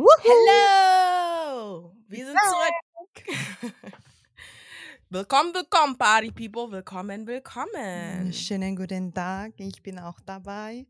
Hello! 0.00 1.92
Wir 2.06 2.26
sind 2.26 2.38
zurück. 2.38 3.72
willkommen, 5.10 5.52
willkommen, 5.52 5.98
Party 5.98 6.30
People. 6.30 6.70
Willkommen, 6.70 7.26
willkommen. 7.26 8.32
Schönen 8.32 8.76
guten 8.76 9.12
Tag, 9.12 9.54
ich 9.56 9.82
bin 9.82 9.98
auch 9.98 10.20
dabei. 10.20 10.86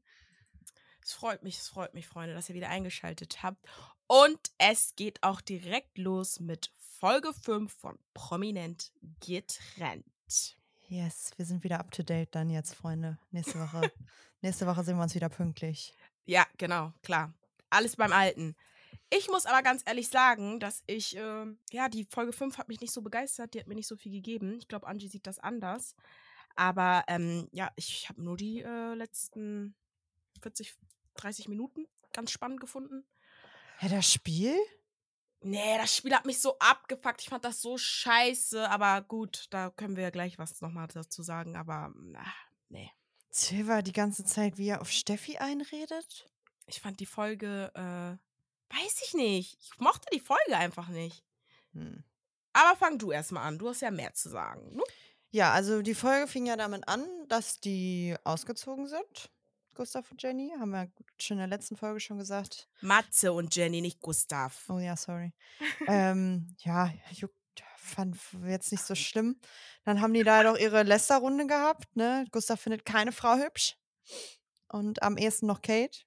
Es 1.03 1.15
freut 1.15 1.43
mich, 1.43 1.57
es 1.57 1.71
freut 1.71 1.95
mich, 1.95 2.07
Freunde, 2.07 2.35
dass 2.35 2.51
ihr 2.51 2.55
wieder 2.55 2.69
eingeschaltet 2.69 3.43
habt. 3.43 3.65
Und 4.09 4.39
es 4.59 4.95
geht 4.95 5.22
auch 5.22 5.40
direkt 5.40 5.96
los 5.96 6.38
mit 6.38 6.70
Folge 6.77 7.32
5 7.32 7.72
von 7.72 7.98
Prominent 8.12 8.93
getrennt. 9.20 10.04
Yes, 10.88 11.30
wir 11.38 11.46
sind 11.46 11.64
wieder 11.64 11.80
up 11.80 11.93
to 11.93 12.02
date 12.02 12.34
dann 12.34 12.50
jetzt, 12.50 12.75
Freunde. 12.75 13.18
Nächste 13.30 13.59
Woche. 13.59 13.90
nächste 14.43 14.66
Woche 14.66 14.84
sehen 14.84 14.98
wir 14.98 15.02
uns 15.02 15.14
wieder 15.14 15.30
pünktlich. 15.30 15.95
Ja, 16.27 16.46
genau, 16.59 16.93
klar. 17.02 17.32
Alles 17.70 17.96
beim 17.96 18.12
Alten. 18.12 18.54
Ich 19.11 19.29
muss 19.29 19.46
aber 19.46 19.62
ganz 19.62 19.82
ehrlich 19.86 20.09
sagen, 20.09 20.61
dass 20.61 20.82
ich, 20.86 21.16
äh, 21.16 21.46
ja, 21.71 21.89
die 21.89 22.04
Folge 22.04 22.32
5 22.32 22.58
hat 22.58 22.68
mich 22.68 22.80
nicht 22.80 22.93
so 22.93 23.00
begeistert, 23.00 23.54
die 23.54 23.61
hat 23.61 23.66
mir 23.66 23.75
nicht 23.75 23.86
so 23.86 23.96
viel 23.96 24.12
gegeben. 24.12 24.58
Ich 24.58 24.68
glaube, 24.68 24.86
Angie 24.86 25.08
sieht 25.08 25.26
das 25.26 25.39
anders. 25.39 25.94
Aber 26.57 27.04
ähm, 27.08 27.49
ja, 27.52 27.71
ich 27.76 28.08
habe 28.08 28.22
nur 28.22 28.36
die 28.36 28.61
äh, 28.63 28.94
letzten 28.94 29.75
40, 30.43 30.75
30 31.14 31.49
Minuten 31.49 31.86
ganz 32.12 32.30
spannend 32.30 32.61
gefunden. 32.61 33.05
Ja, 33.80 33.89
das 33.89 34.12
Spiel? 34.12 34.56
Nee, 35.41 35.78
das 35.78 35.97
Spiel 35.97 36.14
hat 36.14 36.27
mich 36.27 36.41
so 36.41 36.58
abgefuckt. 36.58 37.22
Ich 37.22 37.28
fand 37.28 37.44
das 37.44 37.62
so 37.62 37.78
scheiße. 37.78 38.69
Aber 38.69 39.00
gut, 39.02 39.47
da 39.50 39.70
können 39.70 39.97
wir 39.97 40.02
ja 40.02 40.11
gleich 40.11 40.38
was 40.38 40.61
nochmal 40.61 40.88
dazu 40.88 41.22
sagen. 41.22 41.56
Aber, 41.56 41.94
ach, 42.16 42.36
nee. 42.69 42.91
Silver 43.30 43.83
die 43.83 43.92
ganze 43.92 44.25
Zeit, 44.25 44.58
wie 44.58 44.69
er 44.69 44.80
auf 44.80 44.91
Steffi 44.91 45.38
einredet? 45.38 46.27
Ich 46.66 46.80
fand 46.80 46.98
die 46.98 47.06
Folge, 47.06 47.70
äh, 47.75 48.28
weiß 48.70 49.03
ich 49.06 49.14
nicht. 49.14 49.58
Ich 49.61 49.78
mochte 49.78 50.08
die 50.12 50.20
Folge 50.20 50.56
einfach 50.56 50.89
nicht. 50.89 51.25
Hm. 51.72 52.05
Aber 52.52 52.77
fang 52.77 52.98
du 52.98 53.12
erstmal 53.12 53.47
an. 53.47 53.58
Du 53.58 53.69
hast 53.69 53.83
ja 53.83 53.91
mehr 53.91 54.14
zu 54.14 54.28
sagen. 54.28 54.77
Ne? 54.77 54.83
Ja, 55.30 55.52
also 55.52 55.83
die 55.83 55.94
Folge 55.94 56.27
fing 56.27 56.47
ja 56.47 56.56
damit 56.56 56.89
an, 56.89 57.06
dass 57.28 57.61
die 57.61 58.16
ausgezogen 58.24 58.86
sind. 58.86 59.30
Gustav 59.74 60.11
und 60.11 60.20
Jenny, 60.20 60.52
haben 60.58 60.70
wir 60.70 60.91
schon 61.20 61.36
in 61.36 61.48
der 61.48 61.56
letzten 61.56 61.77
Folge 61.77 62.00
schon 62.00 62.19
gesagt. 62.19 62.69
Matze 62.80 63.33
und 63.33 63.55
Jenny, 63.55 63.80
nicht 63.80 64.00
Gustav. 64.00 64.69
Oh 64.69 64.78
ja, 64.78 64.96
sorry. 64.96 65.33
ähm, 65.86 66.56
ja, 66.58 66.91
juckt, 67.12 67.39
fand 67.77 68.19
jetzt 68.46 68.72
nicht 68.72 68.84
so 68.84 68.94
schlimm. 68.94 69.41
Dann 69.84 70.00
haben 70.00 70.14
die 70.14 70.24
da 70.24 70.42
doch 70.42 70.58
ihre 70.58 70.83
Lästerrunde 70.83 71.46
gehabt, 71.46 71.96
ne? 71.96 72.27
Gustav 72.30 72.61
findet 72.61 72.84
keine 72.84 73.12
Frau 73.12 73.36
hübsch. 73.36 73.77
Und 74.69 75.02
am 75.02 75.16
ehesten 75.16 75.46
noch 75.46 75.62
Kate, 75.62 76.00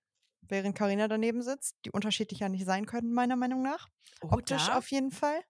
während 0.52 0.78
Karina 0.78 1.08
daneben 1.08 1.42
sitzt, 1.42 1.78
die 1.86 1.92
unterschiedlich 1.92 2.40
ja 2.42 2.50
nicht 2.50 2.66
sein 2.66 2.86
könnten, 2.86 3.14
meiner 3.14 3.36
Meinung 3.36 3.62
nach. 3.64 3.88
Optisch 4.22 4.68
Oder? 4.68 4.78
auf 4.78 4.92
jeden 4.92 5.12
Fall. 5.12 5.42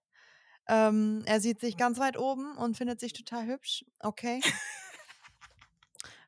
Ähm, 0.68 1.22
er 1.26 1.40
sieht 1.40 1.60
sich 1.60 1.76
ganz 1.76 1.98
weit 1.98 2.16
oben 2.16 2.56
und 2.56 2.76
findet 2.76 3.00
sich 3.00 3.12
total 3.12 3.46
hübsch. 3.46 3.84
Okay. 4.00 4.40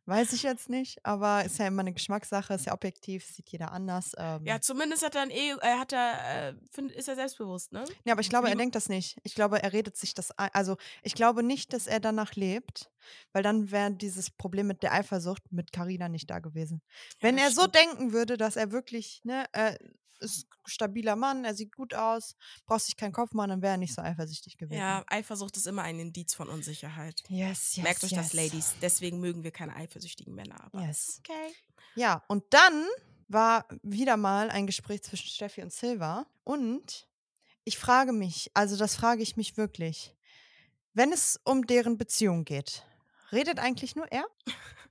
Weiß 0.06 0.34
ich 0.34 0.42
jetzt 0.42 0.68
nicht, 0.68 1.04
aber 1.04 1.44
ist 1.44 1.58
ja 1.58 1.66
immer 1.66 1.80
eine 1.80 1.94
Geschmackssache, 1.94 2.52
ist 2.52 2.66
ja 2.66 2.74
objektiv, 2.74 3.24
sieht 3.24 3.48
jeder 3.48 3.72
anders. 3.72 4.12
Ähm. 4.18 4.44
Ja, 4.44 4.60
zumindest 4.60 5.02
hat 5.02 5.14
er 5.14 5.22
ein 5.22 5.30
e 5.30 5.52
äh, 5.52 5.78
hat 5.78 5.92
er, 5.92 6.48
äh, 6.48 6.54
find, 6.70 6.92
ist 6.92 7.08
er 7.08 7.14
selbstbewusst, 7.14 7.72
ne? 7.72 7.84
Ja, 8.04 8.12
aber 8.12 8.20
ich 8.20 8.28
glaube, 8.28 8.50
er 8.50 8.56
denkt 8.56 8.74
das 8.74 8.90
nicht. 8.90 9.18
Ich 9.22 9.34
glaube, 9.34 9.62
er 9.62 9.72
redet 9.72 9.96
sich 9.96 10.12
das 10.12 10.30
ein. 10.38 10.50
Also, 10.52 10.76
ich 11.02 11.14
glaube 11.14 11.42
nicht, 11.42 11.72
dass 11.72 11.86
er 11.86 12.00
danach 12.00 12.34
lebt, 12.34 12.90
weil 13.32 13.42
dann 13.42 13.70
wäre 13.70 13.92
dieses 13.92 14.30
Problem 14.30 14.66
mit 14.66 14.82
der 14.82 14.92
Eifersucht 14.92 15.42
mit 15.50 15.72
Carina 15.72 16.10
nicht 16.10 16.28
da 16.28 16.38
gewesen. 16.38 16.82
Wenn 17.20 17.36
das 17.36 17.46
er 17.46 17.50
so 17.52 17.60
stimmt. 17.62 17.76
denken 17.76 18.12
würde, 18.12 18.36
dass 18.36 18.56
er 18.56 18.72
wirklich, 18.72 19.22
ne, 19.24 19.46
er 19.52 19.78
ist 20.20 20.46
ein 20.46 20.70
stabiler 20.70 21.16
Mann, 21.16 21.44
er 21.44 21.54
sieht 21.54 21.74
gut 21.74 21.94
aus, 21.94 22.36
braucht 22.66 22.82
sich 22.82 22.96
keinen 22.96 23.12
Kopf 23.12 23.32
machen, 23.32 23.50
dann 23.50 23.62
wäre 23.62 23.74
er 23.74 23.78
nicht 23.78 23.94
so 23.94 24.02
eifersüchtig 24.02 24.56
gewesen. 24.56 24.78
Ja, 24.80 25.04
Eifersucht 25.08 25.56
ist 25.56 25.66
immer 25.66 25.82
ein 25.82 25.98
Indiz 25.98 26.34
von 26.34 26.48
Unsicherheit. 26.48 27.22
Yes, 27.28 27.76
yes. 27.76 27.84
Merkt 27.84 28.04
euch 28.04 28.10
das, 28.14 28.32
yes. 28.32 28.34
Ladies. 28.34 28.74
Deswegen 28.80 29.20
mögen 29.20 29.42
wir 29.44 29.50
keine 29.50 29.74
eifersüchtigen 29.76 30.34
Männer. 30.34 30.62
Aber 30.64 30.82
Yes. 30.82 31.20
okay. 31.20 31.54
Ja, 31.94 32.22
und 32.28 32.44
dann 32.50 32.86
war 33.28 33.66
wieder 33.82 34.16
mal 34.16 34.50
ein 34.50 34.66
Gespräch 34.66 35.02
zwischen 35.02 35.28
Steffi 35.28 35.62
und 35.62 35.72
Silva. 35.72 36.26
Und 36.44 37.08
ich 37.64 37.78
frage 37.78 38.12
mich, 38.12 38.50
also 38.54 38.76
das 38.76 38.94
frage 38.96 39.22
ich 39.22 39.36
mich 39.36 39.56
wirklich, 39.56 40.14
wenn 40.92 41.12
es 41.12 41.40
um 41.44 41.66
deren 41.66 41.96
Beziehung 41.96 42.44
geht, 42.44 42.84
redet 43.32 43.58
eigentlich 43.58 43.96
nur 43.96 44.10
er? 44.12 44.26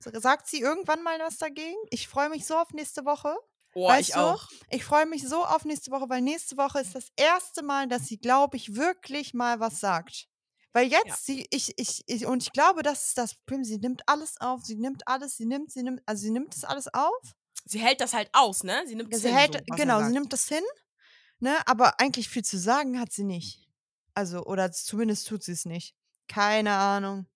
Sagt 0.00 0.48
sie 0.48 0.60
irgendwann 0.60 1.02
mal 1.02 1.18
was 1.20 1.38
dagegen? 1.38 1.78
Ich 1.90 2.08
freue 2.08 2.28
mich 2.28 2.44
so 2.44 2.56
auf 2.56 2.72
nächste 2.72 3.04
Woche. 3.06 3.34
Oh, 3.74 3.92
Weißt 3.92 4.00
ich 4.00 4.16
du? 4.16 4.20
auch. 4.20 4.48
Ich 4.70 4.84
freue 4.84 5.06
mich 5.06 5.26
so 5.28 5.44
auf 5.44 5.64
nächste 5.64 5.90
Woche, 5.90 6.08
weil 6.08 6.22
nächste 6.22 6.56
Woche 6.56 6.80
ist 6.80 6.94
das 6.94 7.08
erste 7.16 7.62
Mal, 7.62 7.88
dass 7.88 8.06
sie, 8.06 8.18
glaube 8.18 8.56
ich, 8.56 8.74
wirklich 8.76 9.34
mal 9.34 9.60
was 9.60 9.80
sagt. 9.80 10.26
Weil 10.72 10.88
jetzt, 10.88 11.04
Ja. 11.04 11.18
sie, 11.26 11.46
ich, 11.50 11.72
ich, 11.78 12.02
ich, 12.06 12.26
und 12.26 12.42
ich 12.42 12.52
glaube, 12.52 12.82
das 12.82 13.08
ist 13.08 13.18
das 13.18 13.34
Problem. 13.36 13.64
Sie 13.64 13.78
nimmt 13.78 14.02
alles 14.08 14.40
auf, 14.40 14.64
sie 14.64 14.76
nimmt 14.76 15.06
alles, 15.06 15.36
sie 15.36 15.46
nimmt, 15.46 15.70
sie 15.72 15.82
nimmt, 15.82 16.02
also 16.06 16.22
sie 16.22 16.30
nimmt 16.30 16.54
das 16.54 16.64
alles 16.64 16.92
auf. 16.92 17.34
Sie 17.66 17.78
hält 17.80 18.00
das 18.00 18.12
halt 18.14 18.30
aus, 18.32 18.62
ne? 18.64 18.84
Sie 18.86 18.94
nimmt 18.94 19.12
Ja, 19.12 19.18
es 19.18 19.20
sie 19.20 19.28
hin, 19.28 19.34
hält, 19.34 19.52
so, 19.52 19.58
genau, 19.66 20.02
sie 20.02 20.12
nimmt 20.12 20.32
das 20.32 20.48
hin, 20.48 20.62
ne? 21.40 21.56
Aber 21.66 22.00
eigentlich 22.00 22.28
viel 22.28 22.44
zu 22.44 22.58
sagen 22.58 23.00
hat 23.00 23.12
sie 23.12 23.24
nicht. 23.24 23.68
Also, 24.14 24.44
oder 24.46 24.72
zumindest 24.72 25.28
tut 25.28 25.44
sie 25.44 25.52
es 25.52 25.64
nicht. 25.66 25.96
Keine 26.28 26.72
Ahnung. 26.74 27.26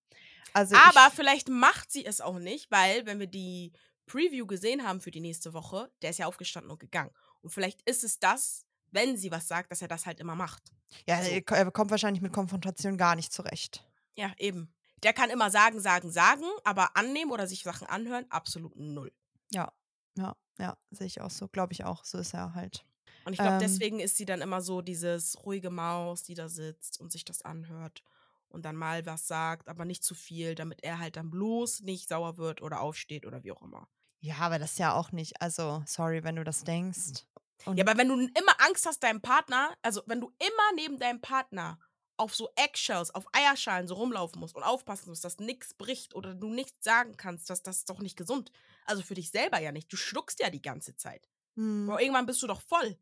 Also 0.55 0.77
Aber 0.87 1.11
ich, 1.15 1.15
vielleicht 1.15 1.49
macht 1.49 1.91
sie 1.91 2.05
es 2.05 2.21
auch 2.21 2.39
nicht, 2.39 2.71
weil, 2.71 3.07
wenn 3.07 3.21
wir 3.21 3.27
die 3.27 3.73
Preview 4.09 4.47
gesehen 4.47 4.85
haben 4.87 5.01
für 5.01 5.11
die 5.13 5.21
nächste 5.21 5.53
Woche, 5.53 5.91
der 6.03 6.11
ist 6.11 6.19
ja 6.19 6.27
aufgestanden 6.27 6.71
und 6.73 6.81
gegangen. 6.81 7.11
Und 7.43 7.51
vielleicht 7.51 7.83
ist 7.89 8.03
es 8.03 8.19
das, 8.19 8.67
wenn 8.91 9.17
sie 9.17 9.31
was 9.31 9.47
sagt, 9.47 9.71
dass 9.71 9.83
er 9.83 9.89
das 9.89 10.07
halt 10.07 10.19
immer 10.19 10.35
macht. 10.35 10.63
ja, 11.07 11.23
so. 11.23 11.31
er 11.31 11.43
ko- 11.43 11.71
kommt 11.71 11.91
wahrscheinlich 11.91 12.23
mit 12.23 12.33
Konfrontation 12.33 12.97
gar 12.99 13.15
nicht 13.15 13.33
zurecht. 13.33 13.85
Ja, 14.17 14.33
eben. 14.39 14.73
Der 15.05 15.13
kann 15.13 15.31
immer 15.31 15.51
sagen, 15.51 15.79
sagen, 15.81 16.11
sagen, 16.11 16.45
aber 16.65 16.97
annehmen 16.97 17.31
oder 17.31 17.47
sich 17.47 17.63
Sachen 17.63 17.87
anhören, 17.87 18.27
absolut 18.31 18.75
null. 18.75 19.13
Ja, 19.53 19.73
ja, 20.17 20.35
ja, 20.59 20.77
sehe 20.91 21.07
ich 21.07 21.21
auch 21.21 21.31
so. 21.31 21.47
Glaube 21.47 21.73
ich 21.73 21.85
auch. 21.85 22.05
So 22.05 22.19
ist 22.19 22.35
er 22.35 22.55
halt. 22.55 22.85
Und 23.25 23.35
ich 23.35 23.39
glaube, 23.39 23.55
Ähm. 23.55 23.61
deswegen 23.61 24.01
ist 24.01 24.17
sie 24.17 24.25
dann 24.25 24.41
immer 24.41 24.61
so 24.61 24.81
dieses 24.83 25.45
ruhige 25.45 25.71
Maus, 25.71 26.25
die 26.25 26.35
da 26.35 26.49
sitzt 26.49 26.99
und 26.99 27.13
sich 27.13 27.25
das 27.25 27.43
anhört 27.43 28.03
und 28.49 28.65
dann 28.65 28.75
mal 28.75 29.05
was 29.07 29.29
sagt, 29.29 29.69
aber 29.69 29.85
nicht 29.85 30.03
zu 30.03 30.15
viel, 30.15 30.55
damit 30.55 30.83
er 30.83 30.99
halt 30.99 31.17
dann 31.17 31.31
bloß 31.31 31.81
nicht 31.83 32.09
sauer 32.09 32.39
wird 32.39 32.63
oder 32.63 32.81
aufsteht 32.81 33.27
oder 33.27 33.45
wie 33.45 33.53
auch 33.53 33.63
immer. 33.63 33.87
Ja, 34.21 34.37
aber 34.39 34.59
das 34.59 34.73
ist 34.73 34.79
ja 34.79 34.95
auch 34.95 35.13
nicht. 35.13 35.41
Also, 35.41 35.83
sorry, 35.87 36.25
wenn 36.25 36.37
du 36.37 36.45
das 36.45 36.65
denkst. 36.65 37.25
Und 37.65 37.77
Ja, 37.79 37.85
aber 37.85 37.99
wenn 37.99 38.09
du 38.09 38.15
immer 38.21 38.61
Angst 38.61 38.87
hast, 38.87 39.03
deinem 39.03 39.21
Partner, 39.21 39.77
also 39.83 40.03
wenn 40.07 40.21
du 40.21 40.33
immer 40.39 40.73
neben 40.75 40.99
deinem 40.99 41.21
Partner 41.21 41.79
auf 42.17 42.35
so 42.35 42.51
Eggshells, 42.57 43.15
auf 43.15 43.27
Eierschalen 43.33 43.87
so 43.87 43.95
rumlaufen 43.95 44.41
musst 44.41 44.57
und 44.57 44.63
aufpassen 44.65 45.09
musst, 45.09 45.25
dass 45.25 45.39
nichts 45.39 45.75
bricht 45.75 46.15
oder 46.15 46.35
du 46.35 46.51
nichts 46.51 46.85
sagen 46.85 47.17
kannst, 47.17 47.49
dass 47.51 47.63
das 47.63 47.79
ist 47.79 47.91
doch 47.91 48.01
nicht 48.01 48.17
gesund. 48.17 48.51
Also 48.87 49.03
für 49.03 49.15
dich 49.15 49.31
selber 49.31 49.61
ja 49.61 49.71
nicht. 49.73 49.93
Du 49.93 49.97
schluckst 49.97 50.41
ja 50.41 50.51
die 50.51 50.63
ganze 50.63 50.97
Zeit. 50.97 51.29
Hm, 51.57 51.87
Boah, 51.87 52.01
irgendwann 52.01 52.27
bist 52.27 52.43
du 52.43 52.47
doch 52.49 52.61
voll. 52.61 52.99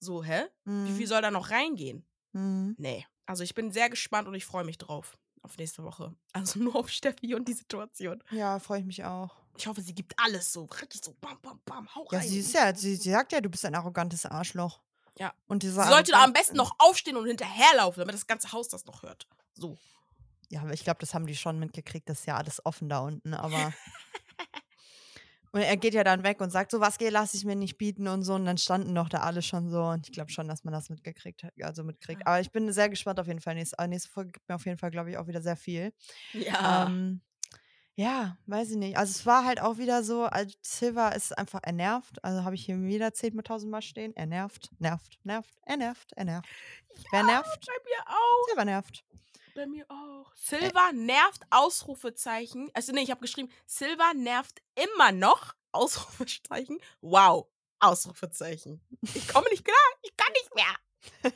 So, 0.00 0.22
hä? 0.24 0.44
Wie 0.84 0.92
hm, 0.92 0.98
viel 0.98 1.06
soll 1.06 1.22
da 1.22 1.30
noch 1.30 1.50
reingehen? 1.50 2.06
hm. 2.34 2.76
Nee. 2.76 3.06
Also 3.26 3.44
ich 3.44 3.54
bin 3.54 3.72
sehr 3.72 3.90
gespannt 3.90 4.28
und 4.28 4.34
ich 4.34 4.46
freue 4.46 4.64
mich 4.64 4.78
drauf. 4.78 5.18
Auf 5.42 5.56
nächste 5.58 5.84
Woche. 5.84 6.14
Also 6.32 6.58
nur 6.60 6.76
auf 6.76 6.88
Steffi 6.90 7.34
und 7.34 7.48
die 7.48 7.54
Situation. 7.54 8.22
Ja, 8.30 8.58
freue 8.58 8.80
ich 8.80 8.86
mich 8.86 9.04
auch. 9.04 9.39
Ich 9.56 9.66
hoffe, 9.66 9.82
sie 9.82 9.94
gibt 9.94 10.14
alles 10.18 10.52
so. 10.52 10.64
Richtig 10.64 11.04
so. 11.04 11.14
Bam, 11.20 11.38
bam, 11.42 11.60
bam. 11.64 11.94
Hau 11.94 12.06
Ja, 12.12 12.18
rein. 12.18 12.28
sie 12.28 12.38
ist 12.38 12.54
ja, 12.54 12.74
sie, 12.74 12.96
sie 12.96 13.10
sagt 13.10 13.32
ja, 13.32 13.40
du 13.40 13.50
bist 13.50 13.64
ein 13.64 13.74
arrogantes 13.74 14.24
Arschloch. 14.26 14.80
Ja. 15.18 15.34
Und 15.48 15.62
dieser 15.62 15.82
Sie 15.84 15.88
sollte 15.90 16.12
da 16.12 16.24
am 16.24 16.32
besten 16.32 16.56
noch 16.56 16.74
aufstehen 16.78 17.16
und 17.16 17.26
hinterherlaufen, 17.26 18.00
damit 18.00 18.14
das 18.14 18.26
ganze 18.26 18.52
Haus 18.52 18.68
das 18.68 18.86
noch 18.86 19.02
hört. 19.02 19.26
So. 19.54 19.76
Ja, 20.48 20.62
aber 20.62 20.72
ich 20.72 20.82
glaube, 20.82 20.98
das 21.00 21.14
haben 21.14 21.26
die 21.26 21.36
schon 21.36 21.58
mitgekriegt. 21.58 22.08
Das 22.08 22.20
ist 22.20 22.26
ja 22.26 22.36
alles 22.36 22.64
offen 22.64 22.88
da 22.88 23.00
unten. 23.00 23.34
Aber. 23.34 23.72
und 25.52 25.60
er 25.60 25.76
geht 25.76 25.94
ja 25.94 26.04
dann 26.04 26.22
weg 26.22 26.40
und 26.40 26.50
sagt, 26.50 26.70
so 26.70 26.80
was 26.80 26.96
geht, 26.98 27.12
lasse 27.12 27.36
ich 27.36 27.44
mir 27.44 27.54
nicht 27.54 27.76
bieten 27.76 28.08
und 28.08 28.22
so. 28.22 28.34
Und 28.34 28.46
dann 28.46 28.58
standen 28.58 28.94
doch 28.94 29.08
da 29.08 29.18
alle 29.18 29.42
schon 29.42 29.68
so. 29.68 29.82
Und 29.82 30.08
ich 30.08 30.12
glaube 30.12 30.30
schon, 30.30 30.48
dass 30.48 30.64
man 30.64 30.72
das 30.72 30.88
mitgekriegt 30.88 31.42
hat. 31.42 31.52
Also 31.62 31.84
mitkriegt. 31.84 32.26
Aber 32.26 32.40
ich 32.40 32.50
bin 32.50 32.72
sehr 32.72 32.88
gespannt 32.88 33.20
auf 33.20 33.26
jeden 33.26 33.40
Fall. 33.40 33.54
Nächste, 33.54 33.78
äh, 33.78 33.88
nächste 33.88 34.08
Folge 34.08 34.32
gibt 34.32 34.48
mir 34.48 34.54
auf 34.54 34.64
jeden 34.64 34.78
Fall, 34.78 34.90
glaube 34.90 35.10
ich, 35.10 35.18
auch 35.18 35.26
wieder 35.26 35.42
sehr 35.42 35.56
viel. 35.56 35.92
Ja. 36.32 36.86
Ähm, 36.86 37.20
ja, 38.00 38.38
weiß 38.46 38.70
ich 38.70 38.76
nicht. 38.76 38.96
Also 38.96 39.10
es 39.10 39.26
war 39.26 39.44
halt 39.44 39.60
auch 39.60 39.76
wieder 39.76 40.02
so, 40.02 40.24
als 40.24 40.56
Silva 40.62 41.10
ist 41.10 41.36
einfach 41.36 41.60
er 41.62 41.72
nervt. 41.72 42.24
Also 42.24 42.44
habe 42.44 42.54
ich 42.54 42.64
hier 42.64 42.80
wieder 42.80 43.12
zehnmal 43.12 43.42
tausendmal 43.42 43.82
stehen. 43.82 44.16
Er 44.16 44.24
nervt, 44.24 44.70
nervt, 44.78 45.18
nervt, 45.22 45.58
er 45.66 45.76
nervt, 45.76 46.12
er 46.16 46.24
nervt. 46.24 46.48
Wer 47.10 47.24
nervt? 47.24 47.66
Bei 47.66 47.74
mir 47.84 48.08
auch. 48.08 48.46
Silva 48.46 48.64
nervt. 48.64 49.04
Bei 49.54 49.66
mir 49.66 49.84
auch. 49.90 50.34
Silva 50.34 50.92
nervt, 50.94 51.42
Ausrufezeichen. 51.50 52.70
Also 52.72 52.92
nee, 52.92 53.02
ich 53.02 53.10
habe 53.10 53.20
geschrieben, 53.20 53.52
Silva 53.66 54.14
nervt 54.14 54.62
immer 54.76 55.12
noch, 55.12 55.54
Ausrufezeichen. 55.72 56.78
Wow, 57.02 57.48
Ausrufezeichen. 57.80 58.80
Ich 59.14 59.28
komme 59.28 59.50
nicht 59.50 59.66
klar, 59.66 59.76
ich 60.00 60.16
kann 60.16 60.32
nicht 60.32 60.54
mehr. 60.54 61.32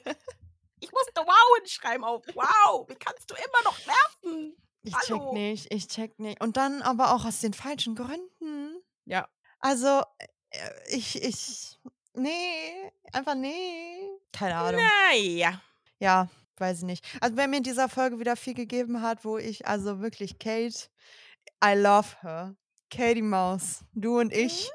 Ich 0.81 0.91
musste 0.93 1.21
wow 1.21 1.59
hinschreiben 1.59 2.05
auf 2.05 2.25
wow. 2.35 2.89
Wie 2.89 2.95
kannst 2.95 3.31
du 3.31 3.35
immer 3.35 3.65
noch 3.65 3.79
nerven? 3.87 4.57
Ich 4.85 4.95
Hallo. 4.95 5.19
check 5.19 5.33
nicht, 5.33 5.75
ich 5.75 5.89
check 5.89 6.19
nicht. 6.19 6.43
Und 6.43 6.59
dann 6.59 6.83
aber 6.83 7.15
auch 7.15 7.25
aus 7.25 7.41
den 7.41 7.55
falschen 7.55 7.95
Gründen. 7.95 8.83
Ja. 9.07 9.27
Also, 9.59 10.03
äh, 10.51 10.59
ich, 10.89 11.23
ich, 11.23 11.81
nee, 12.13 12.93
einfach 13.13 13.35
nee. 13.35 14.11
Keine 14.33 14.57
Ahnung. 14.57 14.83
Naja. 15.11 15.61
Ja, 15.99 16.29
weiß 16.59 16.79
ich 16.81 16.85
nicht. 16.85 17.05
Also, 17.23 17.37
wer 17.39 17.49
mir 17.49 17.57
in 17.57 17.63
dieser 17.63 17.89
Folge 17.89 18.21
wieder 18.21 18.37
viel 18.37 18.53
gegeben 18.53 19.01
hat, 19.01 19.25
wo 19.25 19.39
ich 19.39 19.67
also 19.67 20.01
wirklich 20.01 20.39
Kate, 20.39 20.91
I 21.65 21.75
love 21.75 22.09
her. 22.21 22.55
Katie 22.91 23.23
Maus, 23.23 23.81
du 23.95 24.21
und 24.21 24.33
ich, 24.33 24.71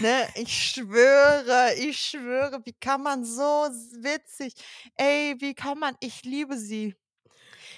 ne? 0.00 0.26
Ich 0.34 0.72
schwöre, 0.72 1.74
ich 1.76 2.00
schwöre, 2.00 2.60
wie 2.64 2.72
kann 2.72 3.02
man 3.02 3.24
so 3.24 3.68
witzig 4.00 4.54
ey, 4.96 5.36
wie 5.38 5.54
kann 5.54 5.78
man 5.78 5.94
ich 6.00 6.24
liebe 6.24 6.56
sie. 6.56 6.96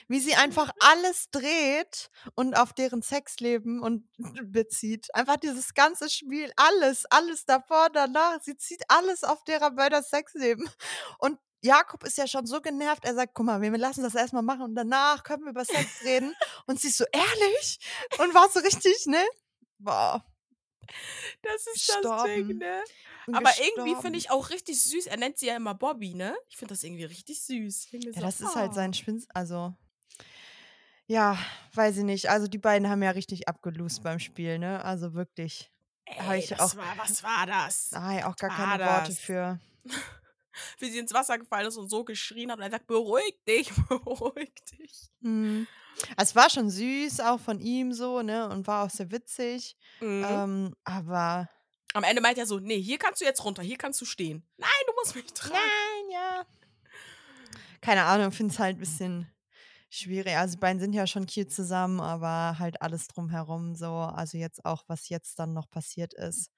Wie 0.08 0.20
sie 0.20 0.34
einfach 0.34 0.70
alles 0.80 1.30
dreht 1.30 2.10
und 2.34 2.56
auf 2.56 2.72
deren 2.72 3.02
Sexleben 3.02 3.80
und 3.80 4.08
bezieht. 4.52 5.14
Einfach 5.14 5.36
dieses 5.36 5.74
ganze 5.74 6.08
Spiel, 6.10 6.52
alles, 6.56 7.06
alles 7.06 7.44
davor, 7.44 7.88
danach. 7.92 8.40
Sie 8.42 8.56
zieht 8.56 8.82
alles 8.88 9.24
auf 9.24 9.44
derer 9.44 9.70
beider 9.70 10.02
Sexleben. 10.02 10.68
Und 11.18 11.38
Jakob 11.64 12.02
ist 12.02 12.18
ja 12.18 12.26
schon 12.26 12.44
so 12.44 12.60
genervt, 12.60 13.04
er 13.04 13.14
sagt: 13.14 13.34
„Guck 13.34 13.46
mal, 13.46 13.62
wir 13.62 13.70
lassen 13.78 14.02
das 14.02 14.16
erst 14.16 14.32
mal 14.32 14.42
machen 14.42 14.62
und 14.62 14.74
danach 14.74 15.22
können 15.22 15.44
wir 15.44 15.50
über 15.50 15.64
Sex 15.64 16.02
reden.“ 16.04 16.34
Und 16.66 16.80
sie 16.80 16.88
ist 16.88 16.98
so: 16.98 17.04
„Ehrlich?“ 17.12 17.78
Und 18.18 18.34
war 18.34 18.48
so 18.50 18.58
richtig, 18.58 19.06
ne? 19.06 19.24
Boah. 19.78 20.24
Das 21.42 21.66
ist 21.66 21.88
das 21.88 22.24
Ding, 22.24 22.48
Gestorben. 22.48 22.58
ne? 22.58 22.82
Aber 23.28 23.50
irgendwie 23.58 23.74
gestorben. 23.74 24.02
finde 24.02 24.18
ich 24.18 24.30
auch 24.30 24.50
richtig 24.50 24.82
süß. 24.82 25.06
Er 25.06 25.16
nennt 25.16 25.38
sie 25.38 25.46
ja 25.46 25.56
immer 25.56 25.74
Bobby, 25.74 26.14
ne? 26.14 26.36
Ich 26.48 26.56
finde 26.56 26.74
das 26.74 26.82
irgendwie 26.82 27.04
richtig 27.04 27.42
süß. 27.42 27.92
Ja, 27.92 28.00
so, 28.12 28.20
das 28.20 28.40
ist 28.40 28.54
halt 28.54 28.72
oh. 28.72 28.74
sein 28.74 28.94
Schwinz 28.94 29.26
also 29.32 29.74
ja, 31.12 31.38
weiß 31.74 31.98
ich 31.98 32.04
nicht. 32.04 32.30
Also, 32.30 32.46
die 32.46 32.58
beiden 32.58 32.88
haben 32.88 33.02
ja 33.02 33.10
richtig 33.10 33.48
abgelost 33.48 34.02
beim 34.02 34.18
Spiel, 34.18 34.58
ne? 34.58 34.82
Also, 34.84 35.14
wirklich. 35.14 35.70
Ey, 36.06 36.38
ich 36.38 36.58
auch 36.58 36.76
war, 36.76 36.96
was 36.96 37.22
war 37.22 37.46
das? 37.46 37.90
Ich 37.92 38.24
auch 38.24 38.36
gar 38.36 38.50
keine 38.50 38.84
Worte 38.84 39.08
das? 39.08 39.20
für. 39.20 39.60
Wie 40.78 40.90
sie 40.90 40.98
ins 40.98 41.14
Wasser 41.14 41.38
gefallen 41.38 41.66
ist 41.68 41.76
und 41.76 41.88
so 41.88 42.04
geschrien 42.04 42.50
hat 42.50 42.58
und 42.58 42.64
er 42.64 42.70
sagt, 42.70 42.86
beruhig 42.86 43.38
dich, 43.48 43.70
beruhig 43.88 44.52
dich. 44.78 45.10
Mhm. 45.20 45.66
Es 46.16 46.34
war 46.34 46.50
schon 46.50 46.68
süß, 46.70 47.20
auch 47.20 47.40
von 47.40 47.60
ihm 47.60 47.92
so, 47.92 48.22
ne? 48.22 48.48
Und 48.48 48.66
war 48.66 48.84
auch 48.84 48.90
sehr 48.90 49.10
witzig. 49.10 49.76
Mhm. 50.00 50.24
Ähm, 50.28 50.76
aber 50.84 51.48
Am 51.94 52.04
Ende 52.04 52.20
meint 52.20 52.38
er 52.38 52.46
so, 52.46 52.58
nee, 52.58 52.80
hier 52.80 52.98
kannst 52.98 53.20
du 53.20 53.24
jetzt 53.24 53.44
runter, 53.44 53.62
hier 53.62 53.78
kannst 53.78 54.00
du 54.00 54.04
stehen. 54.04 54.46
Nein, 54.56 54.70
du 54.86 54.92
musst 54.94 55.14
mich 55.14 55.26
tragen. 55.32 55.54
nein, 55.54 56.10
ja. 56.10 56.46
Keine 57.80 58.04
Ahnung, 58.04 58.32
finde 58.32 58.52
es 58.52 58.58
halt 58.58 58.76
ein 58.76 58.80
bisschen 58.80 59.32
schwierig. 59.94 60.36
Also, 60.36 60.54
die 60.54 60.60
beiden 60.60 60.80
sind 60.80 60.92
ja 60.92 61.06
schon 61.06 61.26
cute 61.26 61.50
zusammen, 61.50 62.00
aber 62.00 62.58
halt 62.58 62.82
alles 62.82 63.08
drumherum 63.08 63.74
so. 63.74 63.92
Also, 63.94 64.38
jetzt 64.38 64.64
auch, 64.64 64.84
was 64.88 65.08
jetzt 65.08 65.38
dann 65.38 65.52
noch 65.52 65.70
passiert 65.70 66.14
ist. 66.14 66.50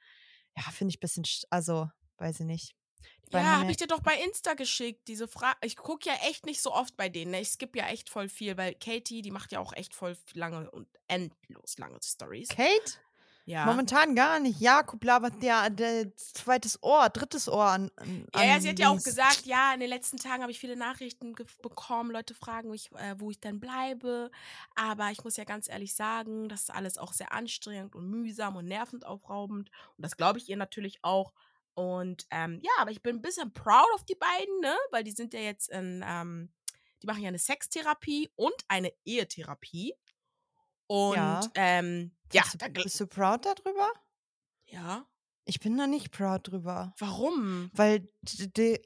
Ja, 0.57 0.63
finde 0.71 0.91
ich 0.93 0.99
ein 0.99 1.01
bisschen 1.01 1.25
sch 1.25 1.45
also, 1.51 1.89
weiß 2.19 2.41
ich 2.41 2.47
nicht. 2.47 2.75
Die 3.33 3.37
Ja, 3.37 3.59
habe 3.59 3.71
ich 3.71 3.77
dir 3.77 3.87
doch 3.87 4.01
bei 4.01 4.17
Insta 4.23 4.55
geschickt, 4.55 5.09
diese 5.09 5.27
Frage. 5.29 5.59
Ich 5.63 5.77
gucke 5.77 6.09
ja 6.09 6.15
echt 6.29 6.47
nicht 6.47 6.61
so 6.63 6.73
oft 6.73 6.97
bei 6.97 7.09
denen. 7.09 7.33
Ne? 7.33 7.41
Ich 7.41 7.51
skippe 7.51 7.79
ja 7.79 7.87
echt 7.89 8.09
voll 8.09 8.29
viel, 8.29 8.57
weil 8.57 8.75
Katie, 8.75 9.23
die 9.23 9.31
macht 9.31 9.53
ja 9.53 9.59
auch 9.61 9.73
echt 9.73 9.95
voll 9.95 10.17
lange 10.35 10.71
und 10.71 10.89
endlos 11.09 11.77
lange 11.79 11.99
Stories. 12.03 12.49
Kate? 12.49 12.99
Ja. 13.47 13.67
Momentan 13.67 14.15
gar 14.15 14.41
nicht. 14.41 14.61
Jakob 14.61 15.05
labert 15.05 15.43
der, 15.43 15.69
der 15.69 16.17
zweites 16.17 16.83
Ohr, 16.83 17.11
drittes 17.11 17.49
Ohr 17.49 17.65
an. 17.65 17.91
an 17.97 18.27
Ja, 18.35 18.45
ja, 18.45 18.61
sie 18.61 18.71
hat 18.71 18.79
ja 18.79 18.89
auch 18.89 19.03
gesagt, 19.03 19.43
ja, 19.45 19.75
in 19.75 19.81
den 19.81 19.91
letzten 19.91 20.17
Tagen 20.17 20.43
habe 20.43 20.51
ich 20.51 20.59
viele 20.59 20.77
Nachrichten 20.77 21.35
bekommen. 21.61 22.11
Leute 22.11 22.35
fragen 22.35 22.71
mich, 22.71 22.91
äh, 22.93 23.15
wo 23.19 23.31
ich 23.31 23.41
denn 23.41 23.61
bleibe. 23.61 24.31
Aber 24.75 25.11
ich 25.11 25.23
muss 25.25 25.37
ja 25.37 25.45
ganz 25.45 25.69
ehrlich 25.69 25.95
sagen, 25.95 26.49
das 26.49 26.63
ist 26.63 26.71
alles 26.71 26.97
auch 26.97 27.13
sehr 27.13 27.33
anstrengend 27.33 27.95
und 27.95 28.09
mühsam 28.09 28.57
und 28.57 28.65
nervend 28.65 29.05
aufraubend. 29.05 29.71
Und 29.97 30.03
das 30.05 30.17
glaube 30.17 30.39
ich 30.39 30.49
ihr 30.49 30.57
natürlich 30.57 31.01
auch. 31.03 31.35
Und 31.75 32.27
ähm, 32.31 32.61
ja, 32.63 32.71
aber 32.79 32.93
ich 32.93 33.03
bin 33.03 33.17
ein 33.17 33.23
bisschen 33.23 33.53
proud 33.53 33.89
auf 33.95 34.05
die 34.05 34.15
beiden, 34.15 34.61
ne? 34.61 34.75
Weil 34.91 35.05
die 35.05 35.11
sind 35.11 35.35
ja 35.35 35.41
jetzt 35.41 35.69
in, 35.71 36.03
ähm, 36.07 36.51
die 37.03 37.07
machen 37.07 37.23
ja 37.23 37.29
eine 37.29 37.39
Sextherapie 37.39 38.31
und 38.37 38.55
eine 38.69 38.93
Ehetherapie. 39.05 39.95
Und 40.87 41.17
Ja. 41.17 41.41
ähm, 41.55 42.13
ja, 42.33 42.43
Bist, 42.43 42.61
du, 42.63 42.71
bist 42.83 43.01
du 43.01 43.07
proud 43.07 43.45
darüber? 43.47 43.89
ja. 44.67 45.07
Ich 45.47 45.61
bin 45.61 45.77
da 45.77 45.87
nicht 45.87 46.11
proud 46.11 46.49
drüber. 46.49 46.95
Warum? 46.99 47.71
Weil 47.75 48.09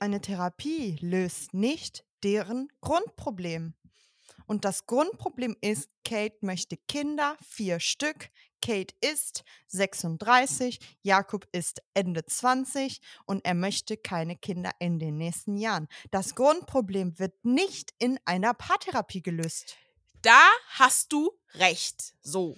eine 0.01 0.21
Therapie 0.21 0.97
löst 1.01 1.55
nicht 1.55 2.05
deren 2.25 2.69
Grundproblem. 2.81 3.75
Und 4.47 4.65
das 4.65 4.87
Grundproblem 4.87 5.57
ist, 5.61 5.89
Kate 6.05 6.39
möchte 6.41 6.77
Kinder, 6.77 7.37
vier 7.49 7.79
Stück. 7.79 8.31
Kate 8.61 8.93
ist 9.01 9.45
36, 9.69 10.81
Jakob 11.03 11.47
ist 11.53 11.81
Ende 11.95 12.25
20 12.27 13.01
und 13.25 13.45
er 13.45 13.55
möchte 13.55 13.97
keine 13.97 14.35
Kinder 14.35 14.73
in 14.81 14.99
den 14.99 15.17
nächsten 15.17 15.57
Jahren. 15.57 15.87
Das 16.11 16.35
Grundproblem 16.35 17.21
wird 17.21 17.45
nicht 17.45 17.95
in 18.01 18.19
einer 18.25 18.53
Paartherapie 18.53 19.23
gelöst. 19.23 19.77
Da 20.23 20.41
hast 20.71 21.13
du 21.13 21.31
recht. 21.55 22.15
So. 22.23 22.57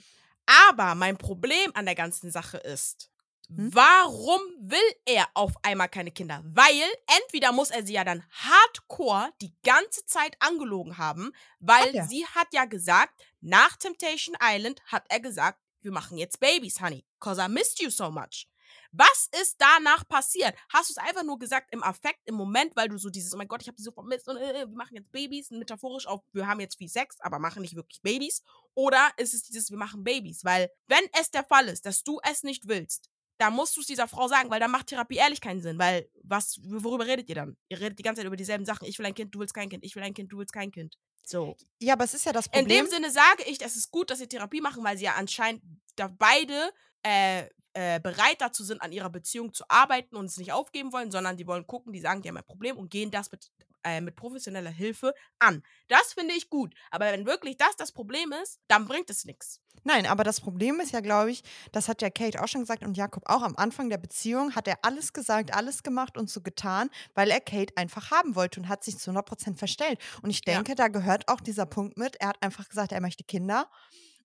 Aber 0.68 0.94
mein 0.94 1.16
Problem 1.16 1.70
an 1.74 1.84
der 1.86 1.94
ganzen 1.94 2.30
Sache 2.30 2.58
ist, 2.58 3.10
Hm? 3.48 3.74
warum 3.74 4.40
will 4.60 4.78
er 5.04 5.28
auf 5.34 5.52
einmal 5.62 5.88
keine 5.88 6.12
Kinder? 6.12 6.42
Weil 6.44 6.88
entweder 7.22 7.52
muss 7.52 7.70
er 7.70 7.84
sie 7.84 7.94
ja 7.94 8.04
dann 8.04 8.24
hardcore 8.30 9.32
die 9.40 9.52
ganze 9.64 10.04
Zeit 10.06 10.36
angelogen 10.38 10.98
haben, 10.98 11.32
weil 11.58 11.98
Hat 12.00 12.08
sie 12.08 12.24
hat 12.26 12.48
ja 12.52 12.64
gesagt, 12.64 13.20
nach 13.40 13.76
Temptation 13.76 14.36
Island 14.40 14.80
hat 14.86 15.04
er 15.08 15.20
gesagt, 15.20 15.58
wir 15.80 15.90
machen 15.90 16.16
jetzt 16.18 16.38
Babys, 16.40 16.80
Honey, 16.80 17.04
cause 17.18 17.42
I 17.42 17.48
missed 17.48 17.80
you 17.80 17.90
so 17.90 18.10
much. 18.10 18.46
Was 18.92 19.28
ist 19.40 19.56
danach 19.58 20.06
passiert? 20.08 20.54
Hast 20.72 20.90
du 20.90 20.94
es 20.94 20.98
einfach 20.98 21.22
nur 21.22 21.38
gesagt 21.38 21.68
im 21.72 21.82
Affekt, 21.82 22.20
im 22.24 22.34
Moment, 22.34 22.74
weil 22.74 22.88
du 22.88 22.98
so 22.98 23.08
dieses, 23.08 23.32
oh 23.32 23.36
mein 23.36 23.48
Gott, 23.48 23.62
ich 23.62 23.68
habe 23.68 23.76
die 23.76 23.82
so 23.82 23.92
vermisst 23.92 24.28
und 24.28 24.36
äh, 24.36 24.66
wir 24.68 24.76
machen 24.76 24.96
jetzt 24.96 25.12
Babys, 25.12 25.50
metaphorisch 25.50 26.06
auf, 26.06 26.22
wir 26.32 26.46
haben 26.46 26.60
jetzt 26.60 26.76
viel 26.76 26.88
Sex, 26.88 27.16
aber 27.20 27.38
machen 27.38 27.62
nicht 27.62 27.76
wirklich 27.76 28.02
Babys? 28.02 28.42
Oder 28.74 29.10
ist 29.16 29.34
es 29.34 29.42
dieses, 29.42 29.70
wir 29.70 29.78
machen 29.78 30.02
Babys? 30.02 30.44
Weil, 30.44 30.70
wenn 30.88 31.04
es 31.20 31.30
der 31.30 31.44
Fall 31.44 31.68
ist, 31.68 31.86
dass 31.86 32.02
du 32.02 32.20
es 32.28 32.42
nicht 32.42 32.66
willst, 32.66 33.10
dann 33.38 33.54
musst 33.54 33.76
du 33.76 33.80
es 33.80 33.86
dieser 33.86 34.06
Frau 34.06 34.28
sagen, 34.28 34.50
weil 34.50 34.60
dann 34.60 34.70
macht 34.70 34.88
Therapie 34.88 35.16
ehrlich 35.16 35.40
keinen 35.40 35.62
Sinn. 35.62 35.78
Weil, 35.78 36.10
was, 36.22 36.60
worüber 36.62 37.06
redet 37.06 37.28
ihr 37.28 37.36
dann? 37.36 37.56
Ihr 37.68 37.80
redet 37.80 37.98
die 37.98 38.02
ganze 38.02 38.20
Zeit 38.20 38.26
über 38.26 38.36
dieselben 38.36 38.66
Sachen. 38.66 38.86
Ich 38.86 38.98
will 38.98 39.06
ein 39.06 39.14
Kind, 39.14 39.34
du 39.34 39.38
willst 39.38 39.54
kein 39.54 39.70
Kind, 39.70 39.82
ich 39.82 39.96
will 39.96 40.02
ein 40.02 40.12
Kind, 40.12 40.30
du 40.30 40.38
willst 40.38 40.52
kein 40.52 40.70
Kind. 40.70 40.98
So. 41.24 41.56
Ja, 41.80 41.94
aber 41.94 42.04
es 42.04 42.12
ist 42.12 42.26
ja 42.26 42.32
das 42.32 42.46
In 42.46 42.52
Problem. 42.52 42.84
dem 42.84 42.90
Sinne 42.90 43.10
sage 43.10 43.44
ich, 43.46 43.62
es 43.62 43.76
ist 43.76 43.90
gut, 43.90 44.10
dass 44.10 44.18
sie 44.18 44.26
Therapie 44.26 44.60
machen, 44.60 44.84
weil 44.84 44.98
sie 44.98 45.04
ja 45.04 45.14
anscheinend 45.14 45.62
da 45.96 46.08
beide 46.08 46.72
äh, 47.02 47.46
äh, 47.72 48.00
bereit 48.00 48.40
dazu 48.40 48.64
sind, 48.64 48.82
an 48.82 48.92
ihrer 48.92 49.10
Beziehung 49.10 49.52
zu 49.54 49.64
arbeiten 49.68 50.16
und 50.16 50.24
es 50.26 50.36
nicht 50.38 50.52
aufgeben 50.52 50.92
wollen, 50.92 51.10
sondern 51.10 51.36
die 51.36 51.46
wollen 51.46 51.66
gucken, 51.66 51.92
die 51.92 52.00
sagen, 52.00 52.20
die 52.22 52.28
haben 52.28 52.36
ein 52.36 52.44
Problem 52.44 52.76
und 52.76 52.90
gehen 52.90 53.12
das 53.12 53.30
mit, 53.30 53.48
äh, 53.84 54.00
mit 54.00 54.16
professioneller 54.16 54.70
Hilfe 54.70 55.14
an. 55.38 55.62
Das 55.88 56.12
finde 56.14 56.34
ich 56.34 56.50
gut. 56.50 56.74
Aber 56.90 57.06
wenn 57.12 57.26
wirklich 57.26 57.56
das 57.58 57.76
das 57.76 57.92
Problem 57.92 58.32
ist, 58.42 58.58
dann 58.66 58.86
bringt 58.86 59.08
es 59.08 59.24
nichts. 59.24 59.60
Nein, 59.84 60.04
aber 60.06 60.24
das 60.24 60.40
Problem 60.40 60.80
ist 60.80 60.92
ja, 60.92 61.00
glaube 61.00 61.30
ich, 61.30 61.42
das 61.72 61.88
hat 61.88 62.02
ja 62.02 62.10
Kate 62.10 62.42
auch 62.42 62.48
schon 62.48 62.62
gesagt 62.62 62.82
und 62.84 62.96
Jakob 62.96 63.22
auch 63.26 63.42
am 63.42 63.56
Anfang 63.56 63.88
der 63.88 63.96
Beziehung, 63.98 64.54
hat 64.56 64.66
er 64.68 64.84
alles 64.84 65.12
gesagt, 65.12 65.54
alles 65.54 65.82
gemacht 65.84 66.18
und 66.18 66.28
so 66.28 66.42
getan, 66.42 66.90
weil 67.14 67.30
er 67.30 67.40
Kate 67.40 67.72
einfach 67.76 68.10
haben 68.10 68.34
wollte 68.34 68.60
und 68.60 68.68
hat 68.68 68.82
sich 68.84 68.98
zu 68.98 69.10
100% 69.12 69.56
verstellt. 69.58 69.98
Und 70.22 70.28
ich 70.30 70.42
Ja. 70.46 70.56
denke, 70.56 70.74
da 70.74 70.88
gehört 70.88 71.28
auch 71.28 71.40
dieser 71.40 71.66
Punkt 71.66 71.96
mit. 71.96 72.16
Er 72.20 72.28
hat 72.30 72.42
einfach 72.42 72.68
gesagt, 72.68 72.92
er 72.92 73.00
möchte 73.00 73.24
Kinder, 73.24 73.70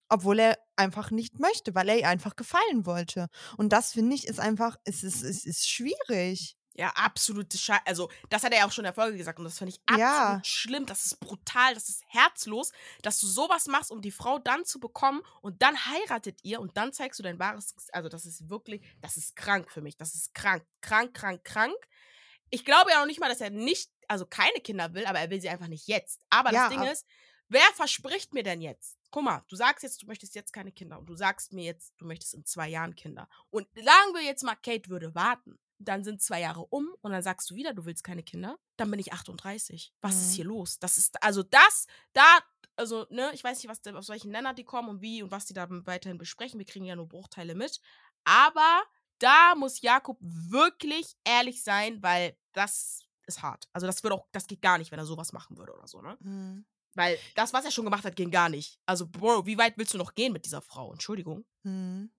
obwohl 0.10 0.40
er 0.40 0.58
einfach 0.76 1.12
nicht 1.12 1.40
möchte, 1.40 1.74
weil 1.76 1.90
er 1.90 1.98
ihr 2.00 2.08
einfach 2.10 2.36
gefallen 2.36 2.86
wollte. 2.86 3.28
Und 3.58 3.70
das 3.74 3.94
finde 3.94 4.16
ich 4.16 4.28
ist 4.28 4.40
einfach, 4.40 4.78
es 4.84 5.04
ist, 5.04 5.24
es 5.24 5.46
ist 5.46 5.70
schwierig. 5.70 6.56
Ja, 6.78 6.90
absolute 6.90 7.58
Scheiße. 7.58 7.84
Also, 7.86 8.10
das 8.30 8.44
hat 8.44 8.52
er 8.52 8.60
ja 8.60 8.66
auch 8.68 8.72
schon 8.74 8.84
in 8.84 8.88
der 8.88 8.94
Folge 8.94 9.18
gesagt 9.18 9.40
und 9.40 9.46
das 9.46 9.58
finde 9.58 9.70
ich 9.74 9.80
absolut 9.86 10.02
Ja. 10.02 10.42
schlimm. 10.44 10.86
Das 10.86 11.06
ist 11.06 11.22
brutal, 11.22 11.74
das 11.74 11.88
ist 11.88 12.04
herzlos, 12.08 12.74
dass 13.02 13.18
du 13.22 13.28
sowas 13.28 13.68
machst, 13.68 13.92
um 13.92 14.02
die 14.02 14.12
Frau 14.12 14.40
dann 14.40 14.66
zu 14.66 14.82
bekommen 14.82 15.22
und 15.42 15.62
dann 15.62 15.78
heiratet 15.86 16.40
ihr 16.44 16.60
und 16.60 16.76
dann 16.76 16.92
zeigst 16.92 17.18
du 17.18 17.24
dein 17.24 17.40
wahres. 17.40 17.74
Also, 17.94 18.10
das 18.10 18.26
ist 18.26 18.50
wirklich, 18.50 18.82
das 19.02 19.16
ist 19.16 19.38
krank 19.38 19.72
für 19.72 19.82
mich. 19.82 19.96
Das 19.96 20.16
ist 20.16 20.34
krank, 20.34 20.66
krank, 20.82 21.14
krank, 21.14 21.46
krank. 21.46 21.76
Ich 22.50 22.66
glaube 22.66 22.92
ja 22.92 23.00
noch 23.00 23.08
nicht 23.08 23.22
mal, 23.22 23.30
dass 23.30 23.40
er 23.40 23.52
nicht, 23.52 23.90
also 24.10 24.26
keine 24.26 24.60
Kinder 24.60 24.94
will, 24.94 25.06
aber 25.06 25.20
er 25.22 25.30
will 25.30 25.40
sie 25.40 25.50
einfach 25.50 25.68
nicht 25.70 25.88
jetzt. 25.88 26.20
Aber 26.30 26.52
Ja, 26.52 26.64
das 26.68 26.70
Ding 26.72 26.82
ab- 26.86 26.92
ist, 26.92 27.06
wer 27.48 27.64
verspricht 27.74 28.34
mir 28.34 28.44
denn 28.44 28.60
jetzt? 28.62 28.98
Guck 29.16 29.24
mal, 29.24 29.46
du 29.48 29.56
sagst 29.56 29.82
jetzt, 29.82 30.02
du 30.04 30.08
möchtest 30.08 30.36
jetzt 30.36 30.52
keine 30.52 30.74
Kinder 30.74 31.00
und 31.00 31.06
du 31.06 31.16
sagst 31.16 31.54
mir 31.54 31.64
jetzt, 31.64 31.94
du 32.00 32.06
möchtest 32.06 32.34
in 32.34 32.44
zwei 32.44 32.68
Jahren 32.68 32.96
Kinder. 32.96 33.30
Und 33.50 33.66
sagen 33.74 34.14
wir 34.14 34.22
jetzt 34.22 34.44
mal, 34.44 34.56
Kate 34.56 34.90
würde 34.90 35.16
warten. 35.16 35.58
Dann 35.78 36.04
sind 36.04 36.22
zwei 36.22 36.42
Jahre 36.42 36.66
um 36.66 36.94
und 37.00 37.14
dann 37.14 37.24
sagst 37.24 37.50
du 37.50 37.56
wieder, 37.56 37.74
du 37.74 37.86
willst 37.86 38.04
keine 38.04 38.24
Kinder. 38.24 38.60
Dann 38.76 38.92
bin 38.92 39.00
ich 39.00 39.14
38. 39.14 39.94
Was 40.02 40.18
ist 40.18 40.32
Mhm. 40.32 40.36
hier 40.36 40.44
los? 40.44 40.80
Das 40.80 40.98
ist, 40.98 41.24
also 41.24 41.44
das, 41.44 41.88
da, 42.12 42.26
also, 42.76 43.06
ne, 43.10 43.32
ich 43.34 43.42
weiß 43.42 43.58
nicht, 43.64 43.70
was, 43.70 43.88
aus 43.96 44.10
welchen 44.10 44.32
Ländern 44.34 44.58
die 44.58 44.66
kommen 44.66 44.90
und 44.90 45.02
wie 45.02 45.24
und 45.24 45.32
was 45.32 45.46
die 45.46 45.54
da 45.54 45.66
weiterhin 45.70 46.18
besprechen. 46.18 46.60
Wir 46.60 46.66
kriegen 46.66 46.84
ja 46.84 46.98
nur 46.98 47.08
Bruchteile 47.08 47.56
mit. 47.56 47.80
Aber 48.26 48.84
da 49.20 49.56
muss 49.56 49.80
Jakob 49.80 50.18
wirklich 50.20 51.16
ehrlich 51.24 51.64
sein, 51.64 52.04
weil 52.04 52.38
das 52.52 53.06
ist 53.28 53.42
hart. 53.42 53.70
Also, 53.72 53.88
das 53.88 54.04
würde 54.04 54.16
auch, 54.18 54.28
das 54.34 54.46
geht 54.46 54.62
gar 54.62 54.78
nicht, 54.78 54.92
wenn 54.92 55.00
er 55.00 55.06
sowas 55.06 55.32
machen 55.32 55.58
würde 55.58 55.74
oder 55.74 55.88
so, 55.88 56.02
ne? 56.02 56.18
Hm. 56.22 56.66
Weil 56.96 57.18
das, 57.36 57.54
was 57.54 57.66
er 57.66 57.72
schon 57.72 57.86
gemacht 57.86 58.06
hat, 58.06 58.16
ging 58.16 58.32
gar 58.32 58.50
nicht. 58.50 58.80
Also, 58.86 59.08
Bro, 59.08 59.46
wie 59.46 59.58
weit 59.58 59.78
willst 59.78 59.94
du 59.94 59.98
noch 59.98 60.16
gehen 60.16 60.34
mit 60.34 60.46
dieser 60.46 60.62
Frau? 60.62 60.92
Entschuldigung. 60.92 61.46
Hm. 61.64 62.10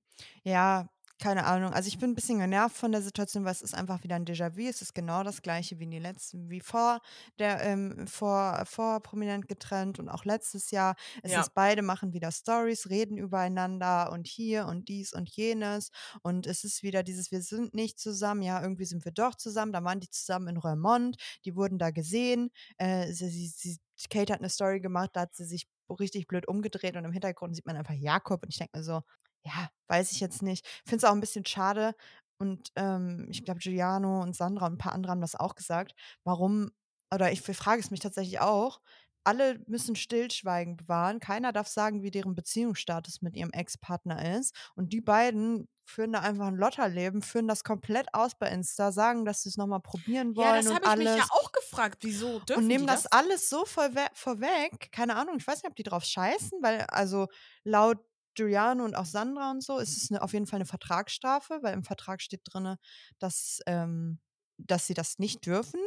Ja, 0.45 0.89
keine 1.19 1.45
Ahnung. 1.47 1.73
Also 1.73 1.89
ich 1.89 1.99
bin 1.99 2.11
ein 2.11 2.15
bisschen 2.15 2.39
genervt 2.39 2.77
von 2.77 2.93
der 2.93 3.01
Situation, 3.03 3.45
weil 3.45 3.53
es 3.53 3.63
ist 3.63 3.75
einfach 3.75 4.03
wieder 4.03 4.17
ein 4.17 4.27
Déjà-vu. 4.27 4.61
Es 4.69 4.83
ist 4.83 4.95
genau 4.95 5.23
das 5.23 5.41
gleiche 5.43 5.79
wie 5.79 5.85
in 5.85 5.91
die 5.91 5.99
letzten, 5.99 6.51
wie 6.51 6.61
vor 6.61 7.01
der, 7.39 7.63
ähm, 7.63 8.07
vor, 8.07 8.63
vor 8.67 9.01
prominent 9.01 9.49
getrennt 9.49 9.99
und 9.99 10.09
auch 10.09 10.25
letztes 10.25 10.71
Jahr. 10.71 10.95
Es 11.23 11.33
Ja. 11.33 11.37
ist, 11.37 11.55
beide 11.55 11.83
machen 11.83 12.13
wieder 12.13 12.31
Stories, 12.33 12.91
reden 12.91 13.17
übereinander 13.17 14.13
und 14.13 14.27
hier 14.27 14.67
und 14.67 14.89
dies 14.89 15.13
und 15.15 15.29
jenes. 15.35 15.91
Und 16.23 16.47
es 16.47 16.65
ist 16.65 16.83
wieder 16.83 17.03
dieses, 17.03 17.31
wir 17.31 17.41
sind 17.41 17.73
nicht 17.75 17.99
zusammen, 17.99 18.43
ja, 18.43 18.61
irgendwie 18.61 18.85
sind 18.85 19.05
wir 19.05 19.13
doch 19.13 19.35
zusammen. 19.37 19.73
Da 19.73 19.83
waren 19.85 20.01
die 20.01 20.11
zusammen 20.11 20.49
in 20.49 20.57
Roermond, 20.59 21.17
die 21.45 21.57
wurden 21.57 21.79
da 21.79 21.91
gesehen. 21.91 22.51
Äh, 22.77 23.13
sie, 23.13 23.29
sie, 23.31 23.49
sie, 23.49 23.79
Kate 24.11 24.33
hat 24.35 24.41
eine 24.41 24.51
Story 24.51 24.81
gemacht, 24.81 25.11
da 25.15 25.23
hat 25.23 25.35
sie 25.35 25.45
sich 25.47 25.67
richtig 25.89 26.27
blöd 26.27 26.47
umgedreht 26.49 26.97
und 26.97 27.05
im 27.05 27.13
Hintergrund 27.13 27.55
sieht 27.55 27.65
man 27.67 27.77
einfach 27.77 27.95
Jakob 27.95 28.43
und 28.43 28.49
ich 28.51 28.59
denke 28.59 28.77
mir 28.79 28.85
so, 28.85 29.03
ja, 29.47 29.71
weiß 29.89 30.13
ich 30.13 30.21
jetzt 30.21 30.43
nicht. 30.43 30.67
Finde 30.85 30.99
es 30.99 31.05
auch 31.05 31.15
ein 31.15 31.21
bisschen 31.21 31.47
schade. 31.47 31.95
Und 32.39 32.71
ähm, 32.77 33.29
ich 33.31 33.45
glaube, 33.45 33.61
Giuliano 33.61 34.23
und 34.23 34.37
Sandra 34.37 34.67
und 34.67 34.75
ein 34.75 34.79
paar 34.79 34.93
andere 34.93 35.13
haben 35.13 35.21
das 35.21 35.37
auch 35.37 35.55
gesagt. 35.55 35.95
Warum, 36.25 36.71
oder 37.13 37.33
ich 37.33 37.41
frage 37.41 37.81
es 37.81 37.91
mich 37.91 38.01
tatsächlich 38.01 38.41
auch, 38.41 38.81
alle 39.25 39.59
müssen 39.67 39.97
Stillschweigen 39.97 40.77
bewahren. 40.77 41.19
Keiner 41.19 41.53
darf 41.53 41.67
sagen, 41.67 42.03
wie 42.03 42.13
deren 42.13 42.37
Beziehungsstatus 42.37 43.23
mit 43.23 43.37
ihrem 43.37 43.51
Ex-Partner 43.51 44.39
ist. 44.39 44.55
Und 44.77 44.93
die 44.93 45.01
beiden 45.01 45.69
führen 45.85 46.13
da 46.13 46.21
einfach 46.21 46.47
ein 46.47 46.57
Lotterleben, 46.57 47.23
führen 47.23 47.49
das 47.49 47.65
komplett 47.65 48.13
aus 48.15 48.37
bei 48.39 48.49
Insta, 48.49 48.93
sagen, 48.93 49.25
dass 49.25 49.43
sie 49.43 49.49
es 49.49 49.57
nochmal 49.57 49.81
probieren 49.81 50.37
wollen 50.37 50.47
Ja, 50.47 50.57
das 50.63 50.73
habe 50.73 50.85
ich 50.85 50.91
alles. 50.91 51.15
mich 51.15 51.25
ja 51.25 51.29
auch 51.31 51.51
gefragt. 51.51 51.99
Wieso 52.03 52.39
dürfen 52.41 52.63
und 52.63 52.67
nehmen 52.69 52.87
das, 52.87 53.05
das? 53.05 53.13
alles 53.13 53.49
so 53.49 53.65
vorwe 53.65 54.07
vorweg. 54.13 54.93
Keine 54.93 55.17
Ahnung, 55.17 55.37
ich 55.39 55.47
weiß 55.47 55.63
nicht, 55.63 55.71
ob 55.71 55.77
die 55.77 55.83
drauf 55.83 56.05
scheißen, 56.05 56.63
weil 56.63 56.83
also 56.83 57.27
laut 57.65 57.99
Giuliano 58.37 58.85
und 58.85 58.95
auch 58.95 59.07
Sandra 59.07 59.51
und 59.51 59.63
so 59.63 59.79
ist 59.79 59.97
es 59.97 60.11
eine, 60.11 60.23
auf 60.23 60.33
jeden 60.33 60.47
Fall 60.47 60.59
eine 60.59 60.67
Vertragsstrafe, 60.67 61.59
weil 61.63 61.75
im 61.75 61.85
Vertrag 61.85 62.21
steht 62.23 62.43
drin, 62.45 62.77
dass, 63.19 63.61
ähm, 63.67 64.19
dass 64.59 64.87
sie 64.87 64.95
das 64.95 65.19
nicht 65.19 65.45
dürfen. 65.47 65.81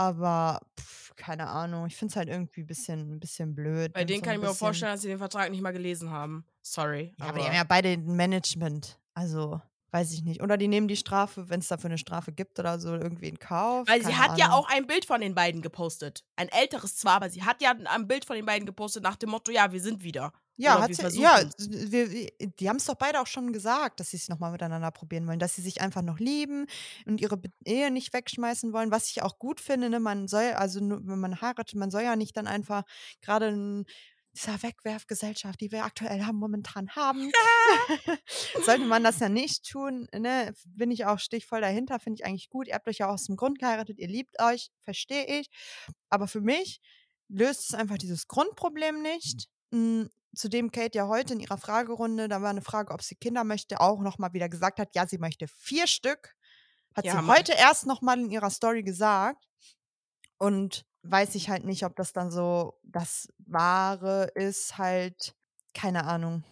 Aber 0.00 0.60
pf, 0.78 1.16
keine 1.16 1.48
Ahnung, 1.48 1.86
ich 1.86 1.96
finde 1.96 2.12
es 2.12 2.16
halt 2.16 2.28
irgendwie 2.28 2.60
ein 2.60 2.66
bisschen, 2.66 3.14
ein 3.14 3.20
bisschen 3.20 3.54
blöd. 3.56 3.92
Bei 3.92 4.04
denen 4.04 4.20
so 4.20 4.24
kann 4.24 4.36
ich 4.36 4.40
mir 4.40 4.50
auch 4.50 4.56
vorstellen, 4.56 4.92
dass 4.92 5.02
sie 5.02 5.08
den 5.08 5.18
Vertrag 5.18 5.50
nicht 5.50 5.60
mal 5.60 5.72
gelesen 5.72 6.10
haben. 6.10 6.46
Sorry. 6.62 7.14
Ja, 7.18 7.26
aber 7.26 7.30
aber 7.30 7.38
die 7.40 7.44
haben 7.46 7.54
ja 7.56 7.64
beide 7.64 7.98
Management. 7.98 9.00
Also, 9.14 9.60
weiß 9.90 10.12
ich 10.12 10.22
nicht. 10.22 10.42
Oder 10.42 10.56
die 10.56 10.68
nehmen 10.68 10.88
die 10.88 10.96
Strafe, 10.96 11.48
wenn 11.48 11.60
es 11.60 11.68
dafür 11.68 11.88
eine 11.90 11.98
Strafe 11.98 12.32
gibt 12.32 12.58
oder 12.58 12.78
so, 12.78 12.94
irgendwie 12.94 13.28
in 13.28 13.38
Kauf. 13.38 13.88
Weil 13.88 14.04
sie 14.04 14.14
hat 14.14 14.38
ja 14.38 14.46
Ahnung. 14.46 14.58
auch 14.58 14.68
ein 14.70 14.86
Bild 14.86 15.04
von 15.04 15.20
den 15.20 15.34
beiden 15.34 15.62
gepostet. 15.62 16.24
Ein 16.36 16.48
älteres 16.48 16.96
zwar, 16.96 17.14
aber 17.14 17.30
sie 17.30 17.42
hat 17.44 17.62
ja 17.62 17.74
ein 17.86 18.06
Bild 18.06 18.24
von 18.24 18.36
den 18.36 18.46
beiden 18.46 18.66
gepostet 18.66 19.02
nach 19.02 19.16
dem 19.16 19.30
Motto, 19.30 19.50
ja, 19.50 19.72
wir 19.72 19.80
sind 19.80 20.02
wieder. 20.02 20.32
Ja, 20.60 20.80
hat 20.80 20.88
wir 20.88 21.10
sie, 21.10 21.20
ja, 21.22 21.40
wir, 21.68 22.10
wir- 22.10 22.30
die 22.58 22.68
haben 22.68 22.78
es 22.78 22.84
doch 22.86 22.96
beide 22.96 23.20
auch 23.20 23.28
schon 23.28 23.52
gesagt, 23.52 24.00
dass 24.00 24.10
sie 24.10 24.16
es 24.16 24.28
nochmal 24.28 24.50
miteinander 24.50 24.90
probieren 24.90 25.24
wollen, 25.28 25.38
dass 25.38 25.54
sie 25.54 25.62
sich 25.62 25.80
einfach 25.80 26.02
noch 26.02 26.18
lieben 26.18 26.66
und 27.06 27.20
ihre 27.20 27.40
Ehe 27.64 27.92
nicht 27.92 28.12
wegschmeißen 28.12 28.72
wollen, 28.72 28.90
was 28.90 29.08
ich 29.08 29.22
auch 29.22 29.38
gut 29.38 29.60
finde. 29.60 29.88
Ne? 29.88 30.00
Man 30.00 30.26
soll, 30.26 30.52
also 30.54 30.80
wenn 30.80 31.20
man 31.20 31.40
heiratet, 31.40 31.76
man 31.76 31.92
soll 31.92 32.02
ja 32.02 32.16
nicht 32.16 32.36
dann 32.36 32.48
einfach 32.48 32.82
gerade 33.22 33.46
in 33.50 33.86
dieser 34.38 34.62
Wegwerfgesellschaft, 34.62 35.60
die 35.60 35.72
wir 35.72 35.84
aktuell 35.84 36.24
haben, 36.24 36.38
momentan 36.38 36.88
haben, 36.90 37.30
sollte 38.64 38.84
man 38.84 39.04
das 39.04 39.18
ja 39.20 39.28
nicht 39.28 39.68
tun. 39.68 40.08
Ne? 40.14 40.54
Bin 40.64 40.90
ich 40.90 41.06
auch 41.06 41.18
stichvoll 41.18 41.60
dahinter, 41.60 41.98
finde 41.98 42.20
ich 42.20 42.26
eigentlich 42.26 42.48
gut. 42.50 42.68
Ihr 42.68 42.74
habt 42.74 42.88
euch 42.88 42.98
ja 42.98 43.08
auch 43.08 43.14
aus 43.14 43.24
dem 43.26 43.36
Grund 43.36 43.58
geheiratet, 43.58 43.98
ihr 43.98 44.08
liebt 44.08 44.40
euch, 44.40 44.70
verstehe 44.82 45.26
ich. 45.40 45.48
Aber 46.08 46.28
für 46.28 46.40
mich 46.40 46.80
löst 47.28 47.68
es 47.68 47.74
einfach 47.74 47.98
dieses 47.98 48.26
Grundproblem 48.28 49.02
nicht. 49.02 49.48
Mm, 49.70 50.04
Zudem 50.34 50.70
Kate 50.70 50.96
ja 50.96 51.08
heute 51.08 51.32
in 51.34 51.40
ihrer 51.40 51.58
Fragerunde, 51.58 52.28
da 52.28 52.42
war 52.42 52.50
eine 52.50 52.62
Frage, 52.62 52.92
ob 52.92 53.02
sie 53.02 53.16
Kinder 53.16 53.44
möchte, 53.44 53.80
auch 53.80 54.00
nochmal 54.00 54.34
wieder 54.34 54.48
gesagt 54.48 54.78
hat, 54.78 54.94
ja, 54.94 55.06
sie 55.06 55.18
möchte 55.18 55.48
vier 55.48 55.86
Stück. 55.86 56.34
Hat 56.94 57.06
Ja, 57.06 57.12
sie 57.16 57.22
Mann. 57.22 57.36
heute 57.38 57.52
erst 57.52 57.86
nochmal 57.86 58.18
in 58.20 58.30
ihrer 58.30 58.50
Story 58.50 58.82
gesagt. 58.82 59.44
Und 60.36 60.84
weiß 61.02 61.34
ich 61.34 61.48
halt 61.50 61.64
nicht, 61.64 61.84
ob 61.84 61.96
das 61.96 62.12
dann 62.12 62.30
so 62.30 62.74
das 62.82 63.28
Wahre 63.38 64.30
ist, 64.34 64.78
halt, 64.78 65.34
keine 65.74 66.04
Ahnung. 66.04 66.44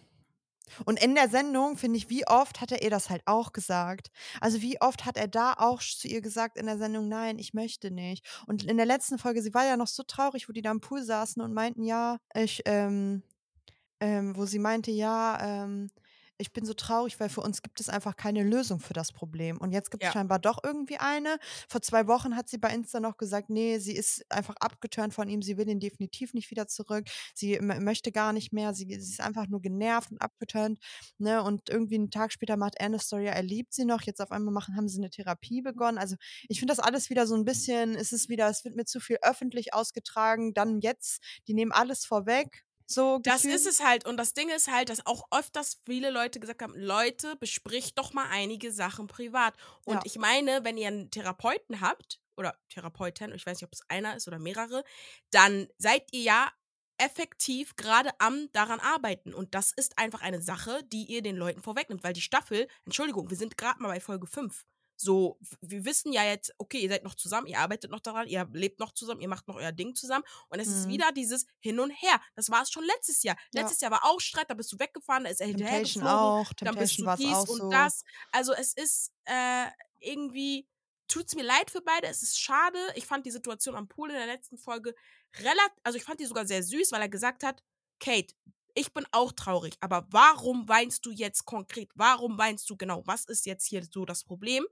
Und 0.85 1.01
in 1.01 1.15
der 1.15 1.29
Sendung, 1.29 1.77
finde 1.77 1.97
ich, 1.97 2.09
wie 2.09 2.27
oft 2.27 2.61
hat 2.61 2.71
er 2.71 2.81
ihr 2.81 2.89
das 2.89 3.09
halt 3.09 3.21
auch 3.25 3.53
gesagt? 3.53 4.09
Also 4.41 4.61
wie 4.61 4.81
oft 4.81 5.05
hat 5.05 5.17
er 5.17 5.27
da 5.27 5.53
auch 5.53 5.81
zu 5.81 6.07
ihr 6.07 6.21
gesagt 6.21 6.57
in 6.57 6.65
der 6.65 6.77
Sendung, 6.77 7.07
nein, 7.07 7.39
ich 7.39 7.53
möchte 7.53 7.91
nicht. 7.91 8.25
Und 8.47 8.63
in 8.63 8.77
der 8.77 8.85
letzten 8.85 9.17
Folge, 9.17 9.41
sie 9.41 9.53
war 9.53 9.65
ja 9.65 9.77
noch 9.77 9.87
so 9.87 10.03
traurig, 10.03 10.49
wo 10.49 10.53
die 10.53 10.61
da 10.61 10.71
im 10.71 10.81
Pool 10.81 11.03
saßen 11.03 11.41
und 11.41 11.53
meinten, 11.53 11.83
ja, 11.83 12.17
ich, 12.35 12.61
ähm, 12.65 13.23
ähm, 13.99 14.35
wo 14.35 14.45
sie 14.45 14.59
meinte, 14.59 14.91
ja, 14.91 15.39
ähm, 15.41 15.89
ich 16.39 16.53
bin 16.53 16.65
so 16.65 16.73
traurig, 16.73 17.19
weil 17.19 17.29
für 17.29 17.41
uns 17.41 17.61
gibt 17.61 17.79
es 17.79 17.89
einfach 17.89 18.15
keine 18.15 18.43
Lösung 18.43 18.79
für 18.79 18.93
das 18.93 19.11
Problem. 19.11 19.57
Und 19.57 19.71
jetzt 19.71 19.89
gibt 19.91 20.03
es 20.03 20.07
Ja. 20.07 20.11
scheinbar 20.11 20.39
doch 20.39 20.63
irgendwie 20.63 20.97
eine. 20.97 21.37
Vor 21.67 21.81
zwei 21.81 22.07
Wochen 22.07 22.35
hat 22.35 22.47
sie 22.49 22.57
bei 22.59 22.69
Insta 22.73 22.99
noch 22.99 23.17
gesagt, 23.17 23.49
nee, 23.49 23.79
sie 23.79 23.93
ist 23.95 24.23
einfach 24.31 24.55
abgeturnt 24.59 25.13
von 25.13 25.27
ihm, 25.29 25.41
sie 25.41 25.57
will 25.57 25.67
ihn 25.67 25.79
definitiv 25.79 26.33
nicht 26.33 26.51
wieder 26.51 26.67
zurück. 26.67 27.05
Sie 27.33 27.59
möchte 27.61 28.11
gar 28.11 28.33
nicht 28.33 28.53
mehr, 28.53 28.73
sie, 28.73 28.85
sie 28.85 29.11
ist 29.13 29.21
einfach 29.21 29.47
nur 29.47 29.61
genervt 29.61 30.11
und 30.11 30.21
abgeturnt. 30.21 30.79
Ne? 31.17 31.41
Und 31.43 31.69
irgendwie 31.69 31.95
einen 31.95 32.11
Tag 32.11 32.31
später 32.31 32.55
macht 32.57 32.75
er 32.75 32.85
eine 32.87 32.99
Story, 32.99 33.25
er 33.25 33.41
liebt 33.43 33.73
sie 33.73 33.85
noch. 33.85 34.01
Jetzt 34.03 34.21
auf 34.21 34.31
einmal 34.31 34.53
machen, 34.53 34.75
haben 34.75 34.87
sie 34.87 34.99
eine 34.99 35.09
Therapie 35.09 35.61
begonnen. 35.61 35.97
Also 35.97 36.15
ich 36.49 36.59
finde 36.59 36.73
das 36.75 36.79
alles 36.83 37.09
wieder 37.09 37.25
so 37.27 37.35
ein 37.35 37.45
bisschen, 37.45 37.95
es 37.95 38.11
ist 38.11 38.29
wieder, 38.29 38.47
es 38.49 38.63
wird 38.63 38.75
mir 38.75 38.85
zu 38.85 38.99
viel 38.99 39.17
öffentlich 39.21 39.73
ausgetragen. 39.73 40.53
Dann 40.53 40.81
jetzt, 40.81 41.21
die 41.47 41.53
nehmen 41.53 41.71
alles 41.71 42.05
vorweg. 42.05 42.63
So 42.89 43.19
Das 43.19 43.41
gefühlt. 43.41 43.55
ist 43.55 43.67
es 43.67 43.83
halt. 43.83 44.05
Und 44.05 44.17
das 44.17 44.33
Ding 44.33 44.49
ist 44.49 44.71
halt, 44.71 44.89
dass 44.89 45.05
auch 45.05 45.27
öfters 45.31 45.79
viele 45.85 46.09
Leute 46.09 46.39
gesagt 46.39 46.61
haben, 46.61 46.73
Leute, 46.75 47.35
bespricht 47.35 47.97
doch 47.97 48.13
mal 48.13 48.27
einige 48.29 48.71
Sachen 48.71 49.07
privat. 49.07 49.55
Und 49.83 49.95
Ja. 49.95 50.01
ich 50.05 50.17
meine, 50.17 50.63
wenn 50.63 50.77
ihr 50.77 50.87
einen 50.87 51.11
Therapeuten 51.11 51.81
habt, 51.81 52.19
oder 52.37 52.55
Therapeuten, 52.69 53.33
ich 53.33 53.45
weiß 53.45 53.57
nicht, 53.57 53.65
ob 53.67 53.73
es 53.73 53.81
einer 53.89 54.15
ist 54.15 54.27
oder 54.27 54.39
mehrere, 54.39 54.83
dann 55.31 55.67
seid 55.77 56.03
ihr 56.13 56.21
ja 56.21 56.51
effektiv 56.99 57.75
gerade 57.75 58.11
am 58.19 58.49
daran 58.53 58.79
arbeiten. 58.79 59.33
Und 59.33 59.53
das 59.53 59.71
ist 59.71 59.97
einfach 59.97 60.21
eine 60.21 60.41
Sache, 60.41 60.81
die 60.85 61.05
ihr 61.05 61.21
den 61.21 61.35
Leuten 61.35 61.61
vorwegnimmt. 61.61 62.03
Weil 62.03 62.13
die 62.13 62.21
Staffel, 62.21 62.67
Entschuldigung, 62.85 63.29
wir 63.29 63.37
sind 63.37 63.57
gerade 63.57 63.81
mal 63.81 63.89
bei 63.89 63.99
Folge 63.99 64.27
5. 64.27 64.65
So, 64.99 65.39
wir 65.61 65.85
wissen 65.85 66.11
ja 66.11 66.23
jetzt, 66.25 66.53
okay, 66.57 66.79
ihr 66.79 66.89
seid 66.89 67.03
noch 67.03 67.13
zusammen, 67.15 67.45
ihr 67.47 67.59
arbeitet 67.59 67.91
noch 67.91 67.99
daran, 67.99 68.27
ihr 68.27 68.47
lebt 68.51 68.79
noch 68.79 68.93
zusammen, 68.93 69.21
ihr 69.21 69.27
macht 69.29 69.47
noch 69.47 69.55
euer 69.55 69.71
Ding 69.71 69.93
zusammen. 69.95 70.25
Und 70.49 70.59
es 70.59 70.67
ist 70.67 70.85
Mhm. 70.87 70.89
wieder 70.89 71.11
dieses 71.11 71.45
Hin 71.59 71.79
und 71.79 71.91
Her. 71.91 72.19
Das 72.35 72.49
war 72.49 72.63
es 72.63 72.71
schon 72.71 72.83
letztes 72.83 73.21
Jahr. 73.23 73.37
Ja. 73.53 73.61
Letztes 73.61 73.79
Jahr 73.81 73.91
war 73.91 74.03
auch 74.05 74.19
Streit, 74.19 74.49
da 74.49 74.55
bist 74.55 74.71
du 74.73 74.79
weggefahren, 74.79 75.23
da 75.25 75.29
ist 75.29 75.39
er 75.39 75.47
hinterher 75.47 75.81
geflogen, 75.81 76.09
auch. 76.09 76.51
dann 76.61 76.75
bist 76.75 76.97
Temptation 76.97 77.03
du 77.03 77.05
war 77.05 77.13
es 77.13 77.19
dies 77.19 77.35
auch 77.35 77.47
und 77.47 77.59
so. 77.61 77.69
das. 77.69 78.03
Also 78.31 78.53
es 78.53 78.73
ist 78.73 79.11
äh, 79.25 79.67
irgendwie, 79.99 80.67
tut's 81.07 81.35
mir 81.35 81.43
leid 81.43 81.69
für 81.71 81.81
beide, 81.81 82.07
es 82.07 82.23
ist 82.23 82.39
schade. 82.39 82.79
Ich 82.95 83.05
fand 83.05 83.25
die 83.25 83.31
Situation 83.31 83.75
am 83.75 83.87
Pool 83.87 84.09
in 84.09 84.15
der 84.17 84.25
letzten 84.25 84.57
Folge 84.57 84.95
relativ, 85.39 85.77
also 85.83 85.97
ich 85.97 86.03
fand 86.03 86.19
die 86.19 86.25
sogar 86.25 86.47
sehr 86.47 86.63
süß, 86.63 86.91
weil 86.91 87.01
er 87.01 87.09
gesagt 87.09 87.43
hat, 87.43 87.63
Kate, 87.99 88.33
ich 88.77 88.93
bin 88.93 89.05
auch 89.11 89.31
traurig, 89.31 89.75
aber 89.79 90.05
warum 90.11 90.69
weinst 90.69 91.05
du 91.05 91.11
jetzt 91.11 91.45
konkret? 91.45 91.89
Warum 91.95 92.37
weinst 92.37 92.69
du 92.69 92.77
genau? 92.77 93.01
Was 93.05 93.25
ist 93.25 93.45
jetzt 93.45 93.65
hier 93.65 93.83
so 93.83 94.05
das 94.05 94.23
Problem? 94.23 94.65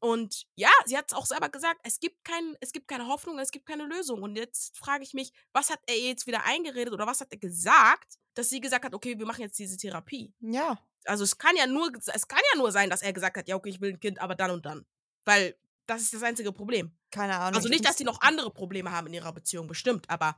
Und 0.00 0.44
ja, 0.56 0.70
sie 0.86 0.98
hat 0.98 1.06
es 1.08 1.16
auch 1.16 1.24
selber 1.24 1.48
gesagt, 1.48 1.80
es 1.84 2.00
gibt, 2.00 2.24
kein, 2.24 2.56
es 2.60 2.72
gibt 2.72 2.88
keine 2.88 3.06
Hoffnung, 3.06 3.38
es 3.38 3.52
gibt 3.52 3.64
keine 3.64 3.84
Lösung. 3.84 4.22
Und 4.22 4.36
jetzt 4.36 4.76
frage 4.76 5.04
ich 5.04 5.14
mich, 5.14 5.32
was 5.52 5.70
hat 5.70 5.78
er 5.86 5.96
jetzt 5.96 6.26
wieder 6.26 6.44
eingeredet 6.44 6.92
oder 6.92 7.06
was 7.06 7.20
hat 7.20 7.28
er 7.30 7.38
gesagt, 7.38 8.18
dass 8.34 8.50
sie 8.50 8.60
gesagt 8.60 8.84
hat, 8.84 8.92
okay, 8.92 9.18
wir 9.18 9.24
machen 9.24 9.42
jetzt 9.42 9.58
diese 9.58 9.76
Therapie. 9.76 10.34
Ja. 10.40 10.78
Also 11.04 11.22
es 11.24 11.38
kann 11.38 11.56
ja 11.56 11.66
nur, 11.66 11.90
es 12.12 12.28
kann 12.28 12.40
ja 12.52 12.58
nur 12.58 12.72
sein, 12.72 12.90
dass 12.90 13.02
er 13.02 13.12
gesagt 13.12 13.36
hat, 13.36 13.48
ja, 13.48 13.54
okay, 13.56 13.70
ich 13.70 13.80
will 13.80 13.92
ein 13.92 14.00
Kind, 14.00 14.20
aber 14.20 14.34
dann 14.34 14.50
und 14.50 14.66
dann. 14.66 14.84
Weil 15.24 15.56
das 15.86 16.02
ist 16.02 16.12
das 16.12 16.22
einzige 16.22 16.52
Problem. 16.52 16.92
Keine 17.10 17.36
Ahnung. 17.36 17.54
Also 17.54 17.68
ich 17.68 17.72
nicht, 17.72 17.88
dass 17.88 17.96
sie 17.96 18.04
noch 18.04 18.20
andere 18.20 18.50
Probleme 18.50 18.90
haben 18.90 19.06
in 19.06 19.14
ihrer 19.14 19.32
Beziehung, 19.32 19.68
bestimmt, 19.68 20.10
aber 20.10 20.36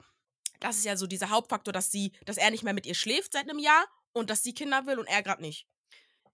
das 0.61 0.79
ist 0.79 0.85
ja 0.85 0.97
so 0.97 1.07
dieser 1.07 1.31
Hauptfaktor, 1.31 1.73
dass 1.73 1.91
sie, 1.91 2.13
dass 2.25 2.37
er 2.37 2.51
nicht 2.51 2.65
mehr 2.65 2.75
mit 2.75 2.87
ihr 2.87 2.95
schläft 2.95 3.33
seit 3.33 3.49
einem 3.49 3.59
Jahr 3.59 3.87
und 4.13 4.31
dass 4.31 4.43
sie 4.43 4.55
Kinder 4.55 4.87
will 4.87 4.99
und 4.99 5.07
er 5.07 5.23
gerade 5.23 5.43
nicht. 5.43 5.67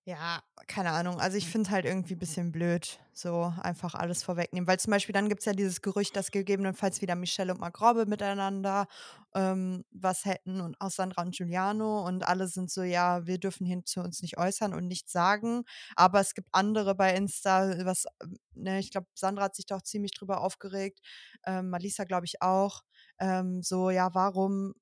Ja, 0.04 0.42
keine 0.66 0.90
Ahnung. 0.90 1.20
Also 1.20 1.36
ich 1.36 1.46
finde 1.48 1.70
halt 1.70 1.84
irgendwie 1.84 2.14
ein 2.14 2.18
bisschen 2.18 2.50
blöd, 2.50 2.98
so 3.12 3.52
einfach 3.62 3.94
alles 3.94 4.24
vorwegnehmen. 4.24 4.66
Weil 4.66 4.80
zum 4.80 4.90
Beispiel 4.90 5.12
dann 5.12 5.28
gibt 5.28 5.42
es 5.42 5.44
ja 5.46 5.52
dieses 5.52 5.80
Gerücht, 5.80 6.16
dass 6.16 6.32
gegebenenfalls 6.32 7.00
wieder 7.02 7.14
Michelle 7.14 7.52
und 7.52 7.60
Mark 7.60 7.80
Robbe 7.80 8.06
miteinander 8.06 8.88
ähm, 9.32 9.84
was 9.92 10.24
hätten 10.24 10.60
und 10.60 10.80
auch 10.80 10.90
Sandra 10.90 11.22
und 11.22 11.36
Giuliano 11.36 12.04
und 12.04 12.26
alle 12.26 12.48
sind 12.48 12.68
so, 12.68 12.82
ja, 12.82 13.26
wir 13.28 13.38
dürfen 13.38 13.64
hier 13.64 13.84
zu 13.84 14.00
uns 14.00 14.22
nicht 14.22 14.38
äußern 14.38 14.74
und 14.74 14.88
nichts 14.88 15.12
sagen. 15.12 15.62
Aber 15.94 16.18
es 16.20 16.34
gibt 16.34 16.48
andere 16.50 16.96
bei 16.96 17.14
Insta, 17.14 17.84
was, 17.86 18.06
ne, 18.54 18.80
ich 18.80 18.90
glaube, 18.90 19.06
Sandra 19.14 19.44
hat 19.44 19.54
sich 19.54 19.66
doch 19.66 19.82
ziemlich 19.82 20.12
drüber 20.12 20.40
aufgeregt, 20.40 21.00
ähm, 21.46 21.70
Malisa 21.70 22.02
glaube 22.04 22.26
ich 22.26 22.42
auch. 22.42 22.82
Ähm, 23.22 23.62
so, 23.62 23.90
ja, 23.90 24.12
warum, 24.14 24.74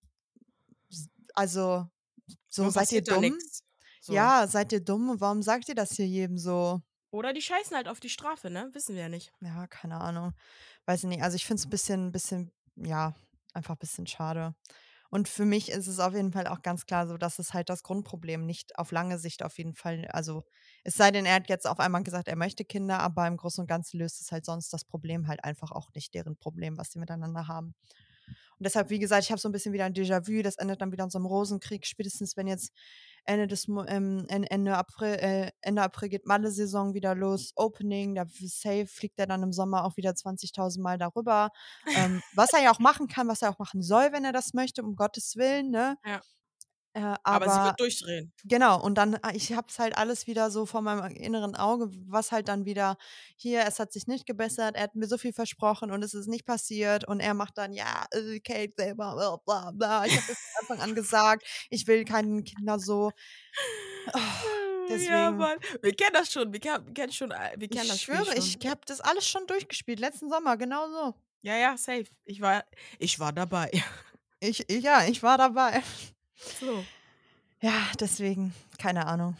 also, 1.34 1.86
so 2.48 2.62
Warum 2.62 2.72
seid 2.72 2.90
ihr 2.92 3.02
dumm? 3.02 3.38
So. 4.00 4.14
Ja, 4.14 4.46
seid 4.48 4.72
ihr 4.72 4.82
dumm? 4.82 5.16
Warum 5.18 5.42
sagt 5.42 5.68
ihr 5.68 5.74
das 5.74 5.92
hier 5.92 6.06
jedem 6.06 6.38
so? 6.38 6.80
Oder 7.10 7.34
die 7.34 7.42
scheißen 7.42 7.76
halt 7.76 7.86
auf 7.86 8.00
die 8.00 8.08
Strafe, 8.08 8.48
ne? 8.48 8.70
Wissen 8.72 8.94
wir 8.94 9.02
ja 9.02 9.08
nicht. 9.10 9.30
Ja, 9.42 9.66
keine 9.66 10.00
Ahnung. 10.00 10.32
Weiß 10.86 11.02
ich 11.02 11.08
nicht. 11.10 11.22
Also 11.22 11.36
ich 11.36 11.44
finde 11.44 11.60
es 11.60 11.66
ein 11.66 11.70
bisschen, 11.70 12.12
bisschen, 12.12 12.50
ja, 12.76 13.14
einfach 13.52 13.74
ein 13.74 13.78
bisschen 13.78 14.06
schade. 14.06 14.54
Und 15.10 15.28
für 15.28 15.44
mich 15.44 15.70
ist 15.70 15.88
es 15.88 15.98
auf 15.98 16.14
jeden 16.14 16.32
Fall 16.32 16.46
auch 16.46 16.62
ganz 16.62 16.86
klar 16.86 17.06
so, 17.08 17.18
dass 17.18 17.38
es 17.40 17.52
halt 17.52 17.68
das 17.68 17.82
Grundproblem 17.82 18.46
nicht 18.46 18.78
auf 18.78 18.90
lange 18.90 19.18
Sicht 19.18 19.42
auf 19.42 19.58
jeden 19.58 19.74
Fall, 19.74 20.06
also 20.12 20.44
es 20.84 20.94
sei 20.94 21.10
denn, 21.10 21.26
er 21.26 21.34
hat 21.34 21.48
jetzt 21.48 21.66
auf 21.66 21.80
einmal 21.80 22.04
gesagt, 22.04 22.28
er 22.28 22.36
möchte 22.36 22.64
Kinder, 22.64 23.00
aber 23.00 23.26
im 23.26 23.36
Großen 23.36 23.60
und 23.60 23.66
Ganzen 23.66 23.98
löst 23.98 24.22
es 24.22 24.30
halt 24.30 24.44
sonst 24.44 24.72
das 24.72 24.84
Problem 24.84 25.26
halt 25.26 25.44
einfach 25.44 25.72
auch 25.72 25.90
nicht, 25.94 26.14
deren 26.14 26.36
Problem, 26.36 26.78
was 26.78 26.92
sie 26.92 27.00
miteinander 27.00 27.48
haben. 27.48 27.74
Und 28.60 28.64
deshalb, 28.64 28.90
wie 28.90 28.98
gesagt, 28.98 29.24
ich 29.24 29.30
habe 29.30 29.40
so 29.40 29.48
ein 29.48 29.52
bisschen 29.52 29.72
wieder 29.72 29.86
ein 29.86 29.94
Déjà-vu, 29.94 30.42
das 30.42 30.56
endet 30.56 30.82
dann 30.82 30.92
wieder 30.92 31.04
in 31.04 31.10
so 31.10 31.18
einem 31.18 31.26
Rosenkrieg, 31.26 31.86
spätestens 31.86 32.36
wenn 32.36 32.46
jetzt 32.46 32.72
Ende 33.24 33.46
des 33.46 33.68
ähm, 33.68 34.26
En- 34.28 34.44
Ende 34.44 34.76
April, 34.76 35.14
äh, 35.14 35.50
Ende 35.62 35.82
April 35.82 36.10
geht 36.10 36.26
Malle-Saison 36.26 36.94
wieder 36.94 37.14
los, 37.14 37.52
Opening, 37.56 38.14
da 38.14 38.24
safe 38.28 38.86
fliegt 38.86 39.18
er 39.18 39.26
dann 39.26 39.42
im 39.42 39.52
Sommer 39.52 39.84
auch 39.84 39.96
wieder 39.96 40.14
20.000 40.14 40.82
Mal 40.82 40.98
darüber. 40.98 41.50
Ähm, 41.96 42.22
was 42.34 42.52
er 42.52 42.62
ja 42.62 42.70
auch 42.72 42.78
machen 42.78 43.08
kann, 43.08 43.28
was 43.28 43.42
er 43.42 43.50
auch 43.50 43.58
machen 43.58 43.82
soll, 43.82 44.12
wenn 44.12 44.24
er 44.24 44.32
das 44.32 44.52
möchte, 44.54 44.82
um 44.82 44.94
Gottes 44.96 45.36
Willen, 45.36 45.70
ne? 45.70 45.96
Ja. 46.04 46.20
Äh, 46.92 47.00
Aber, 47.00 47.18
aber, 47.24 47.50
sie 47.50 47.62
wird 47.64 47.80
durchdrehen. 47.80 48.32
genau, 48.44 48.80
und 48.82 48.96
dann, 48.96 49.14
äh, 49.14 49.34
ich 49.34 49.52
hab's 49.52 49.78
halt 49.78 49.96
alles 49.96 50.26
wieder 50.26 50.50
so 50.50 50.66
vor 50.66 50.80
meinem 50.82 51.14
inneren 51.14 51.54
Auge, 51.54 51.88
was 52.08 52.32
halt 52.32 52.48
dann 52.48 52.64
wieder, 52.64 52.96
hier, 53.36 53.64
es 53.66 53.78
hat 53.78 53.92
sich 53.92 54.08
nicht 54.08 54.26
gebessert, 54.26 54.74
er 54.74 54.82
hat 54.84 54.96
mir 54.96 55.06
so 55.06 55.16
viel 55.16 55.32
versprochen 55.32 55.92
und 55.92 56.02
es 56.02 56.14
ist 56.14 56.26
nicht 56.26 56.44
passiert 56.46 57.06
und 57.06 57.20
er 57.20 57.34
macht 57.34 57.58
dann, 57.58 57.72
ja, 57.72 58.06
äh, 58.10 58.40
Kate 58.40 58.72
selber, 58.76 59.14
bla 59.14 59.36
bla 59.44 59.70
bla. 59.72 60.06
Ich 60.06 60.16
habe 60.16 60.26
das 60.26 60.38
von 60.38 60.76
Anfang 60.76 60.80
an 60.90 60.94
gesagt, 60.96 61.46
ich 61.70 61.86
will 61.86 62.04
keine 62.04 62.42
Kinder 62.42 62.78
so. 62.80 63.12
Oh, 64.12 64.18
Ja, 64.88 65.30
deswegen. 65.30 65.36
Mann. 65.36 65.58
Wir 65.82 65.94
kennen 65.94 66.14
das 66.14 66.32
schon. 66.32 66.52
Wir 66.52 66.60
kennen, 66.60 66.92
kennen 66.94 67.12
schon. 67.12 67.30
äh, 67.30 67.54
Wir 67.56 67.68
kennen 67.68 67.84
Ich 67.84 67.90
das 67.90 68.00
schwöre, 68.02 68.24
schon. 68.26 68.36
ich 68.38 68.58
habe 68.66 68.80
das 68.86 69.00
alles 69.00 69.26
schon 69.28 69.46
durchgespielt, 69.46 70.00
letzten 70.00 70.28
Sommer, 70.28 70.56
genau 70.56 70.88
so. 70.90 71.14
Ja, 71.42 71.56
ja, 71.56 71.76
safe. 71.76 72.06
Ich 72.24 72.40
war, 72.40 72.64
ich 72.98 73.18
war 73.20 73.32
dabei. 73.32 73.70
Ich, 74.42 74.64
ja, 74.70 75.04
ich 75.04 75.22
war 75.22 75.36
dabei. 75.36 75.82
So. 76.60 76.84
Ja, 77.60 77.88
deswegen, 77.98 78.54
keine 78.78 79.06
Ahnung. 79.06 79.36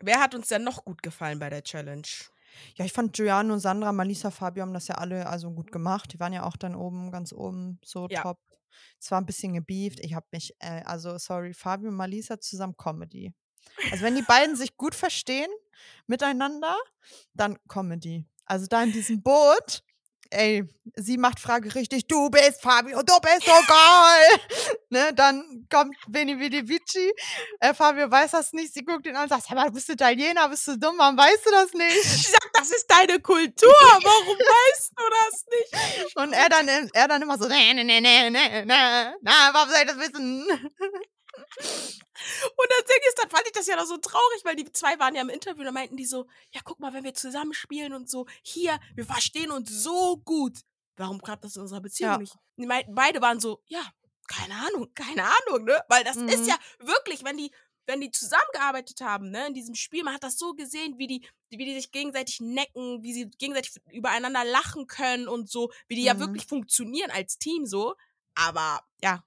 Wer 0.00 0.20
hat 0.20 0.34
uns 0.34 0.48
denn 0.48 0.64
noch 0.64 0.84
gut 0.84 1.02
gefallen 1.02 1.38
bei 1.38 1.50
der 1.50 1.62
Challenge? 1.62 2.06
Ja, 2.74 2.84
ich 2.84 2.92
fand 2.92 3.14
Giuliano, 3.14 3.58
Sandra, 3.58 3.92
Malisa, 3.92 4.30
Fabio 4.30 4.62
haben 4.62 4.74
das 4.74 4.88
ja 4.88 4.96
alle 4.96 5.26
also 5.26 5.50
gut 5.50 5.72
gemacht. 5.72 6.12
Die 6.12 6.20
waren 6.20 6.32
ja 6.32 6.44
auch 6.44 6.56
dann 6.56 6.74
oben, 6.74 7.10
ganz 7.10 7.32
oben, 7.32 7.78
so 7.84 8.06
Ja. 8.10 8.22
top. 8.22 8.38
Es 9.00 9.10
war 9.10 9.20
ein 9.20 9.26
bisschen 9.26 9.54
gebieft. 9.54 10.00
Ich 10.00 10.14
habe 10.14 10.26
mich, 10.32 10.54
äh, 10.60 10.82
also 10.84 11.18
sorry, 11.18 11.54
Fabio 11.54 11.88
und 11.88 11.96
Malisa 11.96 12.40
zusammen 12.40 12.76
Comedy. 12.76 13.32
Also 13.90 14.04
wenn 14.04 14.14
die 14.14 14.22
beiden 14.22 14.56
sich 14.56 14.76
gut 14.76 14.94
verstehen 14.94 15.50
miteinander, 16.06 16.76
dann 17.34 17.58
Comedy. 17.68 18.24
Also 18.44 18.66
da 18.66 18.82
in 18.82 18.92
diesem 18.92 19.22
Boot, 19.22 19.82
ey, 20.30 20.64
sie 20.96 21.16
macht 21.16 21.40
Frage 21.40 21.74
richtig, 21.74 22.06
du 22.06 22.28
bist 22.30 22.60
Fabio, 22.60 23.02
du 23.02 23.20
bist 23.20 23.44
so 23.44 23.52
geil. 23.52 24.21
Ne, 24.92 25.12
dann 25.14 25.66
kommt 25.70 25.96
Beni 26.08 26.38
Vici, 26.38 27.12
äh, 27.60 27.74
Fabio 27.74 28.10
weiß 28.10 28.30
das 28.32 28.52
nicht, 28.52 28.72
sie 28.72 28.84
guckt 28.84 29.06
ihn 29.06 29.16
an 29.16 29.24
und 29.24 29.28
sagt, 29.30 29.50
aber 29.50 29.70
bist 29.70 29.88
du 29.88 29.94
Italiener, 29.94 30.48
bist 30.48 30.66
du 30.68 30.76
dumm, 30.78 30.94
warum 30.98 31.16
weißt 31.16 31.44
du 31.46 31.50
das 31.50 31.72
nicht? 31.72 31.96
Ich 32.22 32.28
sag, 32.28 32.52
das 32.52 32.70
ist 32.70 32.86
deine 32.88 33.20
Kultur. 33.20 33.68
Warum 33.70 34.36
weißt 34.38 34.92
du 34.96 35.02
das 35.10 35.44
nicht? 35.50 36.16
Und 36.16 36.32
er 36.32 36.48
dann, 36.48 36.68
im- 36.68 36.90
er 36.92 37.08
dann 37.08 37.22
immer 37.22 37.36
so, 37.38 37.48
nee, 37.48 37.74
nee, 37.74 37.82
nee, 37.84 38.00
nee, 38.00 38.30
nee, 38.30 38.64
nee, 38.64 38.64
na, 39.22 39.50
warum 39.52 39.68
soll 39.70 39.80
ich 39.80 39.86
das 39.88 39.98
wissen? 39.98 40.46
Und 42.56 42.68
das 42.70 42.84
Ding 42.86 43.02
ist, 43.08 43.18
dann 43.20 43.30
fand 43.30 43.42
ich 43.46 43.52
das 43.52 43.66
ja 43.66 43.76
noch 43.76 43.86
so 43.86 43.96
traurig, 43.96 44.44
weil 44.44 44.54
die 44.56 44.70
zwei 44.72 44.98
waren 44.98 45.14
ja 45.14 45.22
im 45.22 45.28
Interview 45.28 45.60
und 45.60 45.66
da 45.66 45.72
meinten 45.72 45.96
die 45.96 46.04
so, 46.06 46.26
ja, 46.52 46.60
guck 46.64 46.78
mal, 46.78 46.92
wenn 46.92 47.04
wir 47.04 47.14
zusammen 47.14 47.52
spielen 47.54 47.94
und 47.94 48.08
so, 48.08 48.26
hier, 48.42 48.78
wir 48.94 49.04
verstehen 49.04 49.50
uns 49.50 49.70
so 49.70 50.18
gut. 50.18 50.58
Warum 50.96 51.20
klappt 51.20 51.44
das 51.44 51.56
in 51.56 51.62
unserer 51.62 51.80
Beziehung 51.80 52.12
Ja. 52.12 52.18
nicht? 52.18 52.34
Die 52.58 52.66
meinten, 52.66 52.94
beide 52.94 53.20
waren 53.22 53.40
so, 53.40 53.60
ja, 53.66 53.80
keine 54.28 54.54
Ahnung, 54.54 54.92
keine 54.94 55.24
Ahnung, 55.24 55.64
ne? 55.64 55.80
Weil 55.88 56.04
das 56.04 56.16
ist 56.16 56.42
Mhm. 56.42 56.48
ja 56.48 56.56
wirklich, 56.78 57.24
wenn 57.24 57.36
die, 57.36 57.50
wenn 57.86 58.00
die 58.00 58.10
zusammengearbeitet 58.10 59.00
haben, 59.00 59.30
ne, 59.30 59.48
in 59.48 59.54
diesem 59.54 59.74
Spiel, 59.74 60.04
man 60.04 60.14
hat 60.14 60.22
das 60.22 60.38
so 60.38 60.54
gesehen, 60.54 60.98
wie 60.98 61.06
die, 61.08 61.26
wie 61.50 61.64
die 61.64 61.74
sich 61.74 61.90
gegenseitig 61.90 62.40
necken, 62.40 63.02
wie 63.02 63.12
sie 63.12 63.28
gegenseitig 63.38 63.74
übereinander 63.90 64.44
lachen 64.44 64.86
können 64.86 65.26
und 65.28 65.50
so, 65.50 65.70
wie 65.88 65.96
die 65.96 66.04
ja 66.04 66.14
Mhm. 66.14 66.20
wirklich 66.20 66.46
funktionieren 66.46 67.10
als 67.10 67.38
Team 67.38 67.66
so. 67.66 67.94
Aber 68.34 68.80
ja, 69.02 69.24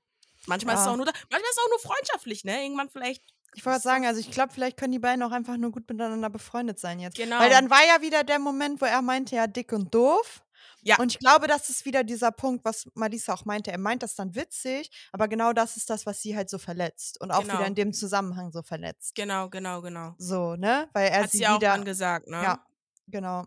manchmal 0.47 0.75
ist 0.75 0.81
es 0.81 0.85
Ja. 0.87 0.93
auch 0.93 0.95
nur, 0.97 1.05
da, 1.05 1.11
manchmal 1.29 1.41
ist 1.41 1.57
es 1.57 1.63
auch 1.63 1.69
nur 1.69 1.79
freundschaftlich, 1.79 2.43
ne? 2.45 2.63
Irgendwann 2.63 2.89
vielleicht 2.89 3.23
Ich 3.57 3.65
wollte 3.65 3.79
sagen, 3.81 4.05
also 4.05 4.19
ich 4.19 4.31
glaube, 4.31 4.51
vielleicht 4.53 4.75
können 4.77 4.91
die 4.93 4.99
beiden 4.99 5.21
auch 5.23 5.31
einfach 5.31 5.55
nur 5.57 5.71
gut 5.71 5.87
miteinander 5.89 6.29
befreundet 6.29 6.77
sein 6.79 6.99
jetzt. 6.99 7.15
Genau. 7.17 7.39
Weil 7.39 7.49
dann 7.49 7.69
war 7.69 7.85
ja 7.85 8.01
wieder 8.01 8.23
der 8.25 8.39
Moment, 8.39 8.81
wo 8.81 8.85
er 8.85 9.01
meinte, 9.01 9.35
ja, 9.35 9.47
dick 9.47 9.71
und 9.73 9.93
doof. 9.93 10.43
Ja. 10.81 10.97
Und 10.99 11.11
ich 11.13 11.19
glaube, 11.19 11.47
das 11.47 11.69
ist 11.69 11.85
wieder 11.85 12.03
dieser 12.03 12.31
Punkt, 12.31 12.63
was 12.65 12.85
Malisa 12.93 13.33
auch 13.33 13.45
meinte. 13.45 13.71
Er 13.71 13.77
meint 13.79 14.03
das 14.03 14.15
dann 14.15 14.35
witzig, 14.35 14.89
aber 15.11 15.27
genau 15.27 15.53
das 15.53 15.77
ist 15.77 15.89
das, 15.89 16.05
was 16.05 16.21
sie 16.21 16.35
halt 16.35 16.49
so 16.49 16.57
verletzt. 16.57 17.19
Und 17.21 17.31
auch 17.31 17.41
Genau. 17.41 17.55
wieder 17.55 17.67
in 17.67 17.75
dem 17.75 17.93
Zusammenhang 17.93 18.51
so 18.51 18.61
verletzt. 18.63 19.15
Genau, 19.15 19.49
genau, 19.49 19.81
genau. 19.81 20.13
So, 20.17 20.55
ne? 20.55 20.89
Weil 20.93 21.09
er 21.09 21.23
Hat 21.23 21.31
sie 21.31 21.39
sie 21.39 21.47
auch 21.47 21.55
wieder. 21.57 21.69
dann 21.69 21.85
gesagt, 21.85 22.27
ne? 22.27 22.41
Ja, 22.43 22.65
genau. 23.07 23.45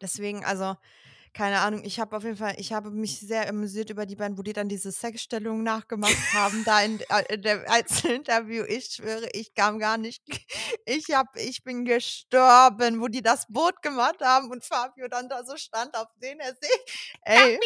Deswegen, 0.00 0.44
also, 0.44 0.76
keine 1.34 1.60
Ahnung, 1.60 1.82
ich 1.84 1.98
habe 1.98 2.16
auf 2.16 2.22
jeden 2.22 2.36
Fall, 2.36 2.54
ich 2.58 2.72
habe 2.72 2.90
mich 2.90 3.18
sehr 3.18 3.48
amüsiert 3.48 3.90
über 3.90 4.06
die 4.06 4.14
beiden, 4.14 4.38
wo 4.38 4.42
die 4.42 4.52
dann 4.52 4.68
diese 4.68 4.92
Sexstellung 4.92 5.64
nachgemacht 5.64 6.16
haben, 6.32 6.64
da 6.64 6.80
in, 6.80 7.00
äh, 7.00 7.34
in 7.34 7.42
dem 7.42 7.64
Einzelinterview. 7.66 8.64
Ich 8.74 8.86
schwöre, 8.86 9.28
ich 9.32 9.54
kam 9.54 9.78
gar 9.78 9.98
nicht. 9.98 10.22
Ich 10.86 11.10
hab, 11.10 11.36
ich 11.36 11.62
bin 11.64 11.84
gestorben, 11.84 13.00
wo 13.00 13.08
die 13.08 13.22
das 13.22 13.46
Boot 13.48 13.82
gemacht 13.82 14.20
haben 14.20 14.50
und 14.50 14.64
Fabio 14.64 15.08
dann 15.08 15.28
da 15.28 15.44
so 15.44 15.56
stand, 15.56 15.96
auf 15.96 16.08
den 16.22 16.40
er 16.40 16.54
sich. 16.54 17.14
Ey, 17.22 17.58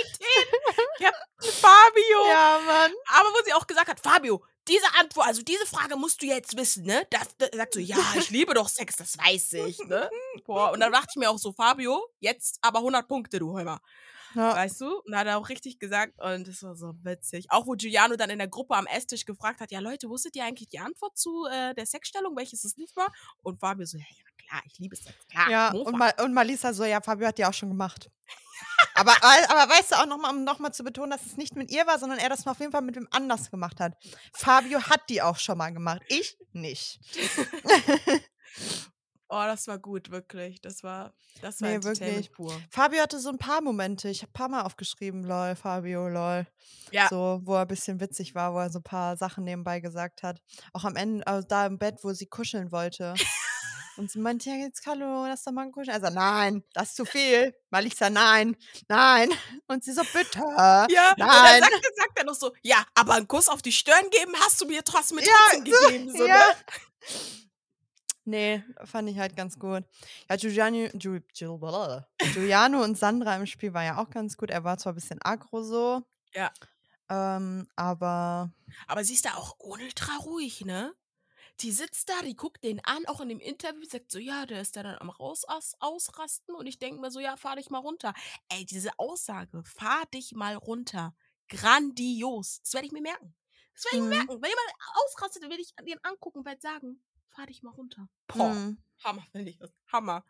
Fabio! 1.41 2.27
ja, 2.31 2.61
Mann. 2.67 2.93
Aber 3.15 3.29
wo 3.29 3.45
sie 3.45 3.53
auch 3.53 3.67
gesagt 3.67 3.89
hat, 3.89 4.01
Fabio, 4.01 4.43
diese 4.69 4.87
Antwort, 5.01 5.27
also 5.27 5.43
diese 5.43 5.67
Frage 5.67 5.97
musst 5.97 6.23
du 6.23 6.27
jetzt 6.27 6.57
wissen, 6.57 6.85
ne? 6.85 7.07
Da, 7.11 7.19
da 7.39 7.47
sagt 7.53 7.75
so, 7.75 7.81
ja, 7.81 7.97
ich 8.17 8.31
liebe 8.31 8.55
doch 8.55 8.69
Sex, 8.69 8.97
das 8.97 9.19
weiß 9.19 9.55
ich, 9.55 9.79
ne? 9.87 10.11
Boah, 10.45 10.73
und 10.73 10.81
dann 10.81 10.93
dachte 10.93 11.09
ich 11.11 11.17
mir 11.17 11.31
auch 11.31 11.39
so, 11.39 11.53
Fabio, 11.53 12.09
jetzt 12.21 12.59
aber 12.63 12.79
100 12.79 13.09
Punkte, 13.09 13.39
du 13.39 13.53
Heumer. 13.53 13.81
Ja, 14.39 14.57
Weißt 14.57 14.81
du? 14.81 15.01
Und 15.01 15.17
hat 15.17 15.27
er 15.27 15.39
auch 15.39 15.49
richtig 15.49 15.79
gesagt 15.79 16.21
und 16.21 16.47
das 16.47 16.63
war 16.63 16.75
so 16.75 16.95
witzig. 17.03 17.47
Auch 17.51 17.67
wo 17.67 17.73
Giuliano 17.73 18.17
dann 18.17 18.31
in 18.31 18.39
der 18.39 18.49
Gruppe 18.49 18.75
am 18.75 18.87
Esstisch 18.87 19.25
gefragt 19.25 19.61
hat, 19.61 19.71
ja 19.71 19.81
Leute, 19.81 20.09
wusstet 20.09 20.37
ihr 20.37 20.45
eigentlich 20.45 20.69
die 20.69 20.79
Antwort 20.79 21.17
zu 21.19 21.47
äh, 21.47 21.75
der 21.75 21.87
Sexstellung, 21.87 22.37
welches 22.37 22.65
es 22.65 22.77
nicht 22.77 22.97
war? 22.97 23.13
Und 23.43 23.61
Fabio 23.61 23.85
so, 23.85 23.99
ja, 23.99 24.05
ja 24.09 24.47
klar, 24.47 24.63
ich 24.67 24.79
liebe 24.79 24.97
Sex, 24.97 25.15
klar. 25.29 25.51
ja. 25.51 25.71
Mofa. 25.73 25.91
Und, 25.91 25.99
Ma 25.99 26.11
und 26.23 26.33
Malisa 26.33 26.73
so, 26.73 26.85
ja, 26.85 27.01
Fabio 27.01 27.27
hat 27.27 27.39
die 27.39 27.45
auch 27.45 27.55
schon 27.55 27.69
gemacht. 27.69 28.11
aber, 28.95 29.13
aber 29.23 29.73
weißt 29.73 29.93
du 29.93 29.97
auch 29.97 30.07
nochmal, 30.07 30.35
um 30.35 30.45
nochmal 30.45 30.73
zu 30.73 30.85
betonen, 30.85 31.11
dass 31.11 31.27
es 31.27 31.37
nicht 31.37 31.57
mit 31.57 31.71
ihr 31.71 31.87
war, 31.87 31.99
sondern 31.99 32.19
er 32.19 32.29
das 32.29 32.47
auf 32.47 32.61
jeden 32.61 32.73
Fall 32.73 32.83
mit 32.83 32.97
wem 32.97 33.09
anders 33.11 33.51
gemacht 33.51 33.81
hat. 33.81 33.95
Fabio 34.33 34.83
hat 34.83 35.09
die 35.09 35.23
auch 35.23 35.37
schon 35.37 35.59
mal 35.59 35.73
gemacht. 35.73 36.03
Ich 36.09 36.39
nicht. 36.53 37.01
Oh, 39.31 39.43
das 39.45 39.67
war 39.69 39.79
gut, 39.79 40.11
wirklich. 40.11 40.61
Das 40.63 40.83
war, 40.83 41.13
das 41.43 41.61
war 41.61 41.69
Nee, 41.69 41.83
wirklich. 41.85 42.33
pur. 42.33 42.53
Fabio 42.71 43.03
hatte 43.03 43.19
so 43.21 43.29
ein 43.29 43.37
paar 43.39 43.61
Momente. 43.61 44.09
Ich 44.09 44.23
habe 44.23 44.31
ein 44.31 44.33
paar 44.33 44.49
Mal 44.49 44.63
aufgeschrieben, 44.63 45.23
lol, 45.23 45.55
Fabio, 45.55 46.09
lol. 46.09 46.47
Ja. 46.93 47.09
So, 47.11 47.41
wo 47.45 47.55
er 47.55 47.63
ein 47.63 47.69
bisschen 47.69 48.01
witzig 48.01 48.35
war, 48.35 48.55
wo 48.55 48.59
er 48.59 48.71
so 48.71 48.79
ein 48.79 48.85
paar 48.85 49.17
Sachen 49.19 49.45
nebenbei 49.45 49.81
gesagt 49.81 50.23
hat. 50.23 50.41
Auch 50.73 50.85
am 50.85 50.97
Ende, 50.97 51.27
also 51.27 51.47
da 51.47 51.67
im 51.67 51.79
Bett, 51.79 51.97
wo 52.03 52.13
sie 52.15 52.27
kuscheln 52.27 52.73
wollte. 52.73 53.15
Und 53.99 54.11
sie 54.13 54.21
meinte, 54.21 54.49
ja, 54.49 54.55
jetzt 54.55 54.87
hallo, 54.87 55.27
lass 55.27 55.43
doch 55.43 55.51
mal 55.51 55.69
kuscheln. 55.73 56.01
Also, 56.03 56.15
nein, 56.15 56.63
das 56.73 56.91
ist 56.91 56.97
zu 56.97 57.05
viel. 57.05 57.53
Malisa, 57.69 58.09
nein, 58.09 58.57
nein. 58.87 59.29
Und 59.67 59.83
sie 59.83 59.93
so, 59.93 60.03
bitte. 60.13 60.39
Ja, 60.39 60.85
und 60.85 61.19
dann 61.19 61.27
Nein. 61.27 61.61
sagt, 61.61 61.73
er- 61.75 61.95
sagt 61.97 62.19
er 62.19 62.25
noch 62.25 62.35
so, 62.35 62.53
ja, 62.63 62.87
aber 62.95 63.15
einen 63.15 63.27
Kuss 63.27 63.49
auf 63.49 63.61
die 63.61 63.73
Stirn 63.73 64.09
geben 64.11 64.33
hast 64.39 64.61
du 64.61 64.67
mir 64.67 64.85
trotzdem, 64.85 65.17
mir 65.17 65.25
Ja, 65.27 65.33
trotzdem 65.51 65.65
gegeben. 65.65 66.17
So, 66.17 66.27
ja. 66.27 66.37
ne? 66.39 66.43
Nee, 68.29 68.63
fand 68.85 69.09
ich 69.09 69.19
halt 69.19 69.37
ganz 69.37 69.59
gut. 69.59 69.85
Ja, 70.29 70.37
Giuliano, 70.37 70.89
Giu, 70.95 71.21
Giu, 71.33 71.57
blablabla. 71.59 72.07
Giuliano 72.33 72.83
und 72.85 72.99
Sandra 72.99 73.37
im 73.37 73.47
Spiel 73.47 73.73
war 73.73 73.85
ja 73.85 73.97
auch 73.99 74.11
ganz 74.11 74.37
gut. 74.37 74.51
Er 74.51 74.65
war 74.65 74.77
zwar 74.79 74.93
ein 74.93 74.97
bisschen 74.97 75.21
aggro 75.23 75.63
so. 75.63 76.03
Ja. 76.35 76.53
Ähm, 77.11 77.67
aber 77.77 78.53
Aber 78.87 79.05
sie 79.05 79.15
ist 79.15 79.25
da 79.25 79.35
auch 79.35 79.57
ultra 79.59 80.17
ruhig, 80.25 80.65
ne? 80.65 80.95
Die 81.61 81.73
sitzt 81.73 82.09
da, 82.11 82.23
die 82.23 82.37
guckt 82.37 82.65
den 82.65 82.85
an, 82.85 83.07
auch 83.07 83.21
in 83.21 83.29
dem 83.31 83.41
Interview, 83.41 83.85
sagt 83.85 84.13
so, 84.13 84.19
ja, 84.19 84.47
der 84.47 84.61
ist 84.63 84.77
da 84.77 84.83
dann 84.85 84.99
am 84.99 85.11
Raus 85.11 85.45
aus, 85.45 85.75
Ausrasten 85.81 86.55
und 86.55 86.67
ich 86.67 86.79
denke 86.79 87.01
mir 87.01 87.11
so, 87.11 87.21
ja, 87.21 87.37
fahr 87.37 87.57
dich 87.57 87.71
mal 87.71 87.79
runter. 87.81 88.15
Ey, 88.51 88.67
diese 88.67 88.91
Aussage, 88.99 89.63
fahr 89.65 90.07
dich 90.15 90.33
mal 90.35 90.57
runter. 90.57 91.15
Grandios. 91.49 92.61
Das 92.63 92.75
werde 92.75 92.87
ich 92.87 92.93
mir 92.93 93.03
merken. 93.03 93.35
Das 93.75 93.85
werde 93.87 93.99
ich 93.99 94.03
mir 94.05 94.09
Mhm. 94.09 94.09
merken. 94.11 94.43
Wenn 94.43 94.51
jemand 94.51 94.75
ausrastet, 95.07 95.43
werde 95.43 95.61
ich 95.63 95.75
den 95.87 95.99
angucken 96.05 96.41
und 96.41 96.47
werde 96.47 96.61
sagen, 96.61 97.03
fahr 97.39 97.47
dich 97.47 97.63
mal 97.63 97.71
runter. 97.71 98.09
Boah. 98.27 98.57
hm, 98.57 98.79
Hammer, 99.05 99.23
finde 99.33 99.51
ich 99.51 99.59
das. 99.59 99.73
Hammer. 99.93 100.25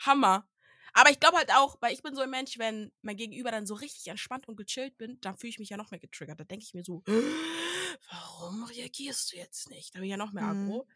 Hammer. 0.00 0.48
Aber 0.92 1.10
ich 1.10 1.20
glaube 1.20 1.36
halt 1.36 1.52
auch, 1.54 1.76
weil 1.80 1.92
ich 1.92 2.02
bin 2.02 2.16
so 2.16 2.22
ein 2.22 2.30
Mensch, 2.30 2.58
wenn 2.58 2.90
mein 3.02 3.16
Gegenüber 3.16 3.50
dann 3.52 3.66
so 3.66 3.74
richtig 3.74 4.08
entspannt 4.08 4.48
und 4.48 4.56
gechillt 4.56 4.96
bin, 4.98 5.20
dann 5.20 5.36
fühle 5.36 5.50
ich 5.50 5.58
mich 5.58 5.68
ja 5.68 5.76
noch 5.76 5.90
mehr 5.90 6.00
getriggert. 6.00 6.40
Da 6.40 6.44
denke 6.44 6.64
ich 6.64 6.74
mir 6.74 6.82
so, 6.82 7.04
warum 8.10 8.64
reagierst 8.64 9.32
du 9.32 9.36
jetzt 9.36 9.70
nicht? 9.70 9.94
Da 9.94 9.98
bin 10.00 10.06
ich 10.06 10.10
ja 10.10 10.16
noch 10.16 10.32
mehr 10.32 10.44
Mhm. 10.44 10.48
aggro. 10.48 10.88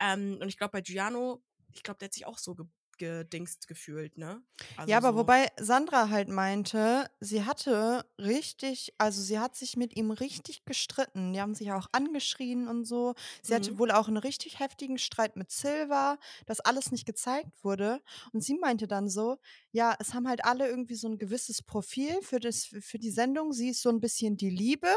Ähm, 0.00 0.38
und 0.40 0.48
ich 0.48 0.58
glaube 0.58 0.72
bei 0.72 0.80
Giuliano, 0.82 1.42
ich 1.72 1.82
glaube, 1.82 1.98
der 1.98 2.06
hat 2.06 2.14
sich 2.14 2.26
auch 2.26 2.38
so 2.38 2.54
ge 2.54 2.66
gedingst 2.98 3.68
gefühlt, 3.68 4.16
ne? 4.18 4.42
Also 4.76 4.86
Ja, 4.86 4.96
aber 4.98 5.14
so. 5.14 5.16
wobei 5.16 5.48
Sandra 5.58 6.10
halt 6.10 6.28
meinte, 6.28 7.08
sie 7.20 7.44
hatte 7.44 8.04
richtig, 8.18 8.94
also 8.98 9.22
sie 9.22 9.38
hat 9.38 9.54
sich 9.56 9.76
mit 9.76 9.96
ihm 9.96 10.10
richtig 10.10 10.64
gestritten. 10.64 11.32
Die 11.32 11.40
haben 11.40 11.54
sich 11.54 11.70
auch 11.72 11.86
angeschrien 11.92 12.66
und 12.68 12.84
so. 12.84 13.14
Sie 13.42 13.54
hatte 13.54 13.70
Mhm. 13.70 13.78
wohl 13.78 13.90
auch 13.92 14.08
einen 14.08 14.16
richtig 14.16 14.58
heftigen 14.58 14.98
Streit 14.98 15.36
mit 15.36 15.50
Silva, 15.50 16.18
dass 16.46 16.60
alles 16.60 16.90
nicht 16.90 17.06
gezeigt 17.06 17.62
wurde. 17.62 18.00
Und 18.32 18.42
sie 18.42 18.54
meinte 18.54 18.88
dann 18.88 19.08
so, 19.08 19.38
ja, 19.70 19.94
es 20.00 20.14
haben 20.14 20.28
halt 20.28 20.44
alle 20.44 20.68
irgendwie 20.68 20.96
so 20.96 21.08
ein 21.08 21.18
gewisses 21.18 21.62
Profil 21.62 22.20
für, 22.22 22.40
das, 22.40 22.64
für 22.66 22.98
die 22.98 23.10
Sendung. 23.10 23.52
Sie 23.52 23.68
ist 23.70 23.82
so 23.82 23.90
ein 23.90 24.00
bisschen 24.00 24.36
die 24.36 24.50
Liebe 24.50 24.88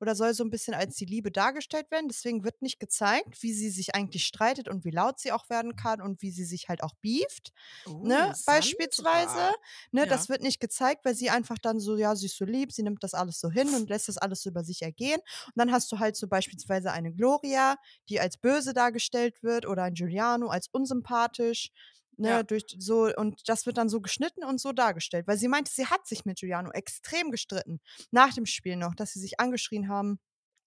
oder 0.00 0.14
soll 0.14 0.34
so 0.34 0.44
ein 0.44 0.50
bisschen 0.50 0.74
als 0.74 0.96
die 0.96 1.04
Liebe 1.06 1.30
dargestellt 1.30 1.90
werden. 1.90 2.08
Deswegen 2.08 2.44
wird 2.44 2.62
nicht 2.62 2.80
gezeigt, 2.80 3.42
wie 3.42 3.52
sie 3.52 3.70
sich 3.70 3.94
eigentlich 3.94 4.26
streitet 4.26 4.68
und 4.68 4.84
wie 4.84 4.90
laut 4.90 5.18
sie 5.18 5.32
auch 5.32 5.48
werden 5.50 5.76
kann 5.76 6.00
und 6.00 6.22
wie 6.22 6.30
sie 6.30 6.44
sich 6.44 6.68
halt 6.68 6.82
auch 6.82 6.94
beeft 7.00 7.52
Oh, 7.86 7.92
ne, 8.02 8.38
beispielsweise. 8.44 9.54
Ne, 9.92 10.06
Ja. 10.06 10.06
Das 10.06 10.28
wird 10.28 10.42
nicht 10.42 10.60
gezeigt, 10.60 11.04
weil 11.04 11.14
sie 11.14 11.30
einfach 11.30 11.58
dann 11.58 11.80
so, 11.80 11.96
ja, 11.96 12.14
sie 12.16 12.26
ist 12.26 12.36
so 12.36 12.44
lieb, 12.44 12.72
sie 12.72 12.82
nimmt 12.82 13.02
das 13.02 13.14
alles 13.14 13.40
so 13.40 13.50
hin 13.50 13.74
und 13.74 13.88
lässt 13.88 14.08
das 14.08 14.18
alles 14.18 14.42
so 14.42 14.50
über 14.50 14.64
sich 14.64 14.82
ergehen. 14.82 15.20
Und 15.46 15.52
dann 15.56 15.72
hast 15.72 15.90
du 15.92 15.98
halt 15.98 16.16
so 16.16 16.28
beispielsweise 16.28 16.92
eine 16.92 17.12
Gloria, 17.12 17.76
die 18.08 18.20
als 18.20 18.38
böse 18.38 18.72
dargestellt 18.74 19.42
wird 19.42 19.66
oder 19.66 19.84
ein 19.84 19.94
Giuliano 19.94 20.48
als 20.48 20.68
unsympathisch. 20.68 21.70
Ne, 22.18 22.42
Ja. 22.42 22.44
durch 22.44 22.64
so, 22.78 23.04
und 23.16 23.48
das 23.48 23.64
wird 23.66 23.78
dann 23.78 23.88
so 23.88 24.00
geschnitten 24.00 24.44
und 24.44 24.60
so 24.60 24.72
dargestellt. 24.72 25.26
Weil 25.28 25.38
sie 25.38 25.48
meinte, 25.48 25.70
sie 25.72 25.86
hat 25.86 26.06
sich 26.06 26.24
mit 26.24 26.38
Giuliano 26.40 26.70
extrem 26.72 27.30
gestritten. 27.30 27.80
Nach 28.10 28.34
dem 28.34 28.46
Spiel 28.46 28.76
noch, 28.76 28.94
dass 28.96 29.12
sie 29.12 29.20
sich 29.20 29.40
angeschrien 29.40 29.88
haben 29.88 30.18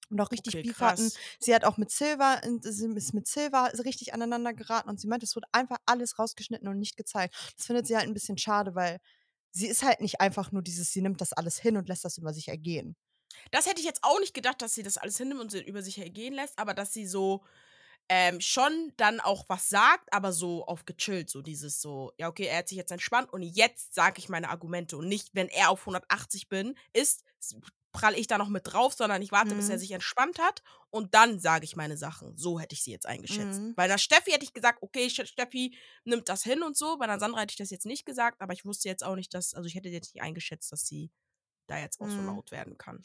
und 0.10 0.20
auch 0.22 0.32
richtig 0.32 0.60
Okay, 0.60 0.62
Beef 0.62 0.82
hatten. 0.82 1.12
krass. 1.12 1.22
Sie 1.40 1.54
hat 1.56 1.64
auch 1.66 1.78
mit 1.78 1.92
Silva, 1.92 2.36
in- 2.36 2.62
sie 2.62 2.88
ist 2.96 3.14
mit 3.14 3.28
Silva 3.28 3.68
richtig 3.86 4.14
aneinander 4.14 4.54
geraten 4.54 4.90
und 4.90 5.00
sie 5.00 5.08
meinte, 5.08 5.26
es 5.26 5.36
wird 5.36 5.46
einfach 5.52 5.78
alles 5.86 6.20
rausgeschnitten 6.20 6.68
und 6.68 6.80
nicht 6.80 6.98
gezeigt. 6.98 7.36
Das 7.58 7.66
findet 7.68 7.88
sie 7.88 7.96
halt 7.98 8.08
ein 8.08 8.14
bisschen 8.14 8.38
schade, 8.38 8.76
weil 8.76 9.00
sie 9.52 9.68
ist 9.68 9.84
halt 9.84 10.02
nicht 10.02 10.22
einfach 10.22 10.52
nur 10.52 10.62
dieses, 10.64 10.92
sie 10.92 11.02
nimmt 11.02 11.22
das 11.22 11.34
alles 11.34 11.58
hin 11.60 11.78
und 11.78 11.88
lässt 11.90 12.06
das 12.06 12.18
über 12.18 12.34
sich 12.34 12.50
ergehen. 12.50 12.96
Das 13.52 13.66
hätte 13.66 13.80
ich 13.80 13.86
jetzt 13.86 14.04
auch 14.04 14.20
nicht 14.20 14.34
gedacht, 14.34 14.62
dass 14.62 14.74
sie 14.74 14.84
das 14.84 14.98
alles 14.98 15.18
hinnimmt 15.18 15.42
und 15.42 15.52
sie 15.52 15.62
über 15.64 15.82
sich 15.82 15.98
ergehen 16.00 16.34
lässt, 16.34 16.58
aber 16.60 16.74
dass 16.74 16.94
sie 16.94 17.06
so 17.08 17.44
ähm, 18.10 18.42
schon 18.42 18.94
dann 18.98 19.20
auch 19.20 19.46
was 19.48 19.70
sagt, 19.70 20.14
aber 20.14 20.34
so 20.34 20.66
auf 20.66 20.86
gechillt, 20.86 21.30
so 21.30 21.42
dieses 21.42 21.82
so, 21.82 22.12
ja, 22.18 22.28
okay, 22.28 22.46
er 22.46 22.60
hat 22.60 22.68
sich 22.68 22.78
jetzt 22.78 22.92
entspannt 22.92 23.32
und 23.32 23.42
jetzt 23.42 23.94
sage 23.94 24.20
ich 24.20 24.30
meine 24.30 24.50
Argumente 24.50 24.98
und 24.98 25.08
nicht, 25.08 25.30
wenn 25.34 25.48
er 25.48 25.70
auf 25.70 25.86
180 25.86 26.50
bin, 26.50 26.76
ist, 26.94 27.24
prall 27.94 28.16
ich 28.18 28.28
da 28.28 28.38
noch 28.38 28.48
mit 28.48 28.64
drauf, 28.72 28.94
sondern 28.94 29.22
ich 29.22 29.32
warte, 29.34 29.56
bis 29.56 29.68
er 29.70 29.78
Mhm. 29.78 29.80
sich 29.80 29.92
entspannt 29.92 30.40
hat 30.40 30.62
und 30.90 31.14
dann 31.14 31.40
sage 31.40 31.66
ich 31.66 31.76
meine 31.76 31.98
Sachen. 31.98 32.38
So 32.38 32.60
hätte 32.60 32.74
ich 32.74 32.84
sie 32.84 32.92
jetzt 32.92 33.06
eingeschätzt. 33.06 33.64
Mhm. 33.64 33.76
Bei 33.76 33.84
einer 33.84 33.98
Steffi 33.98 34.32
hätte 34.32 34.46
ich 34.46 34.54
gesagt, 34.54 34.82
okay, 34.82 35.10
Ste- 35.10 35.28
Steffi 35.28 35.76
nimmt 36.06 36.30
das 36.30 36.44
hin 36.44 36.64
und 36.64 36.78
so. 36.78 36.98
Bei 36.98 37.04
einer 37.06 37.20
Sandra 37.20 37.42
hätte 37.42 37.52
ich 37.52 37.58
das 37.58 37.70
jetzt 37.70 37.86
nicht 37.86 38.06
gesagt, 38.06 38.42
aber 38.42 38.54
ich 38.54 38.64
wusste 38.66 38.88
jetzt 38.88 39.04
auch 39.04 39.16
nicht, 39.16 39.34
dass, 39.34 39.54
also 39.54 39.68
ich 39.68 39.76
hätte 39.76 39.90
jetzt 39.90 40.14
nicht 40.16 40.24
eingeschätzt, 40.24 40.72
dass 40.72 40.86
sie 40.88 41.12
da 41.72 41.80
jetzt 41.80 42.00
auch 42.02 42.10
so 42.10 42.18
Mhm. 42.18 42.28
laut 42.28 42.52
werden 42.52 42.78
kann. 42.78 43.04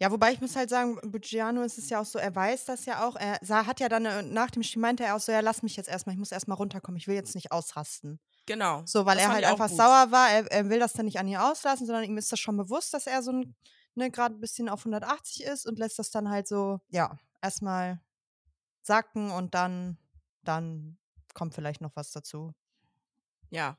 Ja, 0.00 0.10
wobei 0.10 0.32
ich 0.32 0.40
muss 0.40 0.56
halt 0.56 0.68
sagen, 0.70 0.98
Bugiano 1.10 1.62
ist 1.62 1.78
es 1.78 1.88
ja 1.90 2.00
auch 2.00 2.04
so, 2.04 2.18
er 2.18 2.34
weiß 2.34 2.64
das 2.64 2.84
ja 2.86 3.06
auch. 3.06 3.16
Er 3.16 3.38
sa- 3.42 3.66
hat 3.66 3.78
ja 3.80 3.88
dann 3.88 4.04
äh, 4.06 4.22
nach 4.22 4.50
dem 4.50 4.62
Spiel 4.62 4.82
meinte 4.82 5.04
er 5.04 5.14
auch 5.16 5.20
so, 5.20 5.32
ja, 5.32 5.40
lass 5.40 5.62
mich 5.62 5.76
jetzt 5.76 5.88
erstmal, 5.88 6.14
ich 6.14 6.18
muss 6.18 6.32
erstmal 6.32 6.56
runterkommen, 6.56 6.96
ich 6.98 7.06
will 7.06 7.14
jetzt 7.14 7.34
nicht 7.34 7.52
ausrasten. 7.52 8.18
Genau. 8.46 8.82
So, 8.86 9.06
weil 9.06 9.18
er 9.18 9.32
halt 9.32 9.44
einfach 9.44 9.68
gut. 9.68 9.76
sauer 9.76 10.10
war, 10.10 10.30
er, 10.30 10.50
er 10.50 10.68
will 10.68 10.78
das 10.78 10.92
dann 10.92 11.06
nicht 11.06 11.18
an 11.18 11.28
ihr 11.28 11.44
auslassen, 11.44 11.86
sondern 11.86 12.04
ihm 12.04 12.16
ist 12.18 12.30
das 12.32 12.38
schon 12.40 12.56
bewusst, 12.56 12.94
dass 12.94 13.06
er 13.06 13.22
so 13.22 13.32
ein, 13.32 13.54
ne, 13.94 14.10
gerade 14.10 14.34
ein 14.36 14.40
bisschen 14.40 14.68
auf 14.68 14.84
180 14.84 15.44
ist 15.44 15.66
und 15.66 15.78
lässt 15.78 15.98
das 15.98 16.10
dann 16.10 16.28
halt 16.30 16.46
so, 16.48 16.80
ja, 16.88 17.18
erstmal 17.42 18.00
sacken 18.82 19.30
und 19.32 19.54
dann, 19.54 19.98
dann 20.44 20.96
kommt 21.34 21.54
vielleicht 21.54 21.80
noch 21.80 21.96
was 21.96 22.12
dazu. 22.12 22.54
Ja. 23.50 23.76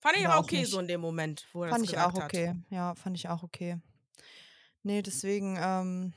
Fand 0.00 0.16
ich 0.16 0.26
aber 0.26 0.36
auch 0.36 0.44
okay 0.44 0.60
nicht. 0.60 0.70
so 0.70 0.80
in 0.80 0.88
dem 0.88 1.00
Moment, 1.00 1.46
wo 1.52 1.62
er 1.62 1.70
Fand 1.70 1.82
das 1.82 1.90
ich 1.90 1.96
gesagt 1.96 2.16
auch 2.16 2.20
hat. 2.20 2.24
okay. 2.24 2.54
Ja, 2.70 2.94
fand 2.94 3.16
ich 3.16 3.28
auch 3.28 3.42
okay. 3.42 3.78
Nee, 4.82 5.02
deswegen, 5.02 5.58
ähm, 5.60 6.14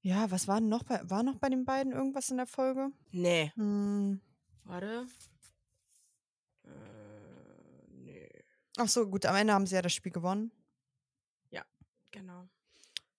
ja, 0.00 0.30
was 0.30 0.48
war 0.48 0.58
denn 0.58 0.70
noch 0.70 0.82
bei, 0.82 1.00
war 1.08 1.22
noch 1.22 1.36
bei 1.36 1.50
den 1.50 1.64
beiden 1.64 1.92
irgendwas 1.92 2.30
in 2.30 2.38
der 2.38 2.46
Folge? 2.46 2.88
Nee. 3.10 3.52
Hm. 3.56 4.20
Warte. 4.64 5.06
Äh, 6.64 6.68
nee. 7.90 8.28
Ach 8.78 8.88
so, 8.88 9.06
gut, 9.06 9.26
am 9.26 9.36
Ende 9.36 9.52
haben 9.52 9.66
sie 9.66 9.74
ja 9.74 9.82
das 9.82 9.92
Spiel 9.92 10.12
gewonnen. 10.12 10.50
Genau. 12.14 12.48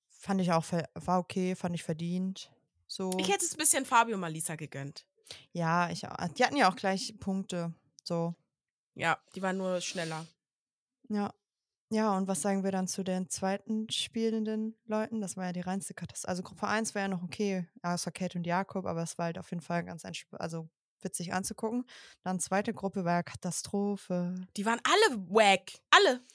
Fand 0.09 0.39
ich 0.39 0.53
auch, 0.53 0.63
war 0.93 1.19
okay, 1.19 1.53
fand 1.53 1.75
ich 1.75 1.83
verdient. 1.83 2.49
So. 2.87 3.11
Ich 3.19 3.27
hätte 3.27 3.43
es 3.43 3.53
ein 3.53 3.57
bisschen 3.57 3.85
Fabio 3.85 4.17
Malisa 4.17 4.55
gegönnt. 4.55 5.05
Ja, 5.51 5.89
ich 5.89 6.07
auch. 6.07 6.15
Die 6.29 6.45
hatten 6.45 6.55
ja 6.55 6.71
auch 6.71 6.77
gleich 6.77 7.13
Punkte. 7.19 7.73
So. 8.03 8.33
Ja, 8.95 9.17
die 9.35 9.41
waren 9.41 9.57
nur 9.57 9.81
schneller. 9.81 10.25
Ja. 11.09 11.33
Ja, 11.91 12.17
und 12.17 12.27
was 12.27 12.41
sagen 12.41 12.63
wir 12.63 12.71
dann 12.71 12.87
zu 12.87 13.03
den 13.03 13.29
zweiten 13.29 13.87
spielenden 13.91 14.75
Leuten? 14.85 15.21
Das 15.21 15.37
war 15.37 15.45
ja 15.45 15.51
die 15.53 15.61
reinste 15.61 15.93
Katastrophe. 15.93 16.29
Also 16.29 16.43
Gruppe 16.43 16.67
1 16.67 16.95
war 16.95 17.03
ja 17.03 17.07
noch 17.07 17.21
okay, 17.21 17.67
außer 17.83 18.11
Kate 18.11 18.37
und 18.39 18.47
Jakob, 18.47 18.85
aber 18.87 19.03
es 19.03 19.17
war 19.19 19.25
halt 19.25 19.37
auf 19.37 19.51
jeden 19.51 19.61
Fall 19.61 19.83
ganz 19.83 20.03
entsp- 20.03 20.35
also 20.37 20.67
witzig 21.01 21.31
anzugucken. 21.33 21.85
Dann 22.23 22.39
zweite 22.39 22.73
Gruppe 22.73 23.05
war 23.05 23.13
ja 23.13 23.23
Katastrophe. 23.23 24.33
Die 24.57 24.65
waren 24.65 24.79
alle 24.83 25.19
wack. 25.29 25.73
Alle. 25.91 26.25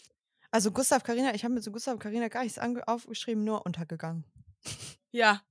Also 0.52 0.70
Gustav 0.70 1.02
Karina, 1.02 1.34
ich 1.34 1.42
habe 1.44 1.54
mir 1.54 1.60
zu 1.62 1.72
Gustav 1.72 1.98
Karina 1.98 2.28
gar 2.28 2.44
nichts 2.44 2.58
aufgeschrieben, 2.58 3.44
nur 3.44 3.66
untergegangen. 3.66 4.24
Ja. 5.12 5.42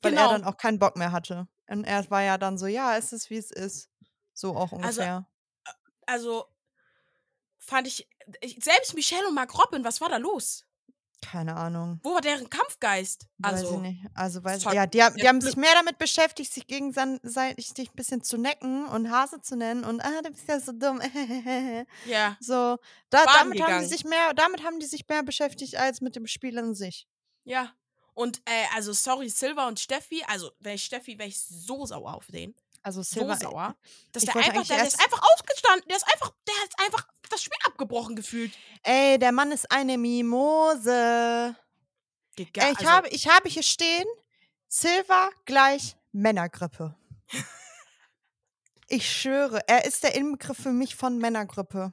Weil 0.00 0.12
genau. 0.12 0.22
er 0.22 0.28
dann 0.38 0.44
auch 0.44 0.56
keinen 0.56 0.78
Bock 0.78 0.96
mehr 0.96 1.12
hatte. 1.12 1.46
Und 1.68 1.84
er 1.84 2.10
war 2.10 2.22
ja 2.22 2.38
dann 2.38 2.56
so, 2.56 2.66
ja, 2.66 2.96
es 2.96 3.12
ist 3.12 3.28
wie 3.28 3.36
es 3.36 3.50
ist. 3.50 3.90
So 4.32 4.56
auch 4.56 4.72
Also, 4.72 4.76
ungefähr. 5.02 5.14
also 5.16 5.26
fand 7.58 7.86
ich, 7.86 8.08
ich 8.40 8.58
selbst 8.62 8.94
Michelle 8.94 9.26
und 9.28 9.34
Mark 9.34 9.56
Robin, 9.58 9.84
was 9.84 10.00
war 10.00 10.08
da 10.08 10.16
los? 10.18 10.64
Keine 11.22 11.56
Ahnung. 11.56 12.00
Wo 12.02 12.12
war 12.12 12.20
deren 12.20 12.50
Kampfgeist? 12.50 13.26
Weiß 13.38 13.62
ich 13.62 13.66
Also, 13.66 13.80
nicht. 13.80 14.04
Also 14.12 14.44
weiß 14.44 14.64
ja, 14.64 14.86
die, 14.86 15.02
haben- 15.02 15.16
die 15.16 15.26
haben 15.26 15.40
sich 15.40 15.56
mehr 15.56 15.72
damit 15.74 15.96
beschäftigt, 15.96 16.52
sich 16.52 16.66
gegenseitig 16.66 17.88
ein 17.90 17.94
bisschen 17.96 18.22
zu 18.22 18.36
necken 18.36 18.86
und 18.86 19.10
Hase 19.10 19.40
zu 19.40 19.56
nennen 19.56 19.84
und 19.84 20.02
ah, 20.02 20.20
du 20.22 20.30
bist 20.30 20.46
ja 20.46 20.60
so 20.60 20.72
dumm. 20.72 21.00
ja. 22.06 22.36
so, 22.40 22.78
da, 23.08 23.24
damit 23.24 23.62
haben 23.62 23.80
die 23.80 23.86
sich 23.86 24.04
mehr, 24.04 24.34
damit 24.34 24.62
haben 24.64 24.78
die 24.80 24.86
sich 24.86 25.08
mehr 25.08 25.22
beschäftigt 25.22 25.76
als 25.76 26.02
mit 26.02 26.14
dem 26.14 26.26
Spiel 26.26 26.58
an 26.58 26.74
sich. 26.74 27.08
Ja. 27.44 27.72
Und 28.12 28.42
äh, 28.44 28.66
also 28.74 28.92
sorry, 28.92 29.28
Silva 29.30 29.66
und 29.66 29.80
Steffi, 29.80 30.22
also 30.28 30.52
wäre 30.60 30.74
ich 30.76 30.84
Steffi, 30.84 31.18
wäre 31.18 31.28
ich 31.28 31.40
so 31.40 31.86
sauer 31.86 32.14
auf 32.14 32.26
den. 32.26 32.54
Also 32.84 33.02
So 33.02 33.20
Silver, 33.20 33.36
sauer. 33.36 33.74
Dass 34.12 34.24
der 34.24 34.36
einfach, 34.36 34.52
der, 34.66 34.76
der 34.76 34.86
ist 34.86 35.00
einfach 35.02 35.20
ausgestanden. 35.34 35.88
Der 35.88 35.96
ist 35.96 36.06
einfach, 36.12 36.32
der 36.46 36.54
hat 36.62 36.84
einfach 36.84 37.08
das 37.30 37.42
Spiel 37.42 37.58
abgebrochen 37.64 38.14
gefühlt. 38.14 38.52
ey, 38.84 39.18
der 39.18 39.32
Mann 39.32 39.50
ist 39.50 39.68
eine 39.72 39.98
Mimose. 39.98 41.56
Digga, 42.38 42.62
Ey, 42.62 42.72
ich, 42.72 42.78
also, 42.78 42.90
habe, 42.90 43.08
ich 43.08 43.26
habe 43.28 43.48
hier 43.48 43.62
stehen, 43.62 44.04
Silver 44.68 45.30
gleich 45.46 45.96
Männergrippe. 46.12 46.94
Ich 48.88 49.10
schwöre, 49.10 49.66
er 49.66 49.84
ist 49.86 50.02
der 50.04 50.14
Inbegriff 50.14 50.58
für 50.58 50.72
mich 50.72 50.94
von 50.94 51.16
Männergrippe. 51.18 51.92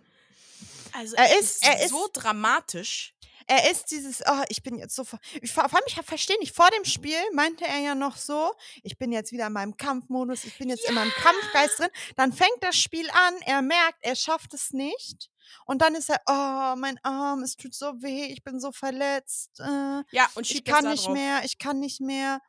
also 0.94 1.16
er 1.16 1.40
ist- 1.40 1.64
er 1.66 1.88
so 1.88 2.06
ist- 2.06 2.12
dramatisch. 2.14 3.16
Er 3.54 3.70
ist 3.70 3.92
dieses, 3.92 4.22
oh, 4.26 4.44
ich 4.48 4.64
bin 4.64 4.78
jetzt 4.78 4.96
so. 4.96 5.04
ver- 5.04 5.20
Ich, 5.42 5.52
vor 5.52 5.64
allem, 5.64 5.84
ich 5.86 5.96
verstehe 5.96 6.40
nicht, 6.40 6.56
vor 6.56 6.70
dem 6.70 6.86
Spiel 6.86 7.18
meinte 7.34 7.66
er 7.66 7.80
ja 7.80 7.96
noch 7.96 8.16
so, 8.16 8.54
ich 8.82 8.98
bin 8.98 9.12
jetzt 9.12 9.34
wieder 9.34 9.48
in 9.48 9.54
meinem 9.54 9.76
Kampfmodus, 9.76 10.46
ich 10.46 10.58
bin 10.58 10.70
jetzt 10.70 10.88
in 10.88 10.96
meinem 10.96 11.12
Kampfgeist 11.12 11.80
drin. 11.80 11.90
Dann 12.16 12.32
fängt 12.32 12.62
das 12.62 12.78
Spiel 12.78 13.10
an, 13.10 13.34
er 13.46 13.62
merkt, 13.62 13.98
er 14.04 14.16
schafft 14.16 14.54
es 14.54 14.72
nicht. 14.72 15.30
Und 15.66 15.82
dann 15.82 15.96
ist 15.96 16.10
er, 16.10 16.22
oh, 16.28 16.80
mein 16.80 16.98
Arm, 17.04 17.44
es 17.44 17.58
tut 17.58 17.74
so 17.74 17.88
weh, 18.02 18.26
ich 18.28 18.42
bin 18.42 18.62
so 18.62 18.72
verletzt. 18.72 19.60
Äh, 19.60 20.04
Ja, 20.12 20.30
und 20.36 20.50
ich 20.50 20.64
kann 20.64 20.86
da 20.86 20.92
nicht 20.92 21.08
drauf. 21.08 21.14
mehr, 21.14 21.44
ich 21.44 21.58
kann 21.58 21.80
nicht 21.82 22.00
mehr. 22.00 22.40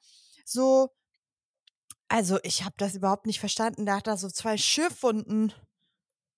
So, 0.44 0.90
also 2.08 2.38
ich 2.44 2.62
habe 2.62 2.74
das 2.78 2.94
überhaupt 2.94 3.26
nicht 3.26 3.40
verstanden. 3.40 3.86
Der 3.86 3.96
hat 3.96 4.06
da 4.06 4.16
so 4.16 4.28
zwei 4.28 4.56
Schürfwunden 4.56 5.52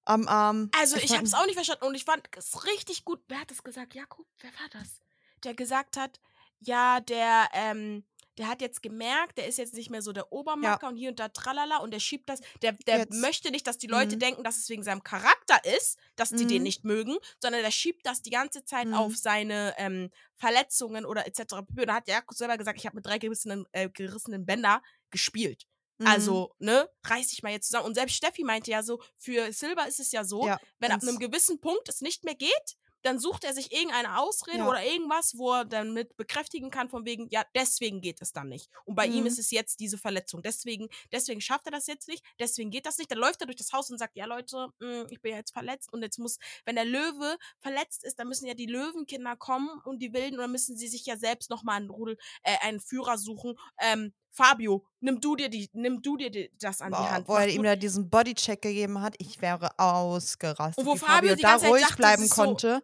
am 0.04 0.28
Arm. 0.28 0.70
Also 0.78 0.96
ich 0.96 1.12
habe 1.12 1.24
es 1.24 1.34
auch 1.34 1.46
nicht 1.46 1.54
verstanden 1.54 1.84
und 1.86 1.94
ich 1.94 2.04
fand 2.04 2.28
es 2.36 2.64
richtig 2.66 3.04
gut. 3.04 3.20
Wer 3.28 3.40
hat 3.40 3.50
das 3.50 3.62
gesagt? 3.62 3.94
Jakob, 3.94 4.26
wer 4.40 4.50
war 4.52 4.68
das? 4.72 5.00
Der 5.44 5.54
gesagt 5.54 5.96
hat, 5.96 6.20
ja, 6.60 7.00
der, 7.00 7.48
ähm, 7.52 8.04
der 8.38 8.48
hat 8.48 8.60
jetzt 8.60 8.82
gemerkt, 8.82 9.38
der 9.38 9.46
ist 9.46 9.58
jetzt 9.58 9.74
nicht 9.74 9.90
mehr 9.90 10.02
so 10.02 10.12
der 10.12 10.32
Obermacker 10.32 10.88
und 10.88 10.96
hier 10.96 11.10
und 11.10 11.20
da 11.20 11.28
tralala 11.28 11.76
und 11.78 11.92
der 11.92 12.00
schiebt 12.00 12.28
das. 12.28 12.40
Der, 12.62 12.72
der 12.72 12.98
Jetzt. 12.98 13.12
möchte 13.14 13.50
nicht, 13.52 13.66
dass 13.66 13.78
die 13.78 13.86
Leute 13.86 14.16
Mhm. 14.16 14.20
denken, 14.20 14.44
dass 14.44 14.56
es 14.56 14.68
wegen 14.68 14.82
seinem 14.82 15.04
Charakter 15.04 15.64
ist, 15.76 15.98
dass 16.16 16.30
die 16.30 16.46
den 16.46 16.58
Mhm. 16.58 16.62
nicht 16.64 16.84
mögen, 16.84 17.16
sondern 17.40 17.62
der 17.62 17.70
schiebt 17.70 18.04
das 18.06 18.22
die 18.22 18.30
ganze 18.30 18.64
Zeit 18.64 18.88
Mhm. 18.88 18.94
auf 18.94 19.16
seine 19.16 19.74
ähm, 19.78 20.10
Verletzungen 20.36 21.04
oder 21.06 21.26
etc. 21.26 21.52
Und 21.76 21.86
da 21.86 21.94
hat 21.94 22.08
Jakob 22.08 22.36
selber 22.36 22.56
gesagt, 22.58 22.78
ich 22.78 22.86
habe 22.86 22.96
mit 22.96 23.06
drei 23.06 23.18
gerissenen, 23.18 23.66
äh, 23.72 23.88
gerissenen 23.88 24.44
Bänder 24.46 24.82
gespielt. 25.10 25.66
Mhm. 25.98 26.06
Also, 26.06 26.54
ne, 26.58 26.88
reiß 27.04 27.28
dich 27.28 27.42
mal 27.42 27.52
jetzt 27.52 27.66
zusammen. 27.68 27.86
Und 27.86 27.94
selbst 27.94 28.16
Steffi 28.16 28.44
meinte 28.44 28.70
ja 28.70 28.82
so, 28.82 29.00
für 29.16 29.52
Silber 29.52 29.86
ist 29.86 30.00
es 30.00 30.12
ja 30.12 30.24
so, 30.24 30.46
Ja, 30.46 30.58
wenn 30.78 30.92
ab 30.92 31.02
einem 31.02 31.18
gewissen 31.18 31.60
Punkt 31.60 31.88
es 31.88 32.00
nicht 32.00 32.24
mehr 32.24 32.34
geht, 32.34 32.76
dann 33.02 33.18
sucht 33.18 33.44
er 33.44 33.52
sich 33.52 33.70
irgendeine 33.70 34.18
Ausrede 34.18 34.58
Ja. 34.58 34.68
oder 34.68 34.82
irgendwas, 34.82 35.36
wo 35.36 35.52
er 35.52 35.66
dann 35.66 35.92
mit 35.92 36.16
bekräftigen 36.16 36.70
kann, 36.70 36.88
von 36.88 37.04
wegen, 37.04 37.28
ja, 37.28 37.44
deswegen 37.54 38.00
geht 38.00 38.22
es 38.22 38.32
dann 38.32 38.48
nicht. 38.48 38.70
Und 38.86 38.94
bei 38.94 39.06
ihm 39.06 39.24
Mhm. 39.24 39.26
ist 39.26 39.38
es 39.38 39.50
jetzt 39.50 39.78
diese 39.80 39.98
Verletzung. 39.98 40.42
Deswegen, 40.42 40.88
deswegen 41.12 41.42
schafft 41.42 41.66
er 41.66 41.72
das 41.72 41.86
jetzt 41.86 42.08
nicht, 42.08 42.24
deswegen 42.40 42.70
geht 42.70 42.86
das 42.86 42.96
nicht. 42.96 43.10
Dann 43.10 43.18
läuft 43.18 43.42
er 43.42 43.46
durch 43.46 43.56
das 43.58 43.72
Haus 43.74 43.90
und 43.90 43.98
sagt, 43.98 44.16
ja, 44.16 44.24
Leute, 44.24 44.68
mh, 44.78 45.08
ich 45.10 45.20
bin 45.20 45.32
ja 45.32 45.36
jetzt 45.38 45.52
verletzt 45.52 45.92
und 45.92 46.02
jetzt 46.02 46.18
muss, 46.18 46.38
wenn 46.64 46.76
der 46.76 46.86
Löwe 46.86 47.36
verletzt 47.58 48.04
ist, 48.04 48.18
dann 48.18 48.26
müssen 48.28 48.46
ja 48.46 48.54
die 48.54 48.64
Löwenkinder 48.66 49.36
kommen 49.36 49.68
und 49.84 49.98
die 50.00 50.14
Wilden, 50.14 50.36
und 50.36 50.40
dann 50.40 50.52
müssen 50.52 50.74
sie 50.74 50.88
sich 50.88 51.04
ja 51.04 51.18
selbst 51.18 51.50
nochmal 51.50 51.76
einen 51.76 51.90
Rudel, 51.90 52.16
äh, 52.42 52.56
einen 52.62 52.80
Führer 52.80 53.18
suchen. 53.18 53.54
Ähm, 53.82 54.14
Fabio, 54.34 54.84
nimm 55.00 55.20
du 55.20 55.36
dir 55.36 55.48
die, 55.48 55.70
nimm 55.74 56.02
du 56.02 56.16
dir 56.16 56.28
die, 56.30 56.50
das 56.60 56.80
an 56.80 56.90
die 56.90 56.96
Boah, 56.98 57.10
Hand. 57.10 57.28
wo 57.28 57.36
er 57.36 57.48
ihm 57.48 57.62
da 57.62 57.76
diesen 57.76 58.10
Bodycheck 58.10 58.60
gegeben 58.60 59.00
hat, 59.00 59.14
ich 59.18 59.40
wäre 59.40 59.70
ausgerastet. 59.78 60.76
Und 60.78 60.86
wo 60.86 60.96
Fabio 60.96 61.36
die 61.36 61.42
da 61.42 61.54
ruhig 61.56 61.82
dachte, 61.82 61.96
bleiben 61.96 62.22
ist 62.24 62.34
so- 62.34 62.42
konnte. 62.42 62.82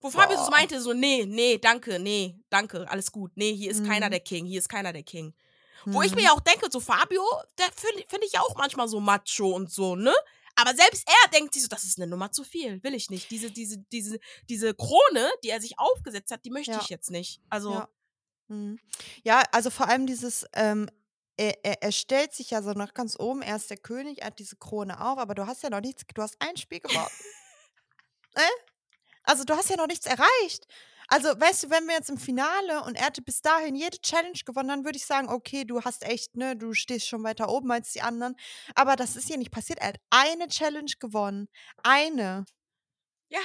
Wo 0.00 0.10
Fabio 0.10 0.36
so 0.36 0.44
Boah. 0.44 0.50
meinte, 0.52 0.80
so, 0.80 0.92
nee, 0.92 1.26
nee, 1.26 1.58
danke, 1.58 1.98
nee, 1.98 2.38
danke, 2.48 2.88
alles 2.88 3.10
gut. 3.10 3.32
Nee, 3.34 3.52
hier 3.54 3.72
ist 3.72 3.84
keiner 3.84 4.06
Mhm. 4.06 4.10
der 4.12 4.20
King, 4.20 4.46
hier 4.46 4.60
ist 4.60 4.68
keiner 4.68 4.92
der 4.92 5.02
King. 5.02 5.34
Wo 5.84 6.02
ich 6.02 6.10
Mhm. 6.12 6.16
mir 6.18 6.22
ja 6.26 6.32
auch 6.32 6.40
denke, 6.40 6.68
so 6.70 6.78
Fabio, 6.80 7.22
der 7.58 7.66
finde 7.74 8.04
find 8.08 8.22
ich 8.24 8.32
ja 8.32 8.40
auch 8.40 8.54
manchmal 8.56 8.86
so 8.88 9.00
macho 9.00 9.48
und 9.48 9.72
so, 9.72 9.96
ne? 9.96 10.14
Aber 10.54 10.74
selbst 10.74 11.04
er 11.08 11.30
denkt 11.30 11.54
sich 11.54 11.62
so, 11.62 11.68
das 11.68 11.84
ist 11.84 11.98
eine 11.98 12.06
Nummer 12.08 12.30
zu 12.32 12.42
viel, 12.44 12.82
will 12.82 12.94
ich 12.94 13.10
nicht. 13.10 13.30
Diese, 13.30 13.50
diese, 13.50 13.78
diese, 13.92 14.18
diese 14.48 14.74
Krone, 14.74 15.30
die 15.44 15.50
er 15.50 15.60
sich 15.60 15.78
aufgesetzt 15.78 16.30
hat, 16.32 16.44
die 16.44 16.50
möchte 16.50 16.72
Ja. 16.72 16.80
ich 16.82 16.88
jetzt 16.88 17.10
nicht. 17.10 17.40
Also, 17.48 17.72
Ja. 17.74 17.88
Mhm. 18.48 18.78
Ja, 19.24 19.42
also 19.52 19.70
vor 19.70 19.88
allem 19.88 20.06
dieses, 20.06 20.46
ähm, 20.54 20.88
er, 21.36 21.64
er, 21.64 21.82
er 21.82 21.92
stellt 21.92 22.34
sich 22.34 22.50
ja 22.50 22.62
so 22.62 22.72
nach 22.72 22.94
ganz 22.94 23.18
oben, 23.18 23.42
er 23.42 23.56
ist 23.56 23.70
der 23.70 23.76
König, 23.76 24.20
er 24.22 24.28
hat 24.28 24.38
diese 24.38 24.56
Krone 24.56 25.00
auf, 25.00 25.18
aber 25.18 25.34
du 25.34 25.46
hast 25.46 25.62
ja 25.62 25.70
noch 25.70 25.80
nichts, 25.80 26.04
du 26.14 26.22
hast 26.22 26.36
ein 26.40 26.56
Spiel 26.56 26.80
gewonnen. 26.80 27.06
äh? 28.34 28.40
Also 29.24 29.44
du 29.44 29.56
hast 29.56 29.70
ja 29.70 29.76
noch 29.76 29.86
nichts 29.88 30.06
erreicht. 30.06 30.66
Also, 31.08 31.28
weißt 31.30 31.64
du, 31.64 31.70
wenn 31.70 31.86
wir 31.86 31.94
jetzt 31.94 32.10
im 32.10 32.18
Finale 32.18 32.82
und 32.84 32.96
er 32.96 33.06
hätte 33.06 33.22
bis 33.22 33.40
dahin 33.42 33.74
jede 33.76 33.98
Challenge 34.00 34.38
gewonnen, 34.44 34.68
dann 34.68 34.84
würde 34.84 34.98
ich 34.98 35.06
sagen, 35.06 35.28
okay, 35.30 35.64
du 35.64 35.82
hast 35.82 36.04
echt, 36.04 36.36
ne, 36.36 36.56
du 36.56 36.74
stehst 36.74 37.08
schon 37.08 37.24
weiter 37.24 37.48
oben 37.50 37.70
als 37.72 37.92
die 37.92 38.02
anderen. 38.02 38.36
Aber 38.74 38.94
das 38.96 39.16
ist 39.16 39.28
hier 39.28 39.38
nicht 39.38 39.50
passiert. 39.50 39.78
Er 39.80 39.88
hat 39.88 40.00
eine 40.10 40.48
Challenge 40.48 40.92
gewonnen. 41.00 41.48
Eine. 41.82 42.44
Ja. 43.30 43.40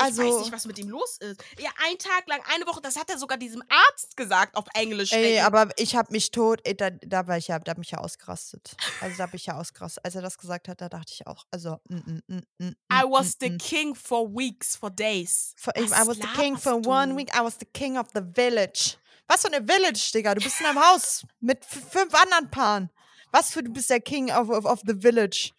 Also, 0.00 0.22
ich 0.22 0.28
weiß 0.28 0.40
nicht, 0.40 0.52
was 0.52 0.66
mit 0.66 0.78
ihm 0.78 0.88
los 0.88 1.18
ist. 1.18 1.42
Ja, 1.58 1.70
ein 1.88 1.98
Tag 1.98 2.26
lang, 2.26 2.40
eine 2.54 2.66
Woche, 2.66 2.80
das 2.80 2.96
hat 2.96 3.10
er 3.10 3.18
sogar 3.18 3.38
diesem 3.38 3.62
Arzt 3.68 4.16
gesagt 4.16 4.56
auf 4.56 4.66
Englisch. 4.74 5.12
Ey, 5.12 5.40
aber 5.40 5.70
ich 5.76 5.96
habe 5.96 6.12
mich 6.12 6.30
tot, 6.30 6.60
ey, 6.64 6.76
da, 6.76 6.90
da 6.90 7.26
war 7.26 7.36
ich 7.36 7.48
ja, 7.48 7.58
da 7.58 7.72
hab 7.72 7.78
ich 7.78 7.90
ja 7.90 7.98
ausgerastet. 7.98 8.76
Also 9.00 9.16
da 9.16 9.24
habe 9.24 9.36
ich 9.36 9.46
ja 9.46 9.56
ausgerastet. 9.58 10.04
Als 10.04 10.14
er 10.14 10.22
das 10.22 10.38
gesagt 10.38 10.68
hat, 10.68 10.80
da 10.80 10.88
dachte 10.88 11.12
ich 11.12 11.26
auch, 11.26 11.46
also, 11.50 11.78
mm, 11.88 11.96
mm, 11.96 12.22
mm, 12.26 12.42
mm, 12.58 12.76
I 12.92 13.04
mm, 13.04 13.10
was 13.10 13.28
mm, 13.28 13.40
the 13.40 13.56
king 13.58 13.94
for 13.94 14.28
weeks, 14.28 14.76
for 14.76 14.90
days. 14.90 15.54
For, 15.56 15.72
I 15.76 15.82
Was 15.82 16.06
was 16.06 16.16
the 16.16 16.28
king 16.36 16.56
for 16.56 16.72
laberst 16.72 16.88
one 16.88 17.08
du? 17.10 17.16
week, 17.16 17.30
I 17.34 17.42
was 17.42 17.56
the 17.58 17.66
king 17.66 17.98
of 17.98 18.08
the 18.14 18.22
village. 18.22 18.96
Was 19.28 19.42
für 19.42 19.52
eine 19.52 19.64
Village, 19.64 20.10
Digga? 20.12 20.34
Du 20.34 20.42
bist 20.42 20.60
in 20.60 20.66
einem 20.66 20.80
Haus 20.80 21.24
mit 21.40 21.64
fünf 21.64 22.12
anderen 22.14 22.50
Paaren. 22.50 22.90
Was 23.30 23.52
für, 23.52 23.62
du 23.62 23.72
bist 23.72 23.88
der 23.88 24.00
king 24.00 24.30
of, 24.30 24.48
of, 24.48 24.64
of 24.64 24.80
the 24.84 24.94
village. 24.94 25.52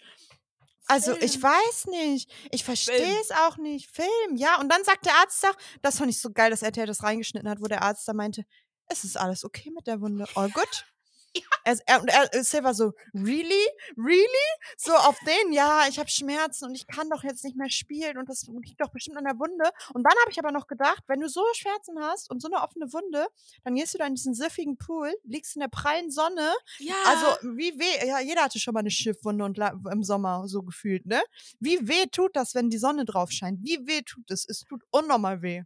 Also, 0.92 1.14
ich 1.14 1.40
Film. 1.40 1.44
weiß 1.44 1.86
nicht. 1.88 2.30
Ich 2.52 2.64
verstehe 2.64 3.20
es 3.22 3.32
auch 3.32 3.58
nicht. 3.58 3.90
Film, 3.90 4.36
ja. 4.36 4.60
Und 4.60 4.70
dann 4.70 4.84
sagt 4.84 5.06
der 5.06 5.16
Arzt 5.16 5.44
doch, 5.44 5.56
das 5.82 5.98
fand 5.98 6.10
ich 6.10 6.20
so 6.20 6.32
geil, 6.32 6.52
dass 6.52 6.62
RTL 6.62 6.86
das 6.86 7.04
reingeschnitten 7.04 7.50
hat, 7.50 7.62
wo 7.62 7.68
der 7.68 7.82
Arzt 7.82 8.08
da 8.08 8.14
meinte, 8.14 8.44
es 8.88 9.06
ist 9.06 9.18
alles 9.18 9.46
okay 9.46 9.72
mit 9.72 9.88
der 9.88 10.02
Wunde. 10.02 10.28
All 10.36 10.50
good. 10.50 10.86
Er, 11.64 11.78
er, 11.86 12.02
und 12.02 12.08
er, 12.08 12.44
Silver 12.44 12.74
so, 12.74 12.92
really? 13.14 13.68
Really? 13.96 14.48
So 14.78 14.94
auf 14.94 15.16
den, 15.20 15.54
ja, 15.54 15.84
ich 15.88 16.00
habe 16.00 16.10
Schmerzen 16.10 16.66
und 16.66 16.74
ich 16.74 16.88
kann 16.88 17.08
doch 17.08 17.24
jetzt 17.24 17.44
nicht 17.44 17.56
mehr 17.56 17.70
spielen 17.70 18.18
und 18.18 18.28
das 18.28 18.48
liegt 18.48 18.82
doch 18.82 18.90
bestimmt 18.90 19.18
an 19.18 19.26
der 19.26 19.38
Wunde. 19.38 19.70
Und 19.94 20.04
dann 20.04 20.14
habe 20.22 20.32
ich 20.32 20.40
aber 20.40 20.52
noch 20.52 20.66
gedacht, 20.66 21.04
wenn 21.06 21.20
du 21.20 21.30
so 21.30 21.44
Schmerzen 21.54 22.00
hast 22.00 22.32
und 22.32 22.42
so 22.42 22.48
eine 22.48 22.64
offene 22.64 22.92
Wunde, 22.92 23.28
dann 23.64 23.76
gehst 23.76 23.94
du 23.94 24.00
da 24.00 24.08
in 24.08 24.16
diesen 24.16 24.34
siffigen 24.34 24.78
Pool, 24.78 25.14
liegst 25.24 25.56
in 25.56 25.60
der 25.60 25.68
prallen 25.68 26.10
Sonne. 26.10 26.52
Ja. 26.80 26.96
Also, 27.06 27.56
wie 27.56 27.78
weh, 27.78 28.08
ja, 28.08 28.20
jeder 28.20 28.42
hatte 28.42 28.60
schon 28.60 28.74
mal 28.74 28.80
eine 28.80 28.90
Schiffwunde 28.90 29.46
und 29.46 29.60
im 29.92 30.04
Sommer 30.04 30.48
so 30.48 30.64
gefühlt, 30.64 31.06
ne? 31.06 31.22
Wie 31.60 31.88
weh 31.88 32.08
tut 32.08 32.36
das, 32.36 32.56
wenn 32.56 32.72
die 32.72 32.80
Sonne 32.80 33.06
drauf 33.06 33.30
scheint? 33.32 33.60
Wie 33.62 33.86
weh 33.86 34.02
tut 34.02 34.32
es? 34.32 34.50
Es 34.50 34.64
tut 34.64 34.82
unnormal 34.90 35.44
weh. 35.44 35.64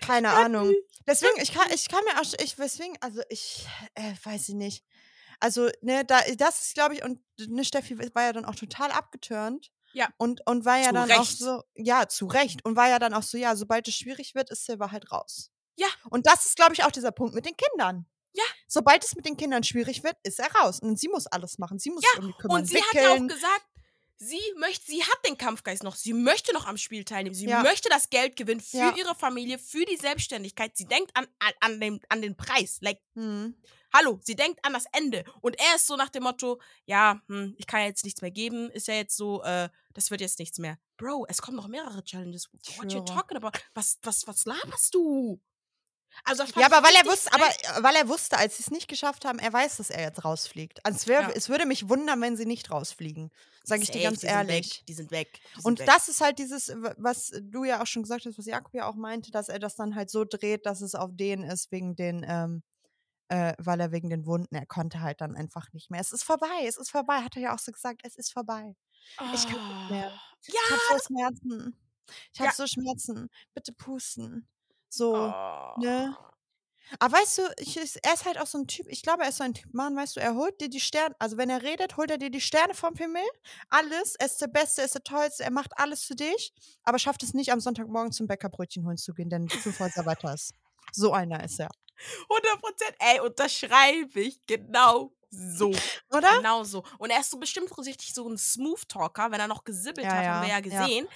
Keine 0.00 0.30
Ahnung. 0.30 0.74
Deswegen, 1.06 1.40
ich 1.40 1.52
kann, 1.52 1.66
ich 1.74 1.88
kann 1.88 2.02
mir 2.04 2.20
auch, 2.20 2.32
ich, 2.42 2.56
deswegen, 2.56 2.96
also 3.00 3.20
ich, 3.28 3.66
äh, 3.94 4.14
weiß 4.24 4.48
ich 4.48 4.54
nicht. 4.54 4.84
Also, 5.40 5.68
ne, 5.82 6.04
da, 6.04 6.20
das 6.36 6.62
ist, 6.62 6.74
glaube 6.74 6.94
ich, 6.94 7.02
und 7.04 7.20
ne, 7.38 7.64
Steffi 7.64 7.98
war 8.14 8.22
ja 8.22 8.32
dann 8.32 8.44
auch 8.44 8.54
total 8.54 8.90
abgeturnt. 8.90 9.70
Ja. 9.92 10.08
Und, 10.16 10.44
und 10.46 10.64
war 10.64 10.78
ja 10.78 10.88
Zu 10.88 10.92
dann 10.94 11.12
auch 11.12 11.20
Recht. 11.20 11.38
so, 11.38 11.62
ja, 11.74 12.08
zu 12.08 12.26
Recht. 12.26 12.64
Und 12.64 12.74
war 12.76 12.88
ja 12.88 12.98
dann 12.98 13.14
auch 13.14 13.22
so, 13.22 13.36
ja, 13.38 13.54
sobald 13.54 13.86
es 13.86 13.94
schwierig 13.94 14.34
wird, 14.34 14.50
ist 14.50 14.64
Silver 14.66 14.90
halt 14.90 15.12
raus. 15.12 15.50
Ja. 15.76 15.86
Und 16.10 16.26
das 16.26 16.46
ist, 16.46 16.56
glaube 16.56 16.72
ich, 16.74 16.82
auch 16.84 16.90
dieser 16.90 17.12
Punkt 17.12 17.34
mit 17.34 17.46
den 17.46 17.56
Kindern. 17.56 18.06
Ja. 18.32 18.42
Sobald 18.66 19.04
es 19.04 19.14
mit 19.14 19.24
den 19.26 19.36
Kindern 19.36 19.62
schwierig 19.62 20.02
wird, 20.02 20.16
ist 20.24 20.40
er 20.40 20.50
raus. 20.56 20.80
Und 20.80 20.98
sie 20.98 21.08
muss 21.08 21.26
alles 21.28 21.58
machen. 21.58 21.78
Sie 21.78 21.90
muss 21.90 22.02
Ja, 22.02 22.10
sich 22.10 22.18
um 22.20 22.26
die 22.26 22.32
kümmern, 22.38 22.60
Und 22.60 22.66
sie 22.66 22.76
hat 22.82 22.92
ja 22.94 23.02
auch 23.10 23.14
wickeln. 23.14 23.28
gesagt, 23.28 23.64
sie 24.16 24.40
möchte, 24.58 24.86
sie 24.86 25.02
hat 25.02 25.18
den 25.26 25.36
Kampfgeist 25.38 25.82
noch. 25.82 25.94
Sie 25.96 26.12
möchte 26.12 26.52
noch 26.54 26.66
am 26.66 26.76
Spiel 26.76 27.04
teilnehmen. 27.04 27.34
Sie 27.34 27.46
Ja. 27.46 27.62
möchte 27.62 27.88
das 27.88 28.10
Geld 28.10 28.36
gewinnen 28.36 28.60
für 28.60 28.76
Ja. 28.78 28.94
ihre 28.96 29.14
Familie, 29.14 29.58
für 29.58 29.84
die 29.84 29.96
Selbstständigkeit. 29.96 30.76
Sie 30.76 30.86
denkt 30.86 31.10
an, 31.14 31.26
an, 31.38 31.52
an, 31.60 31.80
den, 31.80 32.00
an 32.08 32.22
den 32.22 32.36
Preis. 32.36 32.78
Like, 32.80 33.00
Hm. 33.14 33.54
hallo, 33.92 34.18
sie 34.22 34.34
denkt 34.36 34.64
an 34.64 34.72
das 34.72 34.86
Ende. 34.92 35.24
Und 35.40 35.58
er 35.58 35.76
ist 35.76 35.86
so 35.86 35.96
nach 35.96 36.08
dem 36.08 36.22
Motto, 36.24 36.60
ja, 36.86 37.20
hm, 37.28 37.54
ich 37.58 37.66
kann 37.66 37.80
ja 37.80 37.86
jetzt 37.86 38.04
nichts 38.04 38.22
mehr 38.22 38.30
geben. 38.30 38.70
Ist 38.70 38.88
ja 38.88 38.94
jetzt 38.94 39.16
so, 39.16 39.42
äh, 39.42 39.68
das 39.92 40.10
wird 40.10 40.20
jetzt 40.20 40.38
nichts 40.38 40.58
mehr. 40.58 40.78
Bro, 40.96 41.26
es 41.28 41.42
kommen 41.42 41.56
noch 41.56 41.68
mehrere 41.68 42.02
Challenges. 42.04 42.48
What 42.52 42.92
you 42.92 42.98
Schwöre. 43.00 43.04
talking 43.04 43.36
about? 43.36 43.58
Was, 43.74 43.98
was, 44.02 44.26
was 44.26 44.44
laberst 44.44 44.94
du? 44.94 45.40
Also 46.22 46.44
Ja, 46.56 46.66
aber 46.66 46.86
weil 46.86 46.94
er 46.94 47.04
wusste, 47.06 47.32
aber 47.32 47.46
weil 47.82 47.96
er 47.96 48.08
wusste, 48.08 48.38
als 48.38 48.56
sie 48.56 48.62
es 48.62 48.70
nicht 48.70 48.88
geschafft 48.88 49.24
haben, 49.24 49.38
er 49.38 49.52
weiß, 49.52 49.76
dass 49.78 49.90
er 49.90 50.02
jetzt 50.02 50.24
rausfliegt. 50.24 50.84
Also 50.86 50.96
es, 50.96 51.06
wär, 51.08 51.22
Ja. 51.22 51.30
es 51.30 51.48
würde 51.48 51.66
mich 51.66 51.88
wundern, 51.88 52.20
wenn 52.20 52.36
sie 52.36 52.46
nicht 52.46 52.70
rausfliegen. 52.70 53.30
Sage 53.64 53.82
ich 53.82 53.90
dir 53.90 54.02
ganz 54.02 54.20
die 54.20 54.26
sind 54.26 54.34
ehrlich. 54.36 54.78
Weg, 54.80 54.86
die 54.86 54.92
sind 54.94 55.10
weg. 55.10 55.40
Die 55.56 55.60
sind 55.62 55.64
Und 55.66 55.78
weg. 55.80 55.86
das 55.86 56.08
ist 56.08 56.20
halt 56.20 56.38
dieses, 56.38 56.68
was 56.98 57.32
du 57.42 57.64
ja 57.64 57.82
auch 57.82 57.86
schon 57.86 58.02
gesagt 58.02 58.26
hast, 58.26 58.38
was 58.38 58.46
Jakob 58.46 58.72
ja 58.74 58.86
auch 58.86 58.94
meinte, 58.94 59.30
dass 59.32 59.48
er 59.48 59.58
das 59.58 59.74
dann 59.76 59.94
halt 59.94 60.10
so 60.10 60.24
dreht, 60.24 60.66
dass 60.66 60.80
es 60.82 60.94
auf 60.94 61.10
den 61.12 61.42
ist, 61.42 61.72
wegen 61.72 61.96
den, 61.96 62.24
ähm, 62.28 62.62
äh, 63.28 63.54
weil 63.58 63.80
er 63.80 63.92
wegen 63.92 64.10
den 64.10 64.26
Wunden, 64.26 64.54
er 64.54 64.66
konnte 64.66 65.00
halt 65.00 65.20
dann 65.20 65.36
einfach 65.36 65.72
nicht 65.72 65.90
mehr. 65.90 66.00
Es 66.00 66.12
ist 66.12 66.24
vorbei, 66.24 66.64
es 66.66 66.76
ist 66.78 66.90
vorbei, 66.90 67.22
hat 67.22 67.36
er 67.36 67.42
ja 67.42 67.54
auch 67.54 67.58
so 67.58 67.72
gesagt, 67.72 68.02
es 68.04 68.16
ist 68.16 68.32
vorbei. 68.32 68.74
Ich 69.34 69.46
kann 69.48 69.68
nicht 69.80 69.90
mehr. 69.90 70.12
Oh. 70.14 70.20
Ich 70.46 70.54
habe 70.70 70.80
Ja. 70.90 70.98
so 70.98 71.04
Schmerzen. 71.06 71.78
Ich 72.34 72.40
habe 72.40 72.48
Ja. 72.50 72.54
so 72.54 72.66
Schmerzen. 72.66 73.30
Bitte 73.54 73.72
pusten. 73.72 74.46
So. 74.96 75.14
Oh. 75.14 75.80
ne? 75.80 76.16
Aber 76.98 77.16
weißt 77.16 77.38
du, 77.38 77.42
ich, 77.58 77.76
er 77.76 78.14
ist 78.14 78.24
halt 78.24 78.38
auch 78.38 78.46
so 78.46 78.58
ein 78.58 78.66
Typ, 78.66 78.86
ich 78.88 79.02
glaube, 79.02 79.22
er 79.22 79.30
ist 79.30 79.38
so 79.38 79.44
ein 79.44 79.54
Typ, 79.54 79.72
Mann, 79.72 79.96
weißt 79.96 80.16
du, 80.16 80.20
er 80.20 80.34
holt 80.34 80.60
dir 80.60 80.68
die 80.68 80.80
Sterne, 80.80 81.14
also 81.18 81.36
wenn 81.36 81.50
er 81.50 81.62
redet, 81.62 81.96
holt 81.96 82.10
er 82.10 82.18
dir 82.18 82.30
die 82.30 82.40
Sterne 82.40 82.74
vom 82.74 82.94
Himmel, 82.94 83.22
alles, 83.70 84.14
er 84.16 84.26
ist 84.26 84.40
der 84.40 84.48
Beste, 84.48 84.82
er 84.82 84.84
ist 84.84 84.94
der 84.94 85.02
Tollste, 85.02 85.44
er 85.44 85.50
macht 85.50 85.72
alles 85.76 86.04
für 86.04 86.14
dich, 86.14 86.52
aber 86.84 86.98
schafft 86.98 87.22
es 87.22 87.34
nicht, 87.34 87.50
am 87.52 87.60
Sonntagmorgen 87.60 88.12
zum 88.12 88.26
Bäckerbrötchen 88.26 88.86
holen 88.86 88.98
zu 88.98 89.14
gehen, 89.14 89.30
denn 89.30 89.48
fünf 89.48 89.80
Häuser 89.80 90.06
weiter 90.06 90.34
ist. 90.34 90.54
So 90.92 91.12
einer 91.12 91.42
ist 91.42 91.58
er. 91.58 91.70
100 92.28 92.60
Prozent. 92.60 92.96
Ey, 92.98 93.20
unterschreibe 93.20 94.20
ich 94.20 94.44
genau 94.46 95.12
so. 95.30 95.72
Oder? 96.10 96.36
Genau 96.36 96.64
so. 96.64 96.84
Und 96.98 97.10
er 97.10 97.20
ist 97.20 97.30
so 97.30 97.38
bestimmt 97.38 97.76
richtig 97.78 98.14
so 98.14 98.28
ein 98.28 98.38
Smooth 98.38 98.88
Talker, 98.88 99.30
wenn 99.30 99.40
er 99.40 99.48
noch 99.48 99.64
gesibbelt 99.64 100.06
Ja, 100.06 100.12
hat, 100.12 100.24
ja, 100.24 100.34
haben 100.34 100.42
wir 100.42 100.48
ja 100.50 100.58
ja. 100.58 101.06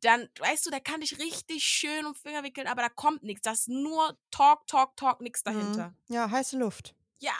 Dann, 0.00 0.28
weißt 0.40 0.66
du, 0.66 0.70
der 0.70 0.80
kann 0.80 1.00
dich 1.00 1.18
richtig 1.18 1.62
schön 1.62 2.06
um 2.06 2.14
Finger 2.14 2.42
wickeln, 2.42 2.66
aber 2.66 2.82
da 2.82 2.88
kommt 2.88 3.22
nichts. 3.22 3.42
Das 3.42 3.60
ist 3.60 3.68
nur 3.68 4.16
Talk, 4.30 4.66
Talk, 4.66 4.96
Talk, 4.96 5.20
nichts 5.20 5.42
dahinter. 5.42 5.88
Mhm. 6.08 6.14
Ja, 6.14 6.30
heiße 6.30 6.58
Luft. 6.58 6.94
Ja. 7.20 7.32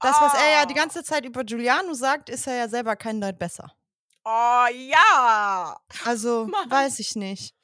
Das, 0.00 0.20
was 0.20 0.34
er 0.34 0.48
ja 0.52 0.66
die 0.66 0.74
Oh. 0.74 0.76
ganze 0.76 1.02
Zeit 1.02 1.24
über 1.24 1.42
Giuliano 1.42 1.92
sagt, 1.94 2.28
ist 2.28 2.46
er 2.46 2.54
ja 2.54 2.68
selber 2.68 2.94
kein 2.94 3.20
Deut 3.20 3.38
besser. 3.38 3.74
Oh, 4.24 4.66
ja. 4.72 5.80
Also, 6.04 6.46
Mann. 6.50 6.70
weiß 6.70 6.98
ich 7.00 7.16
nicht. 7.16 7.54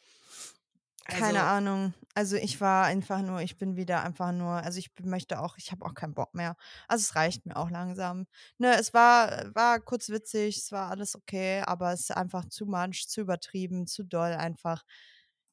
Keine 1.05 1.27
Also, 1.27 1.39
Ahnung. 1.41 1.95
Also 2.15 2.37
ich 2.37 2.61
war 2.61 2.85
einfach 2.85 3.23
nur, 3.23 3.41
ich 3.41 3.57
bin 3.57 3.77
wieder 3.77 4.03
einfach 4.05 4.31
nur, 4.33 4.53
also 4.53 4.79
ich 4.79 4.91
möchte 5.03 5.41
auch, 5.41 5.57
ich 5.59 5.73
habe 5.73 5.85
auch 5.85 5.95
keinen 5.95 6.15
Bock 6.15 6.33
mehr. 6.35 6.57
Also 6.87 7.03
es 7.03 7.17
reicht 7.17 7.45
mir 7.45 7.57
auch 7.57 7.71
langsam. 7.71 8.27
Ne, 8.59 8.77
es 8.79 8.95
war, 8.95 9.53
war 9.55 9.81
kurz 9.81 10.09
witzig, 10.09 10.57
es 10.59 10.71
war 10.71 10.91
alles 10.91 11.17
okay, 11.17 11.63
aber 11.63 11.93
es 11.93 12.03
ist 12.03 12.11
einfach 12.13 12.45
zu 12.49 12.67
much, 12.67 13.07
zu 13.09 13.21
übertrieben, 13.21 13.87
zu 13.89 14.05
doll 14.05 14.33
einfach. 14.33 14.85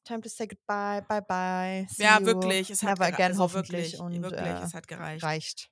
Time 0.04 0.20
to 0.20 0.28
say 0.28 0.46
goodbye, 0.46 1.02
bye 1.08 1.22
bye. 1.22 1.86
Ja, 1.96 2.24
wirklich. 2.24 2.70
Es 2.70 2.82
hat 2.82 2.90
never 2.90 3.06
gere- 3.06 3.14
again, 3.14 3.32
also 3.32 3.42
hoffentlich. 3.42 3.92
wirklich, 3.92 4.00
und 4.00 4.22
wirklich, 4.22 4.40
äh, 4.40 4.62
es 4.64 4.74
hat 4.74 4.86
gereicht. 4.86 5.22
reicht. 5.24 5.70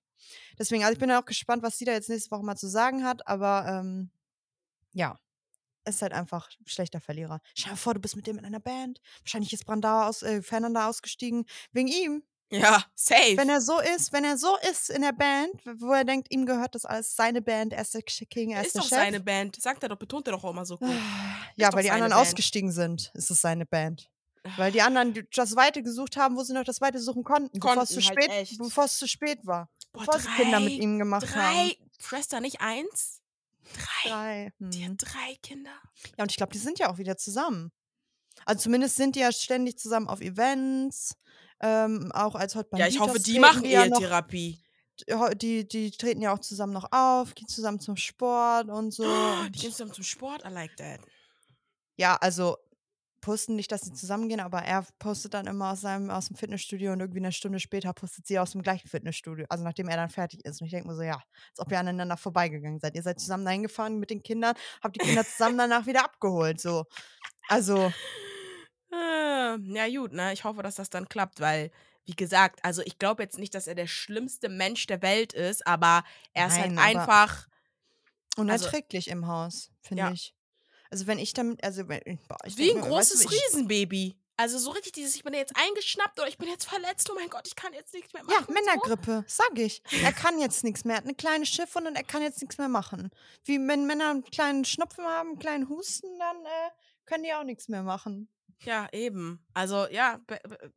Deswegen, 0.58 0.82
also 0.84 0.92
ich 0.94 0.98
bin 0.98 1.10
auch 1.12 1.24
gespannt, 1.24 1.62
was 1.62 1.78
sie 1.78 1.84
da 1.84 1.92
jetzt 1.92 2.08
nächste 2.08 2.30
Woche 2.30 2.44
mal 2.44 2.56
zu 2.56 2.68
sagen 2.68 3.04
hat, 3.04 3.26
aber 3.26 3.66
ähm, 3.66 4.10
ja, 4.92 5.18
ist 5.90 6.02
halt 6.02 6.12
einfach 6.12 6.48
ein 6.60 6.66
schlechter 6.66 7.00
Verlierer. 7.00 7.40
Stell 7.54 7.72
dir 7.72 7.76
vor, 7.76 7.94
du 7.94 8.00
bist 8.00 8.16
mit 8.16 8.26
dem 8.26 8.38
in 8.38 8.44
einer 8.44 8.60
Band. 8.60 9.00
Wahrscheinlich 9.22 9.52
ist 9.52 9.64
Brandauer 9.66 10.06
aus, 10.06 10.22
äh, 10.22 10.42
Fernanda 10.42 10.88
ausgestiegen 10.88 11.44
wegen 11.72 11.88
ihm. 11.88 12.22
Ja, 12.52 12.84
safe. 12.96 13.36
Wenn 13.36 13.48
er 13.48 13.60
so 13.60 13.78
ist, 13.78 14.12
wenn 14.12 14.24
er 14.24 14.36
so 14.36 14.56
ist 14.68 14.90
in 14.90 15.02
der 15.02 15.12
Band, 15.12 15.52
wo 15.78 15.92
er 15.92 16.04
denkt, 16.04 16.32
ihm 16.32 16.46
gehört 16.46 16.74
das 16.74 16.84
alles, 16.84 17.14
seine 17.14 17.40
Band, 17.42 17.72
er 17.72 17.82
ist 17.82 17.94
der 17.94 18.02
King, 18.02 18.50
er 18.50 18.62
ist, 18.62 18.68
ist 18.68 18.74
der 18.74 18.82
doch 18.82 18.88
Chef. 18.88 18.98
seine 18.98 19.20
Band. 19.20 19.62
Sagt 19.62 19.84
er 19.84 19.88
doch, 19.88 19.96
betont 19.98 20.26
er 20.26 20.32
doch 20.32 20.42
auch 20.42 20.50
immer 20.50 20.66
so 20.66 20.76
cool. 20.80 20.90
ja, 21.54 21.68
doch 21.70 21.76
weil 21.76 21.84
die 21.84 21.92
anderen 21.92 22.10
Band. 22.10 22.22
ausgestiegen 22.22 22.72
sind, 22.72 23.12
ist 23.14 23.30
es 23.30 23.40
seine 23.40 23.66
Band. 23.66 24.10
Weil 24.56 24.72
die 24.72 24.82
anderen 24.82 25.12
die- 25.14 25.28
das 25.32 25.54
Weite 25.54 25.82
gesucht 25.82 26.16
haben, 26.16 26.34
wo 26.36 26.42
sie 26.42 26.52
noch 26.54 26.64
das 26.64 26.80
Weite 26.80 26.98
suchen 26.98 27.22
konnten, 27.22 27.60
bevor 27.60 27.82
es 27.82 27.90
zu 27.90 27.96
halt 28.00 28.04
spät, 28.06 28.30
echt. 28.30 28.58
bevor 28.58 28.84
es 28.84 28.98
zu 28.98 29.06
spät 29.06 29.38
war. 29.46 29.68
Boah, 29.92 30.00
bevor 30.06 30.18
sie 30.18 30.28
Kinder 30.30 30.58
mit 30.60 30.72
ihm 30.72 30.98
gemacht 30.98 31.26
drei, 31.32 31.40
haben. 31.68 31.90
Schwester, 32.00 32.40
nicht 32.40 32.60
eins? 32.60 33.19
Drei. 33.74 34.08
Drei. 34.08 34.52
Die 34.58 34.84
Hm. 34.84 34.92
hat 34.92 34.96
drei 35.00 35.34
Kinder. 35.42 35.70
Ja, 36.16 36.22
und 36.24 36.30
ich 36.30 36.36
glaube, 36.36 36.52
die 36.52 36.58
sind 36.58 36.78
ja 36.78 36.90
auch 36.90 36.98
wieder 36.98 37.16
zusammen. 37.16 37.72
Also 38.46 38.62
zumindest 38.62 38.96
sind 38.96 39.16
die 39.16 39.20
ja 39.20 39.32
ständig 39.32 39.78
zusammen 39.78 40.08
auf 40.08 40.20
Events. 40.20 41.14
Ähm, 41.60 42.10
auch 42.12 42.34
als 42.34 42.54
Hot 42.54 42.68
Ja, 42.76 42.86
ich 42.86 42.98
hoffe, 43.00 43.12
Banditos 43.14 43.32
die 43.32 43.38
machen 43.38 43.64
ja 43.66 43.84
Ehetherapie. 43.84 44.58
die, 45.36 45.68
die 45.68 45.90
treten 45.90 46.22
ja 46.22 46.32
auch 46.32 46.38
zusammen 46.38 46.72
noch 46.72 46.88
auf, 46.90 47.34
gehen 47.34 47.48
zusammen 47.48 47.80
zum 47.80 47.96
Sport 47.96 48.68
und 48.68 48.92
so. 48.92 49.02
Die 49.04 49.08
Und 49.46 49.52
gehen 49.52 49.70
zusammen 49.72 49.92
zum 49.92 50.04
Sport. 50.04 50.44
I 50.44 50.48
like 50.48 50.76
that. 50.76 51.00
ja, 51.96 52.16
also 52.16 52.56
posten 53.20 53.56
nicht, 53.56 53.70
dass 53.72 53.82
sie 53.82 53.92
zusammengehen, 53.92 54.40
aber 54.40 54.62
er 54.62 54.86
postet 54.98 55.34
dann 55.34 55.46
immer 55.46 55.72
aus 55.72 55.80
seinem 55.82 56.10
aus 56.10 56.28
dem 56.28 56.36
Fitnessstudio 56.36 56.92
und 56.92 57.00
irgendwie 57.00 57.20
eine 57.20 57.32
Stunde 57.32 57.60
später 57.60 57.92
postet 57.92 58.26
sie 58.26 58.38
aus 58.38 58.52
dem 58.52 58.62
gleichen 58.62 58.88
Fitnessstudio. 58.88 59.46
Also 59.48 59.64
nachdem 59.64 59.88
er 59.88 59.96
dann 59.96 60.10
fertig 60.10 60.44
ist. 60.44 60.60
Und 60.60 60.66
ich 60.66 60.72
denke 60.72 60.88
mir 60.88 60.94
so, 60.96 61.02
ja, 61.02 61.16
als 61.50 61.58
ob 61.60 61.70
ihr 61.72 61.78
aneinander 61.78 62.16
vorbeigegangen 62.16 62.80
seid. 62.80 62.94
Ihr 62.96 63.02
seid 63.02 63.20
zusammen 63.20 63.44
dahin 63.44 63.62
gefahren 63.62 63.98
mit 63.98 64.10
den 64.10 64.22
Kindern, 64.22 64.54
habt 64.82 64.96
die 64.96 65.00
Kinder 65.00 65.26
zusammen 65.26 65.58
danach 65.58 65.86
wieder 65.86 66.04
abgeholt. 66.04 66.60
So. 66.60 66.84
Also, 67.48 67.94
Äh, 68.92 69.56
ja, 69.58 69.88
gut, 69.88 70.12
ne? 70.12 70.32
Ich 70.32 70.44
hoffe, 70.44 70.62
dass 70.62 70.74
das 70.76 70.90
dann 70.90 71.08
klappt, 71.08 71.40
weil, 71.40 71.70
wie 72.06 72.14
gesagt, 72.16 72.64
also 72.64 72.82
ich 72.82 72.98
glaube 72.98 73.22
jetzt 73.22 73.38
nicht, 73.38 73.54
dass 73.54 73.66
er 73.66 73.74
der 73.74 73.86
schlimmste 73.86 74.48
Mensch 74.48 74.86
der 74.86 75.02
Welt 75.02 75.32
ist, 75.32 75.66
aber 75.66 76.02
er 76.32 76.46
ist 76.48 76.58
Nein, 76.58 76.76
halt 76.78 76.96
einfach. 76.96 77.46
unerträglich 78.36 79.08
im 79.08 79.26
Haus, 79.26 79.70
finde 79.82 80.02
Ja. 80.02 80.12
ich. 80.12 80.34
Also 80.90 81.06
wenn 81.06 81.18
ich 81.18 81.32
damit, 81.32 81.62
also 81.62 81.88
wenn, 81.88 82.18
boah, 82.28 82.36
ich 82.44 82.56
Wie 82.56 82.70
ein 82.70 82.76
mir, 82.76 82.82
weißt 82.82 82.90
großes 82.90 83.22
du, 83.22 83.28
Riesenbaby. 83.28 84.16
Also 84.36 84.58
so 84.58 84.70
richtig 84.70 84.92
dieses, 84.92 85.14
ich 85.14 85.22
bin 85.22 85.34
jetzt 85.34 85.54
eingeschnappt 85.54 86.18
oder 86.18 86.26
ich 86.26 86.38
bin 86.38 86.48
jetzt 86.48 86.64
verletzt, 86.64 87.10
oh 87.10 87.14
mein 87.14 87.28
Gott, 87.28 87.46
ich 87.46 87.54
kann 87.54 87.74
jetzt 87.74 87.92
nichts 87.92 88.12
mehr 88.14 88.24
machen. 88.24 88.46
Ja. 88.48 88.54
Männergrippe, 88.54 89.24
sag 89.26 89.58
ich. 89.58 89.82
Er 90.02 90.12
kann 90.12 90.40
jetzt 90.40 90.64
nichts 90.64 90.84
mehr. 90.84 90.96
Er 90.96 90.98
hat 90.98 91.04
eine 91.04 91.14
kleine 91.14 91.44
Schiffwunde 91.44 91.90
und 91.90 91.96
er 91.96 92.04
kann 92.04 92.22
jetzt 92.22 92.40
nichts 92.40 92.56
mehr 92.56 92.68
machen. 92.68 93.10
Wie 93.44 93.58
wenn 93.58 93.86
Männer 93.86 94.10
einen 94.10 94.24
kleinen 94.24 94.64
Schnupfen 94.64 95.04
haben, 95.04 95.30
einen 95.30 95.38
kleinen 95.38 95.68
Husten, 95.68 96.18
dann 96.18 96.36
äh, 96.44 96.70
können 97.04 97.24
die 97.24 97.34
auch 97.34 97.44
nichts 97.44 97.68
mehr 97.68 97.82
machen. 97.82 98.28
Ja, 98.62 98.88
eben. 98.92 99.44
Also 99.52 99.86
ja, 99.90 100.20
be 100.26 100.40
be 100.42 100.58
äh, 100.62 100.70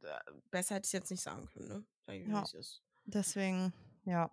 besser 0.51 0.75
hätte 0.75 0.87
ich 0.87 0.93
jetzt 0.93 1.09
nicht 1.09 1.23
sagen 1.23 1.47
können, 1.53 1.67
ne? 1.67 1.85
Ja. 2.27 2.43
Deswegen, 3.05 3.73
ja. 4.05 4.29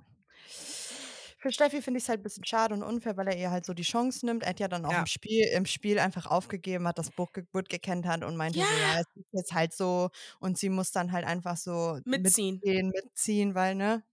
Für 1.43 1.51
Steffi 1.51 1.81
finde 1.81 1.97
ich 1.99 2.05
es 2.05 2.09
halt 2.11 2.21
ein 2.21 2.23
bisschen 2.23 2.45
schade 2.45 2.75
und 2.75 2.83
unfair, 2.83 3.17
weil 3.17 3.27
er 3.29 3.37
ihr 3.39 3.51
halt 3.51 3.65
so 3.65 3.73
die 3.73 3.83
Chance 3.83 4.27
nimmt. 4.27 4.43
Er 4.43 4.51
hat 4.51 4.61
ja 4.61 4.69
dann 4.69 4.85
auch 4.85 4.91
Ja. 4.91 4.99
im 4.99 5.07
Spiel, 5.07 5.47
im 5.47 5.65
Spiel 5.65 5.99
einfach 5.99 6.27
aufgegeben, 6.27 6.87
hat 6.87 6.99
das 6.99 7.11
Buch 7.11 7.31
gut 7.53 7.71
gekennt 7.71 8.07
hat 8.07 8.23
und 8.25 8.37
meinte 8.37 8.63
so, 8.63 8.75
Ja. 8.75 8.77
ja, 8.77 9.01
es 9.01 9.07
ist 9.15 9.25
jetzt 9.33 9.53
halt 9.55 9.73
so. 9.73 10.11
Und 10.39 10.59
sie 10.59 10.69
muss 10.69 10.93
dann 10.93 11.13
halt 11.13 11.25
einfach 11.27 11.57
so 11.57 11.99
Mitziehen. 12.07 12.63
mitgehen, 12.63 12.91
mitziehen, 12.91 13.55
weil, 13.55 13.75
ne? 13.75 14.05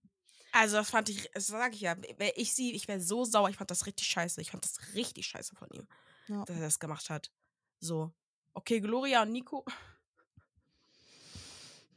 Also 0.52 0.76
das 0.76 0.90
fand 0.90 1.08
ich, 1.10 1.30
das 1.32 1.46
sage 1.46 1.74
ich 1.74 1.82
ja, 1.82 1.96
wäre 2.18 2.32
ich 2.36 2.54
sie, 2.54 2.74
ich 2.74 2.88
wäre 2.88 3.00
so 3.00 3.24
sauer, 3.24 3.50
ich 3.50 3.56
fand 3.56 3.70
das 3.70 3.86
richtig 3.86 4.06
scheiße. 4.08 4.40
Ich 4.40 4.50
fand 4.50 4.64
das 4.64 4.94
richtig 4.94 5.26
scheiße 5.26 5.54
von 5.56 5.68
ihm, 5.70 5.86
Ja. 6.28 6.46
dass 6.46 6.56
er 6.56 6.62
das 6.62 6.78
gemacht 6.80 7.10
hat. 7.10 7.32
So. 7.80 8.12
Okay, 8.56 8.80
Gloria 8.80 9.22
und 9.22 9.32
Nico. 9.32 9.64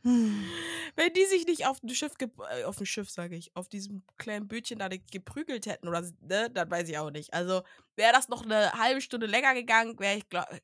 Wenn 0.03 1.13
die 1.15 1.25
sich 1.25 1.45
nicht 1.45 1.65
auf 1.67 1.79
dem 1.79 1.89
Schiff, 1.89 2.13
äh, 2.19 2.63
auf 2.63 2.77
dem 2.77 2.85
Schiff 2.85 3.09
sage 3.09 3.35
ich, 3.35 3.55
auf 3.55 3.69
diesem 3.69 4.03
kleinen 4.17 4.47
Bötchen 4.47 4.79
da 4.79 4.87
geprügelt 4.89 5.65
hätten 5.65 5.87
oder, 5.87 6.01
ne, 6.21 6.49
dann 6.49 6.69
weiß 6.69 6.89
ich 6.89 6.97
auch 6.97 7.11
nicht. 7.11 7.33
Also 7.33 7.63
wäre 7.95 8.13
das 8.13 8.29
noch 8.29 8.43
eine 8.43 8.71
halbe 8.73 9.01
Stunde 9.01 9.27
länger 9.27 9.53
gegangen, 9.53 9.97
wäre 9.99 10.17
ich, 10.17 10.27
glaube 10.29 10.59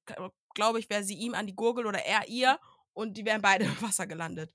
glaub 0.54 0.76
ich, 0.78 0.89
wäre 0.89 1.04
sie 1.04 1.13
ihm 1.15 1.36
an 1.36 1.45
die 1.45 1.56
Gurgel 1.56 1.86
oder 1.86 2.04
er 2.04 2.28
ihr 2.28 2.60
und 2.93 3.15
die 3.15 3.26
wären 3.26 3.41
beide 3.41 3.65
im 3.65 3.82
Wasser 3.82 4.08
gelandet. 4.08 4.54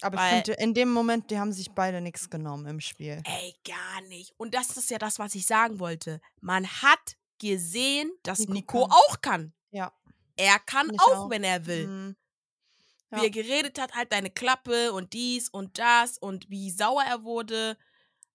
Aber 0.00 0.16
Weil- 0.16 0.38
ich 0.38 0.44
finde, 0.44 0.52
in 0.62 0.74
dem 0.74 0.92
Moment, 0.92 1.30
die 1.30 1.38
haben 1.38 1.52
sich 1.52 1.70
beide 1.70 2.00
nichts 2.00 2.30
genommen 2.30 2.66
im 2.66 2.80
Spiel. 2.80 3.22
Ey, 3.24 3.54
gar 3.64 4.00
nicht. 4.08 4.32
Und 4.38 4.54
das 4.54 4.76
ist 4.76 4.90
ja 4.90 4.98
das, 4.98 5.18
was 5.18 5.34
ich 5.34 5.46
sagen 5.46 5.78
wollte. 5.78 6.20
Man 6.40 6.66
hat 6.66 7.16
gesehen, 7.38 8.10
dass 8.22 8.38
Nico 8.38 8.52
Nico, 8.52 8.80
kann. 8.86 8.90
auch 8.90 9.20
kann. 9.20 9.52
Ja. 9.70 9.92
Er 10.36 10.58
kann 10.60 10.90
auch, 10.98 11.16
auch. 11.26 11.30
wenn 11.30 11.44
er 11.44 11.66
will. 11.66 11.86
Mhm. 11.86 12.16
Wie 13.12 13.22
Ja. 13.22 13.24
er 13.24 13.30
geredet 13.30 13.78
hat, 13.80 13.94
halt 13.94 14.12
deine 14.12 14.30
Klappe 14.30 14.92
und 14.92 15.12
dies 15.12 15.48
und 15.48 15.78
das 15.78 16.18
und 16.18 16.48
wie 16.50 16.70
sauer 16.70 17.02
er 17.04 17.24
wurde. 17.24 17.76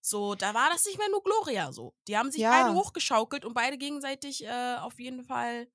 So, 0.02 0.36
da 0.36 0.54
war 0.54 0.70
das 0.72 0.86
nicht 0.86 0.98
mehr 1.00 1.10
nur 1.10 1.24
Gloria 1.24 1.72
so. 1.74 1.96
Die 2.08 2.18
haben 2.18 2.32
sich 2.32 2.44
Ja. 2.44 2.50
beide 2.50 2.74
hochgeschaukelt 2.74 3.46
und 3.46 3.54
beide 3.54 3.78
gegenseitig 3.78 4.44
äh, 4.46 4.78
auf 4.78 5.00
jeden 5.00 5.24
Fall, 5.24 5.66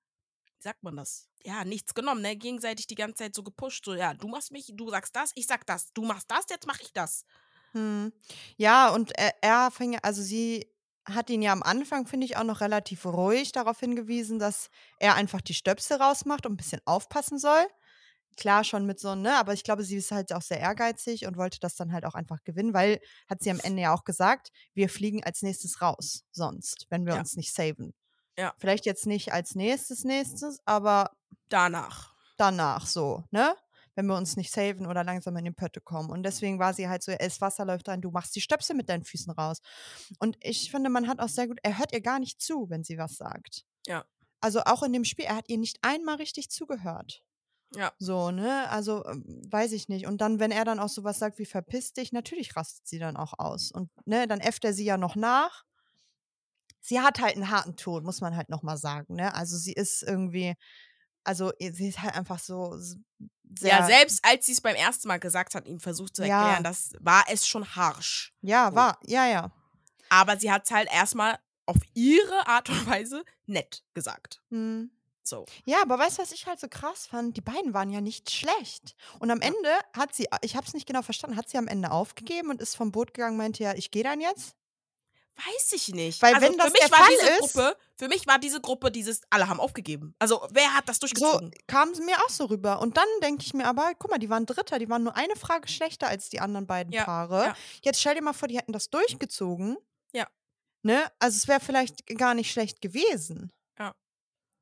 wie 0.58 0.62
sagt 0.62 0.82
man 0.84 0.96
das? 0.96 1.28
Ja, 1.44 1.64
nichts 1.64 1.94
genommen, 1.94 2.22
ne? 2.22 2.36
Gegenseitig 2.36 2.86
die 2.86 2.94
ganze 2.96 3.16
Zeit 3.24 3.34
so 3.34 3.42
gepusht. 3.42 3.84
So, 3.84 3.94
ja, 3.94 4.14
du 4.14 4.28
machst 4.28 4.52
mich, 4.52 4.72
du 4.74 4.90
sagst 4.90 5.16
das, 5.16 5.32
ich 5.34 5.46
sag 5.46 5.66
das. 5.66 5.92
Du 5.92 6.02
machst 6.02 6.30
das, 6.30 6.46
jetzt 6.50 6.66
mach 6.66 6.80
ich 6.80 6.92
das. 6.92 7.24
Hm. 7.72 8.12
Ja, 8.56 8.90
und 8.90 9.12
er, 9.18 9.32
er 9.42 9.70
fing, 9.70 9.98
also 10.02 10.22
sie 10.22 10.68
hat 11.08 11.30
ihn 11.30 11.42
ja 11.42 11.52
am 11.52 11.62
Anfang, 11.62 12.06
finde 12.06 12.26
ich, 12.26 12.36
auch 12.36 12.44
noch 12.44 12.60
relativ 12.60 13.06
ruhig 13.06 13.52
darauf 13.52 13.80
hingewiesen, 13.80 14.38
dass 14.38 14.70
er 14.98 15.14
einfach 15.14 15.40
die 15.40 15.54
Stöpsel 15.54 15.96
rausmacht 15.96 16.46
und 16.46 16.52
ein 16.52 16.56
bisschen 16.56 16.80
aufpassen 16.84 17.38
soll. 17.38 17.66
Klar, 18.36 18.64
schon 18.64 18.86
mit 18.86 18.98
so, 18.98 19.14
ne, 19.14 19.36
aber 19.38 19.52
ich 19.52 19.62
glaube, 19.64 19.84
sie 19.84 19.96
ist 19.96 20.10
halt 20.10 20.32
auch 20.32 20.42
sehr 20.42 20.58
ehrgeizig 20.60 21.26
und 21.26 21.36
wollte 21.36 21.58
das 21.60 21.74
dann 21.76 21.92
halt 21.92 22.04
auch 22.06 22.14
einfach 22.14 22.42
gewinnen, 22.44 22.72
weil, 22.74 23.00
hat 23.28 23.42
sie 23.42 23.50
am 23.50 23.60
Ende 23.60 23.82
ja 23.82 23.94
auch 23.94 24.04
gesagt, 24.04 24.50
wir 24.74 24.88
fliegen 24.88 25.22
als 25.24 25.42
nächstes 25.42 25.82
raus, 25.82 26.24
sonst, 26.32 26.86
wenn 26.90 27.04
wir 27.06 27.14
Ja. 27.14 27.20
uns 27.20 27.36
nicht 27.36 27.52
saven. 27.54 27.94
Ja. 28.38 28.54
Vielleicht 28.58 28.86
jetzt 28.86 29.06
nicht 29.06 29.32
als 29.32 29.54
nächstes, 29.54 30.04
nächstes, 30.04 30.60
aber 30.64 31.10
Danach. 31.48 32.14
danach 32.38 32.86
so, 32.86 33.24
ne? 33.30 33.54
Wenn 33.94 34.06
wir 34.06 34.16
uns 34.16 34.38
nicht 34.38 34.50
saven 34.50 34.86
oder 34.86 35.04
langsam 35.04 35.36
in 35.36 35.44
die 35.44 35.50
Pötte 35.50 35.82
kommen. 35.82 36.08
Und 36.08 36.22
deswegen 36.22 36.58
war 36.58 36.72
sie 36.72 36.88
halt 36.88 37.02
so, 37.02 37.12
es 37.12 37.42
Wasser 37.42 37.66
läuft 37.66 37.88
rein, 37.90 38.00
du 38.00 38.10
machst 38.10 38.34
die 38.34 38.40
Stöpsel 38.40 38.74
mit 38.74 38.88
deinen 38.88 39.04
Füßen 39.04 39.30
raus. 39.34 39.58
Und 40.18 40.38
ich 40.40 40.70
finde, 40.70 40.88
man 40.88 41.08
hat 41.08 41.20
auch 41.20 41.28
sehr 41.28 41.46
gut, 41.46 41.58
er 41.62 41.76
hört 41.78 41.92
ihr 41.92 42.00
gar 42.00 42.18
nicht 42.18 42.40
zu, 42.40 42.70
wenn 42.70 42.84
sie 42.84 42.96
was 42.96 43.16
sagt. 43.16 43.66
Ja. 43.86 44.06
Also 44.40 44.62
auch 44.64 44.82
in 44.82 44.94
dem 44.94 45.04
Spiel, 45.04 45.26
er 45.26 45.36
hat 45.36 45.50
ihr 45.50 45.58
nicht 45.58 45.78
einmal 45.82 46.16
richtig 46.16 46.48
zugehört. 46.50 47.22
Ja. 47.74 47.92
So, 47.98 48.30
ne? 48.30 48.68
Also, 48.70 49.04
ähm, 49.06 49.24
weiß 49.50 49.72
ich 49.72 49.88
nicht. 49.88 50.06
Und 50.06 50.20
dann, 50.20 50.38
wenn 50.40 50.50
er 50.50 50.64
dann 50.64 50.78
auch 50.78 50.88
sowas 50.88 51.18
sagt 51.18 51.38
wie 51.38 51.46
verpiss 51.46 51.92
dich, 51.92 52.12
natürlich 52.12 52.54
rastet 52.56 52.86
sie 52.86 52.98
dann 52.98 53.16
auch 53.16 53.38
aus. 53.38 53.70
Und 53.72 53.90
ne, 54.04 54.26
dann 54.28 54.40
äfft 54.40 54.64
er 54.64 54.74
sie 54.74 54.84
ja 54.84 54.96
noch 54.96 55.16
nach. 55.16 55.64
Sie 56.80 57.00
hat 57.00 57.20
halt 57.20 57.36
einen 57.36 57.50
harten 57.50 57.76
Ton, 57.76 58.02
muss 58.04 58.20
man 58.20 58.36
halt 58.36 58.48
nochmal 58.48 58.76
sagen, 58.76 59.14
ne? 59.14 59.34
Also 59.34 59.56
sie 59.56 59.72
ist 59.72 60.02
irgendwie, 60.02 60.54
also 61.24 61.52
sie 61.60 61.88
ist 61.88 62.02
halt 62.02 62.14
einfach 62.14 62.40
so 62.40 62.76
sehr. 62.78 63.08
ja, 63.78 63.86
selbst 63.86 64.24
als 64.24 64.46
sie 64.46 64.52
es 64.52 64.60
beim 64.60 64.74
ersten 64.74 65.08
Mal 65.08 65.20
gesagt 65.20 65.54
hat, 65.54 65.66
ihm 65.66 65.78
versucht 65.78 66.16
zu 66.16 66.22
Ja. 66.26 66.40
erklären, 66.40 66.64
das 66.64 66.92
war 67.00 67.24
es 67.28 67.46
schon 67.46 67.64
harsch. 67.76 68.32
Ja, 68.42 68.70
So. 68.70 68.76
war, 68.76 68.98
ja, 69.06 69.26
ja. 69.26 69.52
Aber 70.08 70.38
sie 70.38 70.50
hat 70.50 70.64
es 70.64 70.70
halt 70.72 70.88
erstmal 70.92 71.38
auf 71.66 71.78
ihre 71.94 72.46
Art 72.48 72.68
und 72.68 72.86
Weise 72.86 73.24
nett 73.46 73.84
gesagt. 73.94 74.42
Hm. 74.50 74.90
So. 75.24 75.46
Ja, 75.64 75.82
aber 75.82 75.98
weißt 75.98 76.18
du, 76.18 76.22
was 76.22 76.32
ich 76.32 76.46
halt 76.46 76.58
so 76.58 76.66
krass 76.68 77.06
fand? 77.06 77.36
Die 77.36 77.40
beiden 77.42 77.74
waren 77.74 77.90
ja 77.90 78.00
nicht 78.00 78.30
schlecht. 78.30 78.94
Und 79.20 79.30
am. 79.30 79.40
Ende 79.40 79.70
hat 79.96 80.14
sie, 80.14 80.26
ich 80.42 80.56
habe 80.56 80.66
es 80.66 80.74
nicht 80.74 80.86
genau 80.86 81.02
verstanden, 81.02 81.36
hat 81.36 81.48
sie 81.48 81.58
am 81.58 81.68
Ende 81.68 81.90
aufgegeben 81.92 82.50
und 82.50 82.60
ist 82.60 82.76
vom 82.76 82.90
Boot 82.92 83.14
gegangen, 83.14 83.36
meinte 83.36 83.62
ja, 83.62 83.74
ich 83.74 83.90
gehe 83.90 84.02
dann 84.04 84.20
jetzt. 84.20 84.54
Weiß 85.36 85.72
ich 85.72 85.88
nicht. 85.88 86.20
Weil 86.20 86.34
also 86.34 86.46
wenn 86.46 86.58
das 86.58 86.66
für 86.66 86.72
mich 86.72 86.80
der 86.82 86.90
war 86.90 86.98
Fall 86.98 87.08
diese 87.18 87.30
ist- 87.30 87.54
Gruppe, 87.54 87.76
für 87.96 88.08
mich 88.08 88.26
war 88.26 88.38
diese 88.38 88.60
Gruppe 88.60 88.90
dieses, 88.90 89.22
alle 89.30 89.48
haben 89.48 89.60
aufgegeben. 89.60 90.14
Also 90.18 90.46
wer 90.50 90.74
hat 90.74 90.88
das 90.88 90.96
So 90.96 91.06
durchgezogen? 91.06 91.52
kam 91.66 91.88
es 91.90 92.00
mir 92.00 92.16
auch 92.24 92.28
so 92.28 92.44
rüber. 92.46 92.80
Und 92.80 92.96
dann 92.98 93.06
denke 93.22 93.42
ich 93.46 93.54
mir 93.54 93.66
aber, 93.66 93.92
guck 93.98 94.10
mal, 94.10 94.18
die 94.18 94.28
waren 94.28 94.44
Dritter, 94.44 94.78
die 94.78 94.88
waren 94.90 95.02
nur 95.04 95.16
eine 95.16 95.34
Frage 95.36 95.68
schlechter 95.68 96.08
als 96.08 96.28
die 96.28 96.40
anderen 96.40 96.66
beiden 96.66 96.92
Ja, 96.92 97.04
Paare. 97.04 97.44
ja. 97.46 97.56
Jetzt 97.82 98.00
stell 98.00 98.14
dir 98.14 98.22
mal 98.22 98.34
vor, 98.34 98.48
die 98.48 98.58
hätten 98.58 98.72
das 98.72 98.90
durchgezogen. 98.90 99.78
Ja. 100.12 100.26
Ne? 100.82 101.10
Also 101.18 101.36
es 101.36 101.48
wäre 101.48 101.60
vielleicht 101.60 102.06
gar 102.18 102.34
nicht 102.34 102.50
schlecht 102.52 102.82
gewesen. 102.82 103.50
Ja. 103.78 103.94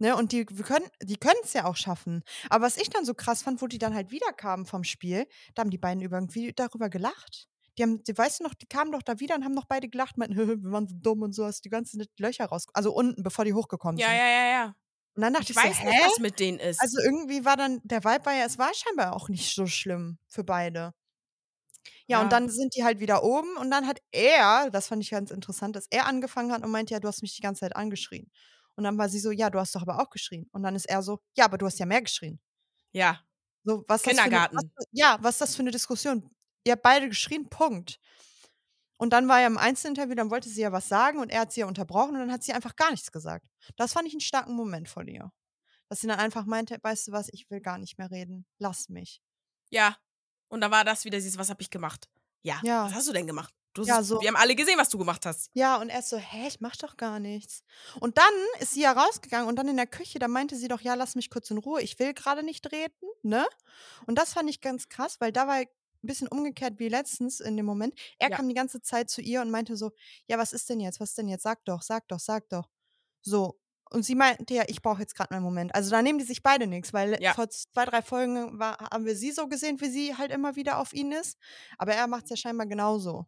Ne? 0.00 0.16
Und 0.16 0.32
die 0.32 0.44
können 0.46 0.86
die 1.02 1.16
können 1.18 1.40
es 1.44 1.52
ja 1.52 1.64
auch 1.66 1.76
schaffen. 1.76 2.22
Aber 2.48 2.64
was 2.66 2.76
ich 2.78 2.90
dann 2.90 3.04
so 3.04 3.14
krass 3.14 3.42
fand, 3.42 3.62
wo 3.62 3.66
die 3.68 3.78
dann 3.78 3.94
halt 3.94 4.10
wiederkamen 4.10 4.66
vom 4.66 4.84
Spiel, 4.84 5.26
da 5.54 5.62
haben 5.62 5.70
die 5.70 5.78
beiden 5.78 6.02
irgendwie 6.02 6.52
darüber 6.54 6.88
gelacht. 6.90 7.48
Die 7.78 7.82
haben, 7.84 8.02
die, 8.04 8.16
weißt 8.16 8.40
du 8.40 8.44
noch, 8.44 8.54
die 8.54 8.66
kamen 8.66 8.92
doch 8.92 9.02
da 9.02 9.20
wieder 9.20 9.36
und 9.36 9.44
haben 9.44 9.54
noch 9.54 9.66
beide 9.66 9.88
gelacht, 9.88 10.18
meinten, 10.18 10.36
wir 10.64 10.72
waren 10.72 10.88
so 10.88 10.96
dumm 10.98 11.22
und 11.22 11.32
so, 11.34 11.44
hast 11.46 11.64
die 11.64 11.70
ganzen 11.70 12.04
Löcher 12.18 12.46
raus. 12.46 12.66
Also 12.74 12.92
unten, 12.92 13.22
bevor 13.22 13.44
die 13.44 13.54
hochgekommen 13.54 13.98
Ja, 13.98 14.06
sind. 14.06 14.12
ja, 14.12 14.26
ja, 14.28 14.46
ja. 14.50 14.74
Und 15.16 15.22
dann 15.22 15.34
dachte 15.34 15.52
Ich 15.52 15.54
ich, 15.54 15.62
weiß 15.62 15.78
so, 15.80 15.84
nicht, 15.84 15.88
hä? 15.88 16.00
was 16.00 16.18
mit 16.18 16.40
denen 16.40 16.58
ist. 16.58 16.78
Also 16.78 16.98
irgendwie 17.00 17.44
war 17.44 17.56
dann, 17.56 17.80
der 17.84 18.04
Vibe 18.04 18.26
war 18.26 18.34
ja, 18.34 18.44
es 18.46 18.58
war 18.58 18.72
scheinbar 18.74 19.14
auch 19.14 19.28
nicht 19.28 19.54
so 19.54 19.66
schlimm 19.66 20.18
für 20.28 20.44
beide. 20.44 20.94
Ja, 22.06 22.18
Ja. 22.18 22.20
und 22.20 22.32
dann 22.32 22.48
sind 22.48 22.74
die 22.76 22.84
halt 22.84 23.00
wieder 23.00 23.22
oben 23.22 23.56
und 23.56 23.70
dann 23.70 23.86
hat 23.86 24.00
er, 24.12 24.70
das 24.70 24.88
fand 24.88 25.02
ich 25.02 25.10
ganz 25.10 25.30
interessant, 25.30 25.76
dass 25.76 25.86
er 25.90 26.06
angefangen 26.06 26.52
hat 26.52 26.62
und 26.64 26.70
meinte, 26.70 26.92
ja, 26.94 27.00
du 27.00 27.08
hast 27.08 27.22
mich 27.22 27.34
die 27.36 27.42
ganze 27.42 27.60
Zeit 27.60 27.76
angeschrien. 27.76 28.30
Und 28.80 28.84
dann 28.84 28.96
war 28.96 29.10
sie 29.10 29.18
so, 29.18 29.30
ja, 29.30 29.50
du 29.50 29.58
hast 29.58 29.74
doch 29.74 29.82
aber 29.82 30.00
auch 30.00 30.08
geschrien. 30.08 30.48
Und 30.52 30.62
dann 30.62 30.74
ist 30.74 30.86
er 30.88 31.02
so, 31.02 31.20
ja, 31.36 31.44
aber 31.44 31.58
du 31.58 31.66
hast 31.66 31.78
ja 31.78 31.84
mehr 31.84 32.00
geschrien. 32.00 32.40
ja. 32.92 33.20
So, 33.62 33.84
was 33.86 34.00
das 34.00 34.14
für 34.14 34.18
eine, 34.18 34.22
Kindergarten. 34.22 34.56
was, 34.56 34.86
ja, 34.90 35.18
was 35.20 35.34
ist 35.34 35.40
das 35.42 35.54
für 35.54 35.60
eine 35.60 35.70
Diskussion? 35.70 36.30
ihr 36.64 36.72
habt 36.72 36.82
beide 36.82 37.10
geschrien, 37.10 37.50
Punkt. 37.50 38.00
Und 38.96 39.12
dann 39.12 39.28
war 39.28 39.38
er 39.40 39.48
im 39.48 39.58
Einzelinterview, 39.58 40.14
dann 40.14 40.30
wollte 40.30 40.48
sie 40.48 40.62
ja 40.62 40.72
was 40.72 40.88
sagen 40.88 41.18
und 41.18 41.28
er 41.28 41.40
hat 41.40 41.52
sie 41.52 41.60
ja 41.60 41.66
unterbrochen 41.66 42.14
und 42.14 42.20
dann 42.20 42.32
hat 42.32 42.42
sie 42.42 42.54
einfach 42.54 42.74
gar 42.74 42.90
nichts 42.90 43.12
gesagt. 43.12 43.46
Das 43.76 43.92
fand 43.92 44.08
ich 44.08 44.14
einen 44.14 44.22
starken 44.22 44.54
Moment 44.54 44.88
von 44.88 45.06
ihr. 45.06 45.30
Dass 45.90 46.00
sie 46.00 46.06
dann 46.06 46.18
einfach 46.18 46.46
meinte, 46.46 46.78
weißt 46.80 47.08
du 47.08 47.12
was, 47.12 47.28
ich 47.32 47.50
will 47.50 47.60
gar 47.60 47.76
nicht 47.76 47.98
mehr 47.98 48.10
reden. 48.10 48.46
Lass 48.58 48.88
mich. 48.88 49.20
Ja. 49.68 49.98
Und 50.48 50.62
dann 50.62 50.70
war 50.70 50.84
das 50.84 51.04
wieder 51.04 51.18
dieses, 51.18 51.36
was 51.36 51.50
habe 51.50 51.60
ich 51.60 51.68
gemacht? 51.68 52.08
Ja. 52.40 52.62
Ja. 52.64 52.86
Was 52.86 52.94
hast 52.94 53.08
du 53.08 53.12
denn 53.12 53.26
gemacht? 53.26 53.52
Du 53.74 53.84
Ja, 53.84 54.02
so. 54.02 54.20
Wir 54.20 54.28
haben 54.28 54.36
alle 54.36 54.56
gesehen, 54.56 54.78
was 54.78 54.88
du 54.88 54.98
gemacht 54.98 55.24
hast. 55.26 55.50
Ja, 55.54 55.76
und 55.76 55.88
er 55.90 56.00
ist 56.00 56.08
so, 56.08 56.16
hä, 56.16 56.48
ich 56.48 56.60
mach 56.60 56.76
doch 56.76 56.96
gar 56.96 57.20
nichts. 57.20 57.62
Und 58.00 58.18
dann 58.18 58.32
ist 58.60 58.74
sie 58.74 58.82
ja 58.82 58.92
rausgegangen 58.92 59.48
und 59.48 59.56
dann 59.56 59.68
in 59.68 59.76
der 59.76 59.86
Küche, 59.86 60.18
da 60.18 60.28
meinte 60.28 60.56
sie 60.56 60.68
doch, 60.68 60.80
ja, 60.80 60.94
lass 60.94 61.14
mich 61.14 61.30
kurz 61.30 61.50
in 61.50 61.58
Ruhe, 61.58 61.80
ich 61.80 61.98
will 61.98 62.12
gerade 62.14 62.42
nicht 62.42 62.70
reden, 62.72 63.08
ne? 63.22 63.46
Und 64.06 64.18
das 64.18 64.32
fand 64.32 64.50
ich 64.50 64.60
ganz 64.60 64.88
krass, 64.88 65.20
weil 65.20 65.32
da 65.32 65.46
war 65.46 65.54
ein 65.56 65.66
bisschen 66.02 66.28
umgekehrt 66.28 66.78
wie 66.78 66.88
letztens 66.88 67.40
in 67.40 67.56
dem 67.56 67.66
Moment. 67.66 67.94
Er 68.18 68.30
Ja. 68.30 68.36
kam 68.36 68.48
die 68.48 68.54
ganze 68.54 68.80
Zeit 68.82 69.08
zu 69.10 69.20
ihr 69.20 69.40
und 69.40 69.50
meinte 69.50 69.76
so, 69.76 69.92
ja, 70.26 70.38
was 70.38 70.52
ist 70.52 70.68
denn 70.68 70.80
jetzt, 70.80 70.98
was 71.00 71.10
ist 71.10 71.18
denn 71.18 71.28
jetzt, 71.28 71.42
sag 71.42 71.64
doch, 71.64 71.82
sag 71.82 72.08
doch, 72.08 72.20
sag 72.20 72.48
doch. 72.48 72.68
So. 73.22 73.58
Und 73.90 74.04
sie 74.04 74.14
meinte 74.14 74.54
ja, 74.54 74.64
ich 74.68 74.82
brauche 74.82 75.00
jetzt 75.00 75.16
gerade 75.16 75.34
meinen 75.34 75.42
Moment. 75.42 75.74
Also 75.74 75.90
da 75.90 76.00
nehmen 76.00 76.18
die 76.20 76.24
sich 76.24 76.42
beide 76.44 76.66
nichts, 76.68 76.92
weil 76.92 77.20
Ja. 77.20 77.34
vor 77.34 77.48
zwei, 77.50 77.84
drei 77.86 78.02
Folgen 78.02 78.58
war, 78.58 78.78
haben 78.92 79.04
wir 79.04 79.16
sie 79.16 79.32
so 79.32 79.48
gesehen, 79.48 79.80
wie 79.80 79.90
sie 79.90 80.16
halt 80.16 80.30
immer 80.32 80.54
wieder 80.56 80.78
auf 80.78 80.92
ihn 80.92 81.10
ist. 81.12 81.36
Aber 81.78 81.94
er 81.94 82.06
macht 82.06 82.24
es 82.24 82.30
ja 82.30 82.36
scheinbar 82.36 82.66
genauso. 82.68 83.26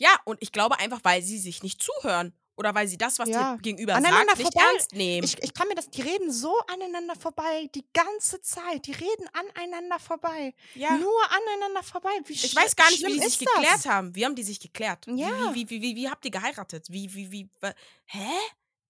Ja, 0.00 0.10
und 0.24 0.38
ich 0.40 0.52
glaube 0.52 0.78
einfach, 0.78 1.00
weil 1.02 1.22
sie 1.22 1.38
sich 1.38 1.64
nicht 1.64 1.82
zuhören. 1.82 2.32
Oder 2.56 2.72
weil 2.72 2.86
sie 2.86 2.98
das, 2.98 3.18
was 3.18 3.28
Ja. 3.28 3.54
dir 3.56 3.62
gegenüber 3.62 3.94
Aneinander 3.96 4.28
sagt, 4.36 4.38
nicht 4.38 4.52
vorbei. 4.52 4.68
ernst 4.72 4.92
nehmen. 4.92 5.24
Ich, 5.24 5.42
ich 5.42 5.52
kann 5.54 5.66
mir 5.66 5.74
das, 5.74 5.90
die 5.90 6.02
reden 6.02 6.30
so 6.32 6.56
aneinander 6.68 7.16
vorbei, 7.16 7.68
die 7.74 7.84
ganze 7.92 8.40
Zeit. 8.42 8.86
Die 8.86 8.92
reden 8.92 9.28
aneinander 9.32 9.98
vorbei. 9.98 10.54
ja. 10.74 10.96
Nur 10.96 11.20
aneinander 11.30 11.82
vorbei. 11.82 12.10
Wie 12.26 12.32
Ich 12.32 12.54
weiß 12.54 12.76
gar 12.76 12.88
nicht, 12.90 13.04
wie 13.04 13.12
die 13.12 13.20
sich 13.28 13.38
das? 13.38 13.54
geklärt 13.54 13.86
haben. 13.86 14.14
Wie 14.14 14.24
haben 14.24 14.36
die 14.36 14.42
sich 14.44 14.60
geklärt? 14.60 15.04
Ja. 15.08 15.52
Wie, 15.52 15.68
wie, 15.68 15.80
wie, 15.80 15.82
wie, 15.82 15.96
wie 15.96 16.08
habt 16.10 16.24
ihr 16.24 16.30
geheiratet? 16.30 16.86
Wie, 16.90 17.12
wie, 17.14 17.30
wie, 17.32 17.48
wa- 17.60 17.74
hä? 18.06 18.28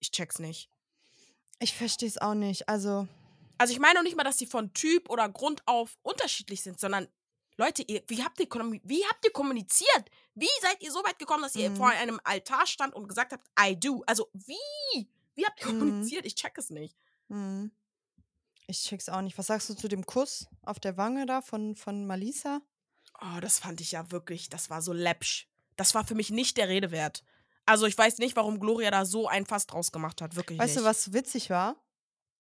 Ich 0.00 0.10
check's 0.12 0.38
nicht. 0.38 0.68
Ich 1.58 1.74
verstehe 1.74 2.08
es 2.08 2.18
auch 2.18 2.34
nicht. 2.34 2.68
Also, 2.68 3.06
Also 3.56 3.72
ich 3.72 3.78
meine 3.80 3.98
auch 3.98 4.02
nicht 4.04 4.16
mal, 4.16 4.24
dass 4.24 4.36
die 4.36 4.46
von 4.46 4.74
Typ 4.74 5.08
oder 5.10 5.26
Grund 5.30 5.62
auf 5.66 5.96
unterschiedlich 6.02 6.62
sind, 6.62 6.78
sondern 6.80 7.08
Leute, 7.58 7.82
ihr, 7.82 8.02
wie, 8.06 8.22
habt 8.22 8.38
ihr, 8.40 8.46
wie 8.84 9.04
habt 9.04 9.24
ihr 9.24 9.32
kommuniziert? 9.32 10.04
Wie 10.34 10.48
seid 10.62 10.80
ihr 10.80 10.92
so 10.92 11.00
weit 11.04 11.18
gekommen, 11.18 11.42
dass 11.42 11.56
ihr 11.56 11.68
Mhm. 11.70 11.76
vor 11.76 11.88
einem 11.88 12.20
Altar 12.24 12.66
stand 12.66 12.94
und 12.94 13.08
gesagt 13.08 13.32
habt, 13.32 13.44
I 13.60 13.78
do? 13.78 14.02
Also 14.06 14.28
wie? 14.32 15.08
Wie 15.34 15.44
habt 15.44 15.60
ihr 15.60 15.66
Mhm. 15.72 15.78
kommuniziert? 15.80 16.24
Ich 16.24 16.34
check 16.36 16.56
es 16.56 16.70
nicht. 16.70 16.96
hm. 17.28 17.70
ich 18.68 18.82
check's 18.84 19.08
auch 19.08 19.20
nicht. 19.22 19.36
Was 19.38 19.46
sagst 19.48 19.68
du 19.70 19.74
zu 19.74 19.88
dem 19.88 20.06
Kuss 20.06 20.46
auf 20.64 20.78
der 20.78 20.96
Wange 20.96 21.26
da 21.26 21.40
von, 21.42 21.74
von 21.74 22.06
Malisa? 22.06 22.60
Oh, 23.20 23.40
das 23.40 23.58
fand 23.58 23.80
ich 23.80 23.92
ja 23.92 24.10
wirklich, 24.12 24.48
das 24.50 24.70
war 24.70 24.80
so 24.82 24.92
läppsch. 24.92 25.48
Das 25.76 25.94
war 25.94 26.06
für 26.06 26.14
mich 26.14 26.30
nicht 26.30 26.56
der 26.56 26.68
Rede 26.68 26.90
wert. 26.90 27.24
Also 27.66 27.86
ich 27.86 27.96
weiß 27.98 28.18
nicht, 28.18 28.36
warum 28.36 28.60
Gloria 28.60 28.90
da 28.90 29.04
so 29.04 29.26
ein 29.26 29.46
Fass 29.46 29.66
draus 29.66 29.90
gemacht 29.92 30.22
hat. 30.22 30.36
Wirklich 30.36 30.58
Weißt 30.58 30.76
nicht. 30.76 30.84
du, 30.84 30.88
was 30.88 31.12
witzig 31.12 31.50
war? 31.50 31.76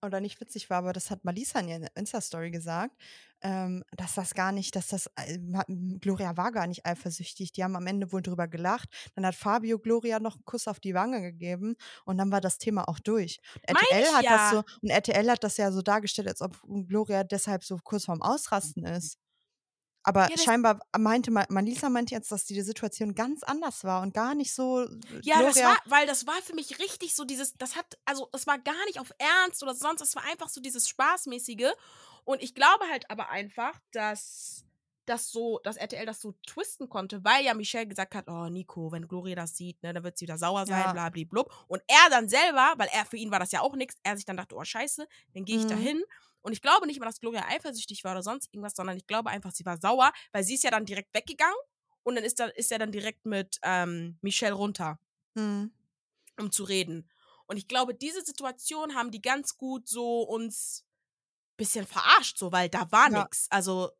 Oder 0.00 0.20
nicht 0.20 0.40
witzig 0.40 0.70
war, 0.70 0.78
aber 0.78 0.92
das 0.92 1.10
hat 1.10 1.24
Malisa 1.24 1.58
in 1.58 1.68
ihrer 1.68 1.88
Insta-Story 1.96 2.52
gesagt, 2.52 2.94
ähm, 3.40 3.82
dass 3.96 4.14
das 4.14 4.32
gar 4.34 4.52
nicht, 4.52 4.76
dass 4.76 4.88
das, 4.88 5.06
äh, 5.16 5.38
ma- 5.38 5.64
m- 5.68 5.98
Gloria 6.00 6.36
war 6.36 6.52
gar 6.52 6.68
nicht 6.68 6.86
eifersüchtig. 6.86 7.50
Die 7.52 7.64
haben 7.64 7.74
am 7.74 7.86
Ende 7.86 8.12
wohl 8.12 8.22
drüber 8.22 8.46
gelacht. 8.46 8.88
Dann 9.16 9.26
hat 9.26 9.34
Fabio 9.34 9.78
Gloria 9.80 10.20
noch 10.20 10.36
einen 10.36 10.44
Kuss 10.44 10.68
auf 10.68 10.78
die 10.78 10.94
Wange 10.94 11.20
gegeben 11.20 11.74
und 12.04 12.16
dann 12.18 12.30
war 12.30 12.40
das 12.40 12.58
Thema 12.58 12.88
auch 12.88 13.00
durch. 13.00 13.40
Und 13.68 13.76
RTL 13.76 14.12
hat 14.14 14.24
ja. 14.24 14.30
das 14.36 14.50
so, 14.52 14.62
und 14.82 14.90
RTL 14.90 15.30
hat 15.30 15.42
das 15.42 15.56
ja 15.56 15.72
so 15.72 15.82
dargestellt, 15.82 16.28
als 16.28 16.42
ob 16.42 16.56
Gloria 16.86 17.24
deshalb 17.24 17.64
so 17.64 17.76
kurz 17.82 18.04
vorm 18.04 18.22
Ausrasten 18.22 18.84
ist. 18.84 19.18
Aber 20.08 20.22
Ja, 20.22 20.28
das- 20.34 20.44
scheinbar 20.44 20.80
meinte 20.98 21.30
Ma- 21.30 21.46
Malisa 21.48 21.88
meinte 21.90 22.14
jetzt, 22.14 22.32
dass 22.32 22.44
die 22.46 22.60
Situation 22.62 23.14
ganz 23.14 23.42
anders 23.42 23.84
war 23.84 24.02
und 24.02 24.14
gar 24.14 24.34
nicht 24.34 24.52
so. 24.54 24.80
äh, 24.82 24.88
Ja, 25.22 25.42
das 25.42 25.54
Gloria, 25.54 25.68
war, 25.70 25.76
weil 25.86 26.06
das 26.06 26.26
war 26.26 26.40
für 26.42 26.54
mich 26.54 26.78
richtig 26.78 27.14
so 27.14 27.24
dieses, 27.24 27.54
das 27.54 27.76
hat, 27.76 27.98
also 28.04 28.28
es 28.32 28.46
war 28.46 28.58
gar 28.58 28.84
nicht 28.86 28.98
auf 29.00 29.12
Ernst 29.18 29.62
oder 29.62 29.74
sonst, 29.74 30.00
es 30.00 30.16
war 30.16 30.24
einfach 30.24 30.48
so 30.48 30.60
dieses 30.60 30.88
Spaßmäßige. 30.88 31.72
Und 32.24 32.42
ich 32.42 32.54
glaube 32.54 32.84
halt 32.90 33.10
aber 33.10 33.28
einfach, 33.30 33.78
dass 33.92 34.64
das 35.06 35.30
so, 35.30 35.58
dass 35.64 35.76
RTL 35.78 36.04
das 36.04 36.20
so 36.20 36.34
twisten 36.46 36.90
konnte, 36.90 37.24
weil 37.24 37.42
ja 37.42 37.54
Michelle 37.54 37.86
gesagt 37.86 38.14
hat, 38.14 38.28
oh 38.28 38.48
Nico, 38.50 38.92
wenn 38.92 39.08
Gloria 39.08 39.34
das 39.36 39.56
sieht, 39.56 39.82
ne, 39.82 39.94
dann 39.94 40.04
wird 40.04 40.18
sie 40.18 40.24
wieder 40.26 40.36
sauer 40.36 40.66
sein, 40.66 40.82
Ja. 40.84 40.92
blablablub. 40.92 41.50
Und 41.66 41.82
er 41.86 42.10
dann 42.10 42.28
selber, 42.28 42.74
weil 42.76 42.88
er 42.92 43.06
für 43.06 43.16
ihn 43.16 43.30
war 43.30 43.38
das 43.40 43.50
ja 43.52 43.62
auch 43.62 43.74
nichts, 43.74 43.96
er 44.02 44.16
sich 44.16 44.26
dann 44.26 44.36
dachte, 44.36 44.54
oh 44.54 44.62
scheiße, 44.64 45.06
dann 45.32 45.44
gehe 45.46 45.56
ich 45.58 45.66
da 45.66 45.76
Mhm. 45.76 45.80
hin. 45.80 46.02
Und 46.42 46.52
ich 46.52 46.62
glaube 46.62 46.86
nicht 46.86 47.00
mal, 47.00 47.06
dass 47.06 47.20
Gloria 47.20 47.44
eifersüchtig 47.48 48.04
war 48.04 48.12
oder 48.12 48.22
sonst 48.22 48.48
irgendwas, 48.52 48.74
sondern 48.76 48.96
ich 48.96 49.06
glaube 49.06 49.30
einfach, 49.30 49.52
sie 49.52 49.64
war 49.66 49.78
sauer, 49.80 50.12
weil 50.32 50.44
sie 50.44 50.54
ist 50.54 50.64
ja 50.64 50.70
dann 50.70 50.84
direkt 50.86 51.14
weggegangen 51.14 51.56
und 52.02 52.14
dann 52.16 52.24
ist, 52.24 52.38
da, 52.40 52.46
ist 52.46 52.72
er 52.72 52.78
dann 52.78 52.92
direkt 52.92 53.26
mit 53.26 53.58
ähm, 53.62 54.18
Michelle 54.22 54.54
runter 54.54 54.98
Hm. 55.36 55.68
um 56.38 56.50
zu 56.52 56.64
reden. 56.64 57.10
Und 57.46 57.56
ich 57.56 57.68
glaube, 57.68 57.94
diese 57.94 58.22
Situation 58.24 58.94
haben 58.94 59.10
die 59.10 59.22
ganz 59.22 59.56
gut 59.56 59.88
so 59.88 60.22
uns 60.22 60.84
bisschen 61.56 61.86
verarscht, 61.86 62.38
so, 62.38 62.52
weil 62.52 62.68
da 62.70 62.92
war 62.92 63.10
Ja. 63.10 63.10
nix. 63.10 63.48
Also, 63.50 63.90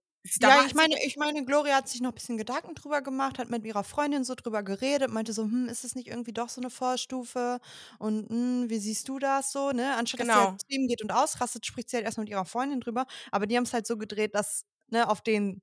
da 0.41 0.49
ja, 0.61 0.67
ich 0.67 0.75
meine, 0.75 0.95
ich 1.05 1.17
meine, 1.17 1.45
Gloria 1.45 1.77
hat 1.77 1.89
sich 1.89 2.01
noch 2.01 2.11
ein 2.11 2.15
bisschen 2.15 2.37
Gedanken 2.37 2.75
drüber 2.75 3.03
gemacht, 3.03 3.39
hat 3.39 3.51
mit 3.51 3.65
ihrer 3.65 3.85
Freundin 3.85 4.25
so 4.25 4.35
drüber 4.35 4.63
geredet, 4.63 5.11
meinte 5.11 5.33
so, 5.33 5.43
hm, 5.45 5.69
ist 5.69 5.85
es 5.85 5.95
nicht 5.95 6.09
irgendwie 6.09 6.33
doch 6.33 6.49
so 6.49 6.61
eine 6.61 6.71
Vorstufe? 6.71 7.61
Und 7.99 8.29
hm, 8.29 8.71
wie 8.71 8.79
siehst 8.79 9.09
du 9.09 9.19
das 9.19 9.53
so, 9.53 9.71
ne? 9.73 9.95
Anstatt 9.97 10.21
dass 10.21 10.27
sie 10.27 10.33
Genau. 10.33 10.51
halt 10.51 10.61
zu 10.61 10.67
ihm 10.69 10.87
geht 10.89 11.03
und 11.03 11.13
ausrastet, 11.13 11.67
spricht 11.67 11.91
sie 11.91 11.97
halt 11.97 12.05
erstmal 12.07 12.25
mit 12.25 12.31
ihrer 12.31 12.45
Freundin 12.45 12.81
drüber. 12.81 13.07
Aber 13.31 13.47
die 13.47 13.57
haben 13.57 13.65
es 13.65 13.73
halt 13.73 13.87
so 13.87 13.97
gedreht, 13.97 14.35
dass, 14.35 14.65
ne, 14.89 15.09
auf 15.09 15.21
den, 15.23 15.63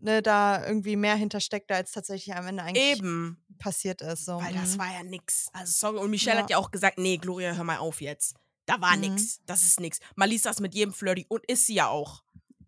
ne, 0.00 0.22
da 0.22 0.66
irgendwie 0.66 0.96
mehr 0.96 1.14
hintersteckt, 1.16 1.70
als 1.72 1.92
tatsächlich 1.92 2.34
am 2.34 2.46
Ende 2.46 2.62
eigentlich 2.62 2.98
eben, 2.98 3.44
passiert 3.58 4.02
ist. 4.02 4.24
So. 4.24 4.40
weil 4.40 4.54
das 4.54 4.74
mhm. 4.76 4.78
war 4.80 4.92
ja 4.92 5.02
nix. 5.02 5.48
Also, 5.52 5.72
sorry. 5.72 5.98
Und 6.04 6.10
Michelle 6.10 6.36
Ja. 6.38 6.42
hat 6.42 6.50
ja 6.50 6.58
auch 6.58 6.70
gesagt, 6.70 6.98
nee, 6.98 7.16
Gloria, 7.18 7.52
hör 7.54 7.64
mal 7.64 7.78
auf 7.78 8.00
jetzt. 8.00 8.36
Da 8.66 8.80
war 8.80 8.94
Mhm. 8.96 9.00
nix. 9.02 9.40
Das 9.46 9.64
ist 9.64 9.80
nix. 9.80 9.98
Malisa 10.16 10.50
ist 10.50 10.60
mit 10.60 10.74
jedem 10.74 10.92
flirty 10.94 11.26
und 11.28 11.44
ist 11.46 11.66
sie 11.66 11.74
ja 11.74 11.88
auch. 11.88 12.22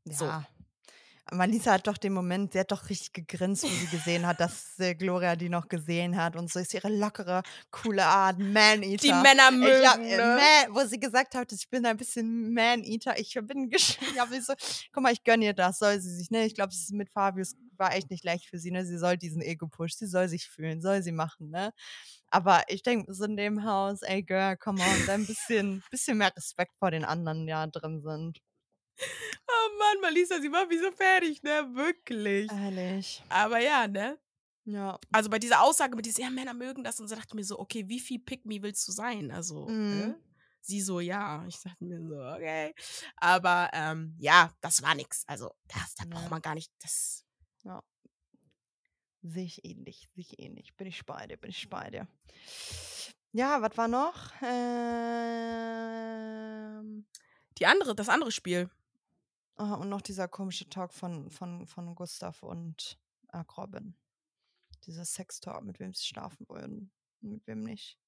so. 0.04 0.30
Malisa 1.32 1.72
hat 1.72 1.86
doch 1.86 1.96
den 1.98 2.12
Moment, 2.12 2.52
sie 2.52 2.60
hat 2.60 2.70
doch 2.72 2.88
richtig 2.88 3.12
gegrinst, 3.12 3.64
wo 3.64 3.68
sie 3.68 3.86
gesehen 3.96 4.26
hat, 4.26 4.40
dass 4.40 4.78
äh, 4.78 4.94
Gloria 4.94 5.34
die 5.36 5.48
noch 5.48 5.68
gesehen 5.68 6.16
hat 6.16 6.36
und 6.36 6.50
so 6.50 6.58
ist 6.58 6.74
ihre 6.74 6.88
lockere, 6.88 7.42
coole 7.70 8.04
Art, 8.04 8.38
Man-Eater. 8.38 9.02
Die 9.02 9.12
Männer 9.12 9.48
Ich 9.50 9.56
mögen, 9.58 9.86
hab, 9.86 9.98
ne? 9.98 10.04
äh, 10.08 10.66
Man, 10.68 10.74
wo 10.76 10.86
sie 10.86 11.00
gesagt 11.00 11.34
hat, 11.34 11.50
ich 11.52 11.68
bin 11.68 11.84
ein 11.86 11.96
bisschen 11.96 12.52
Man-Eater. 12.52 13.18
Ich 13.18 13.32
bin 13.34 13.70
gesch- 13.70 13.98
ich 14.02 14.44
so, 14.44 14.54
guck 14.92 15.02
mal, 15.02 15.12
ich 15.12 15.24
gönn 15.24 15.42
ihr 15.42 15.54
das, 15.54 15.78
soll 15.78 16.00
sie 16.00 16.14
sich, 16.14 16.30
ne? 16.30 16.44
Ich 16.44 16.54
glaube, 16.54 16.72
mit 16.90 17.10
Fabius 17.10 17.54
war 17.76 17.94
echt 17.94 18.10
nicht 18.10 18.24
leicht 18.24 18.46
für 18.46 18.58
sie, 18.58 18.70
ne? 18.70 18.84
Sie 18.84 18.98
soll 18.98 19.16
diesen 19.16 19.42
Ego-Push, 19.42 19.94
sie 19.94 20.06
soll 20.06 20.28
sich 20.28 20.48
fühlen, 20.48 20.80
soll 20.82 21.02
sie 21.02 21.12
machen, 21.12 21.50
ne? 21.50 21.72
Aber 22.30 22.62
ich 22.68 22.82
denke, 22.82 23.12
so 23.12 23.24
in 23.24 23.36
dem 23.36 23.64
Haus, 23.64 24.02
ey 24.02 24.22
Girl, 24.22 24.56
come 24.56 24.82
on, 24.82 25.06
da 25.06 25.14
ein 25.14 25.26
bisschen, 25.26 25.82
bisschen 25.90 26.18
mehr 26.18 26.32
Respekt 26.36 26.72
vor 26.78 26.90
den 26.90 27.04
anderen 27.04 27.46
ja 27.48 27.66
drin 27.66 28.00
sind. 28.02 28.38
Oh 29.00 29.68
Mann, 29.78 30.00
Malisa, 30.00 30.40
sie 30.40 30.50
war 30.52 30.68
wie 30.70 30.78
so 30.78 30.90
fertig, 30.92 31.42
ne? 31.42 31.68
Wirklich. 31.74 32.50
Ehrlich. 32.50 33.22
Aber 33.28 33.58
ja, 33.58 33.86
ne? 33.88 34.18
Ja. 34.64 34.98
Also 35.10 35.28
bei 35.28 35.38
dieser 35.40 35.60
Aussage 35.62 35.96
mit 35.96 36.06
diesem, 36.06 36.22
ja, 36.24 36.30
Männer 36.30 36.54
mögen 36.54 36.84
das 36.84 37.00
und 37.00 37.08
so 37.08 37.14
dachte 37.16 37.28
ich 37.30 37.34
mir 37.34 37.44
so, 37.44 37.58
okay, 37.58 37.88
wie 37.88 37.98
viel 38.00 38.20
Pick 38.20 38.46
me 38.46 38.62
willst 38.62 38.86
du 38.86 38.92
sein? 38.92 39.30
Also, 39.32 39.66
Mhm. 39.66 39.98
ne? 39.98 40.20
Sie 40.60 40.80
so, 40.80 41.00
ja. 41.00 41.44
Ich 41.48 41.60
dachte 41.60 41.82
mir 41.84 42.00
so, 42.06 42.14
okay. 42.36 42.72
Aber 43.16 43.68
ähm, 43.72 44.14
ja, 44.20 44.52
das 44.60 44.80
war 44.82 44.94
nix. 44.94 45.24
Also, 45.26 45.52
das, 45.66 45.96
da 45.96 46.04
Ja. 46.04 46.10
braucht 46.10 46.30
man 46.30 46.40
gar 46.42 46.54
nicht. 46.54 46.70
Das. 46.80 47.24
Sehe 49.24 49.44
ich 49.44 49.64
ähnlich, 49.64 50.08
sehe 50.14 50.22
ich 50.22 50.38
ähnlich. 50.40 50.74
Bin 50.76 50.88
ich 50.88 51.06
bei 51.06 51.28
dir, 51.28 51.36
bin 51.36 51.50
ich 51.50 51.68
bei 51.70 51.90
dir. 51.90 52.08
Ja, 53.32 53.62
was 53.62 53.76
war 53.78 53.86
noch? 53.86 54.32
Ähm, 56.02 57.06
Die 57.58 57.66
andere, 57.66 57.94
das 57.94 58.08
andere 58.08 58.32
Spiel. 58.32 58.68
Ah, 59.56 59.74
und 59.74 59.88
noch 59.88 60.02
dieser 60.02 60.28
komische 60.28 60.68
Talk 60.68 60.92
von, 60.92 61.30
von, 61.30 61.66
von 61.66 61.94
Gustav 61.94 62.42
und 62.42 62.98
äh, 63.32 63.38
Robin. 63.56 63.96
Dieser 64.84 65.04
Sex-Talk, 65.04 65.62
mit 65.64 65.78
wem 65.78 65.94
sie 65.94 66.04
schlafen 66.04 66.46
wollen, 66.48 66.90
mit 67.20 67.46
wem 67.46 67.60
nicht. 67.60 67.98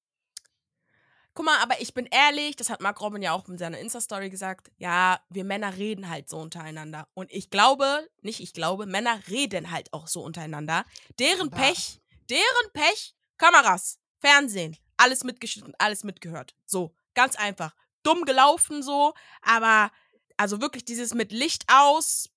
Guck 1.33 1.45
mal, 1.45 1.61
aber 1.61 1.81
ich 1.81 1.93
bin 1.93 2.05
ehrlich, 2.05 2.55
das 2.55 2.69
hat 2.69 2.79
Mark 2.79 3.01
Robin 3.01 3.21
ja 3.21 3.33
auch 3.33 3.47
in 3.49 3.57
seiner 3.57 3.77
Insta-Story 3.77 4.29
gesagt. 4.29 4.71
Ja, 4.77 5.19
wir 5.29 5.43
Männer 5.43 5.75
reden 5.75 6.09
halt 6.09 6.29
so 6.29 6.37
untereinander. 6.39 7.09
Und 7.13 7.29
ich 7.31 7.49
glaube, 7.49 8.07
nicht 8.21 8.39
ich 8.39 8.53
glaube, 8.53 8.85
Männer 8.85 9.19
reden 9.27 9.69
halt 9.69 9.91
auch 9.91 10.07
so 10.07 10.23
untereinander. 10.23 10.85
Deren 11.19 11.51
Aber- 11.51 11.57
Pech, 11.61 12.01
deren 12.29 12.71
Pech, 12.71 13.15
Kameras, 13.37 13.99
Fernsehen, 14.19 14.77
alles 14.95 15.25
mitgeschnitten, 15.25 15.73
alles 15.77 16.05
mitgehört. 16.05 16.55
So, 16.65 16.95
ganz 17.13 17.35
einfach. 17.35 17.75
Dumm 18.03 18.23
gelaufen 18.23 18.81
so, 18.81 19.13
aber 19.41 19.91
also 20.37 20.61
wirklich 20.61 20.85
dieses 20.85 21.13
mit 21.13 21.31
Licht 21.31 21.63
aus, 21.67 22.29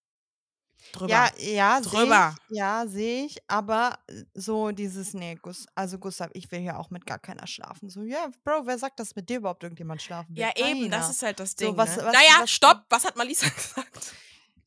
drüber. 0.92 1.10
Ja, 1.10 1.30
ja, 1.38 1.80
Drüber. 1.80 2.34
ich. 2.48 2.56
Ja, 2.56 2.86
sehe 2.86 3.24
ich. 3.26 3.38
Aber 3.48 3.98
so 4.34 4.70
dieses, 4.70 5.12
nee, 5.14 5.34
Gus, 5.36 5.66
also 5.74 5.98
Gustav, 5.98 6.30
ich 6.34 6.50
will 6.50 6.60
hier 6.60 6.78
auch 6.78 6.90
mit 6.90 7.04
gar 7.06 7.18
keiner 7.18 7.46
schlafen. 7.46 7.88
So, 7.90 8.02
ja, 8.02 8.30
Bro, 8.44 8.66
wer 8.66 8.78
sagt, 8.78 9.00
dass 9.00 9.14
mit 9.16 9.28
dir 9.28 9.38
überhaupt 9.38 9.62
irgendjemand 9.62 10.00
schlafen 10.02 10.34
will? 10.36 10.42
Ja, 10.42 10.50
eben, 10.56 10.90
das 10.90 11.10
ist 11.10 11.22
halt 11.22 11.40
das 11.40 11.50
So, 11.50 11.66
Ding. 11.66 11.76
was- 11.76 11.96
ne? 11.96 12.04
was- 12.04 12.12
naja, 12.14 12.38
was- 12.42 12.50
stopp, 12.50 12.84
was 12.90 13.04
hat 13.04 13.16
Malisa 13.16 13.48
gesagt? 13.56 14.12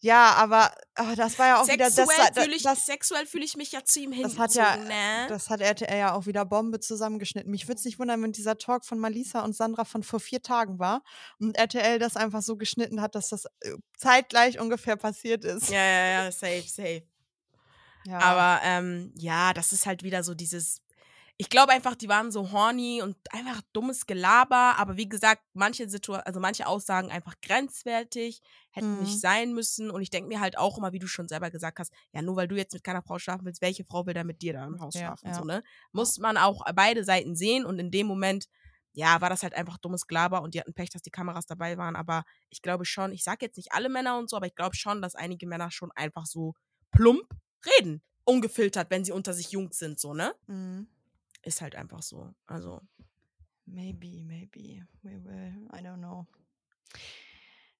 Ja, 0.04 0.34
aber 0.34 0.72
oh, 1.00 1.14
das 1.16 1.38
war 1.38 1.48
ja 1.48 1.62
auch 1.62 1.68
wieder 1.68 1.86
das, 1.86 1.96
Sexuell 1.96 2.30
das, 2.34 2.44
fühle 2.44 2.56
ich, 2.56 2.64
das, 2.64 2.86
sexuell 2.88 3.26
fühl 3.28 3.44
ich 3.44 3.56
mich 3.56 3.72
ja 3.72 3.84
zu 3.84 4.00
ihm 4.00 4.10
das 4.10 4.32
hingezogen, 4.34 4.42
hat 4.42 4.56
ja, 4.56 4.78
ne? 4.78 5.28
das 5.30 5.52
hat 5.52 5.62
RTL 5.62 5.96
ja 5.96 6.14
auch 6.16 6.26
wieder 6.26 6.44
Bombe 6.44 6.80
zusammengeschnitten. 6.80 7.52
Mich 7.52 7.68
würde 7.68 7.78
es 7.78 7.86
nicht 7.86 8.00
wundern, 8.00 8.24
wenn 8.24 8.32
dieser 8.32 8.58
Talk 8.58 8.84
von 8.84 8.98
Malisa 8.98 9.42
und 9.42 9.56
Sandra 9.56 9.86
von 9.86 10.02
vor 10.02 10.20
vier 10.20 10.42
Tagen 10.42 10.80
war 10.80 11.04
und 11.40 11.56
RTL 11.56 12.00
das 12.00 12.18
einfach 12.18 12.42
so 12.42 12.58
geschnitten 12.58 13.00
hat, 13.00 13.14
dass 13.14 13.30
das 13.30 13.46
äh, 13.46 13.76
zeitgleich 13.96 14.60
ungefähr 14.60 14.96
passiert 14.96 15.46
ist. 15.46 15.70
Ja, 15.70 15.84
ja, 15.84 16.24
ja, 16.24 16.32
safe, 16.32 16.66
safe. 16.68 17.04
Ja. 18.06 18.18
Aber 18.20 18.60
ähm, 18.64 19.14
ja, 19.16 19.54
das 19.54 19.72
ist 19.72 19.86
halt 19.86 20.02
wieder 20.02 20.24
so 20.24 20.34
dieses. 20.34 20.82
Ich 21.42 21.50
glaube 21.50 21.72
einfach, 21.72 21.96
die 21.96 22.08
waren 22.08 22.30
so 22.32 22.52
horny 22.52 23.02
und 23.02 23.18
einfach 23.34 23.64
dummes 23.74 24.06
Gelaber. 24.06 24.76
Aber 24.78 24.96
wie 24.96 25.10
gesagt, 25.10 25.42
manche 25.54 25.90
Situ 25.90 26.14
also 26.14 26.40
manche 26.40 26.68
Aussagen 26.68 27.10
einfach 27.10 27.34
grenzwertig, 27.42 28.44
hätten 28.70 29.00
Mhm. 29.00 29.00
nicht 29.00 29.20
sein 29.20 29.52
müssen. 29.52 29.90
Und 29.90 30.04
ich 30.04 30.12
denke 30.12 30.28
mir 30.28 30.40
halt 30.40 30.56
auch 30.56 30.78
immer, 30.78 30.94
wie 30.94 31.00
du 31.00 31.08
schon 31.08 31.28
selber 31.28 31.50
gesagt 31.50 31.80
hast, 31.80 31.92
ja, 32.14 32.22
nur 32.22 32.36
weil 32.36 32.48
du 32.48 32.56
jetzt 32.58 32.74
mit 32.74 32.84
keiner 32.84 33.02
Frau 33.02 33.18
schlafen 33.18 33.44
willst, 33.46 33.64
welche 33.64 33.84
Frau 33.84 34.06
will 34.06 34.14
da 34.14 34.24
mit 34.24 34.44
dir 34.44 34.54
da 34.54 34.68
im 34.68 34.80
Haus 34.80 34.94
Ja, 34.94 35.00
schlafen? 35.00 35.30
ja. 35.30 35.34
So, 35.34 35.44
ne? 35.44 35.64
Muss 35.92 36.20
man 36.20 36.38
auch 36.38 36.64
beide 36.76 37.04
Seiten 37.04 37.36
sehen 37.36 37.66
und 37.66 37.80
in 37.80 37.90
dem 37.90 38.06
Moment, 38.06 38.46
ja, 38.94 39.20
war 39.20 39.32
das 39.32 39.42
halt 39.42 39.56
einfach 39.56 39.80
dummes 39.80 40.06
Gelaber 40.06 40.44
und 40.44 40.54
die 40.54 40.60
hatten 40.60 40.76
Pech, 40.76 40.92
dass 40.92 41.02
die 41.02 41.10
Kameras 41.10 41.48
dabei 41.48 41.76
waren. 41.80 41.96
Aber 41.96 42.24
ich 42.52 42.62
glaube 42.62 42.86
schon, 42.86 43.12
ich 43.14 43.24
sage 43.24 43.46
jetzt 43.48 43.58
nicht 43.58 43.72
alle 43.72 43.90
Männer 43.90 44.20
und 44.20 44.30
so, 44.30 44.38
aber 44.38 44.46
ich 44.46 44.54
glaube 44.56 44.76
schon, 44.76 45.02
dass 45.02 45.16
einige 45.16 45.48
Männer 45.48 45.72
schon 45.72 45.92
einfach 45.94 46.28
so 46.28 46.54
plump 46.92 47.28
reden. 47.66 48.04
Ungefiltert, 48.26 48.92
wenn 48.92 49.04
sie 49.04 49.12
unter 49.12 49.34
sich 49.34 49.50
Jungs 49.52 49.80
sind, 49.80 50.00
so, 50.00 50.14
ne? 50.14 50.36
Mhm. 50.48 50.88
Ist 51.44 51.62
halt 51.62 51.76
einfach 51.76 52.02
so. 52.02 52.34
Also, 52.46 52.82
Maybe, 53.66 54.24
maybe. 54.24 54.86
We 55.02 55.24
will. 55.24 55.68
I 55.74 55.78
don't 55.82 55.98
know. 56.00 56.26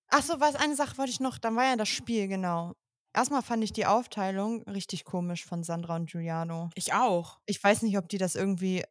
Ach 0.10 0.22
so, 0.24 0.40
was 0.40 0.56
eine 0.56 0.76
Sache 0.76 0.98
wollte 0.98 1.12
ich 1.12 1.20
noch. 1.20 1.38
Dann 1.38 1.56
war 1.56 1.66
ja 1.66 1.76
das 1.76 1.90
Spiel, 1.90 2.28
genau. 2.28 2.74
Erstmal 3.14 3.42
fand 3.42 3.64
ich 3.64 3.74
die 3.74 3.86
Aufteilung 3.86 4.64
richtig 4.64 5.04
komisch 5.04 5.44
von 5.44 5.64
Sandra 5.64 5.96
und 5.98 6.10
Giuliano. 6.10 6.70
ich 6.76 6.94
auch. 6.94 7.40
Ich 7.46 7.62
weiß 7.62 7.82
nicht, 7.82 7.98
ob 7.98 8.08
die 8.08 8.18
das 8.18 8.36
irgendwie, 8.36 8.84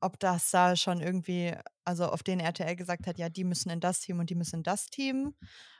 ob 0.00 0.18
das 0.18 0.50
da 0.50 0.76
schon 0.76 1.00
irgendwie, 1.00 1.54
also 1.84 2.06
auf 2.06 2.22
den 2.22 2.40
RTL 2.40 2.76
gesagt 2.76 3.06
hat, 3.06 3.18
ja, 3.18 3.28
die 3.28 3.44
müssen 3.44 3.68
in 3.68 3.80
das 3.80 4.00
Team 4.00 4.18
und 4.18 4.30
die 4.30 4.34
müssen 4.34 4.56
in 4.56 4.62
das 4.62 4.86
Team. 4.86 5.34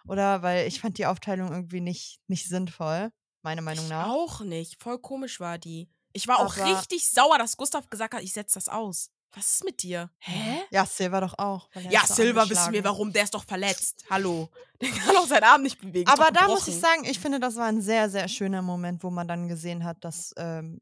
Oder 0.06 0.42
weil 0.42 0.66
ich 0.66 0.80
fand 0.80 0.98
die 0.98 1.06
Aufteilung 1.06 1.50
irgendwie 1.50 1.80
nicht, 1.80 2.20
nicht 2.26 2.48
sinnvoll, 2.48 3.10
meiner 3.42 3.62
Meinung 3.62 3.84
Ich 3.84 3.90
nach. 3.90 4.08
auch 4.08 4.40
nicht. 4.42 4.82
Voll 4.82 4.98
komisch 4.98 5.40
war 5.40 5.56
die. 5.58 5.88
Ich 6.18 6.26
war 6.26 6.40
auch 6.40 6.56
Aber- 6.56 6.78
richtig 6.80 7.08
sauer, 7.08 7.38
dass 7.38 7.56
Gustav 7.56 7.88
gesagt 7.88 8.12
hat, 8.14 8.22
ich 8.22 8.32
setze 8.32 8.54
das 8.54 8.68
aus. 8.68 9.10
Was 9.32 9.52
ist 9.54 9.64
mit 9.64 9.82
dir? 9.84 10.10
Hä? 10.18 10.62
Ja, 10.70 10.84
Silva 10.84 11.20
doch 11.20 11.38
auch. 11.38 11.68
Ja, 11.90 12.04
Silver, 12.06 12.48
wissen 12.50 12.72
wir 12.72 12.82
warum. 12.82 13.12
Der 13.12 13.22
ist 13.22 13.34
doch 13.34 13.44
verletzt. 13.44 14.04
Hallo. 14.10 14.48
Der 14.80 14.90
kann 14.90 15.16
auch 15.16 15.26
seinen 15.26 15.44
Arm 15.44 15.62
nicht 15.62 15.80
bewegen. 15.80 16.10
Aber 16.10 16.30
da 16.32 16.48
muss 16.48 16.66
ich 16.66 16.76
sagen, 16.80 17.04
ich 17.04 17.20
finde, 17.20 17.38
das 17.38 17.54
war 17.56 17.66
ein 17.66 17.80
sehr, 17.80 18.08
sehr 18.10 18.26
schöner 18.26 18.62
Moment, 18.62 19.04
wo 19.04 19.10
man 19.10 19.28
dann 19.28 19.46
gesehen 19.46 19.84
hat, 19.84 19.98
dass 20.02 20.32
ähm, 20.38 20.80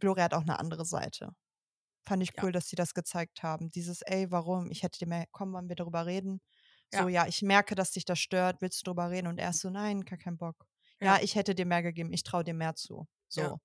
Gloria 0.00 0.24
hat 0.24 0.34
auch 0.34 0.40
eine 0.42 0.58
andere 0.58 0.84
Seite. 0.84 1.30
Fand 2.06 2.22
ich 2.22 2.32
Ja. 2.34 2.42
cool, 2.42 2.52
dass 2.52 2.68
sie 2.68 2.76
das 2.76 2.94
gezeigt 2.94 3.42
haben. 3.44 3.70
Dieses, 3.70 4.02
ey, 4.02 4.30
warum? 4.30 4.70
Ich 4.72 4.82
hätte 4.82 4.98
dir 4.98 5.06
mehr, 5.06 5.26
komm, 5.30 5.52
wollen 5.52 5.68
wir 5.68 5.76
darüber 5.76 6.04
reden? 6.06 6.40
So, 6.92 7.08
Ja. 7.08 7.22
ja, 7.24 7.26
ich 7.26 7.42
merke, 7.42 7.74
dass 7.74 7.90
dich 7.92 8.04
das 8.06 8.18
stört, 8.18 8.60
willst 8.60 8.80
du 8.80 8.90
drüber 8.90 9.10
reden? 9.10 9.26
Und 9.28 9.38
er 9.38 9.50
ist 9.50 9.60
so, 9.60 9.68
nein, 9.70 10.00
gar 10.04 10.18
keinen 10.18 10.38
Bock. 10.38 10.66
Ja, 11.00 11.16
Ja. 11.16 11.22
ich 11.22 11.34
hätte 11.34 11.54
dir 11.54 11.66
mehr 11.66 11.82
gegeben, 11.82 12.12
ich 12.14 12.22
traue 12.24 12.44
dir 12.44 12.54
mehr 12.54 12.74
zu. 12.74 13.06
So. 13.28 13.58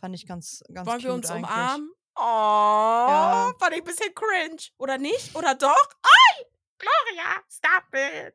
Fand 0.00 0.14
ich 0.14 0.26
ganz, 0.26 0.62
ganz 0.72 0.86
Wollen 0.88 1.02
wir 1.02 1.14
uns 1.14 1.30
eigentlich. 1.30 1.48
umarmen? 1.50 1.90
Oh, 2.16 2.20
Ja. 2.20 3.52
fand 3.58 3.72
ich 3.74 3.78
ein 3.80 3.84
bisschen 3.84 4.14
cringe. 4.14 4.62
Oder 4.78 4.98
nicht? 4.98 5.34
Oder 5.34 5.54
doch? 5.54 5.88
Ei! 6.02 6.44
Gloria, 6.78 7.40
stop 7.48 7.94
it. 7.94 8.34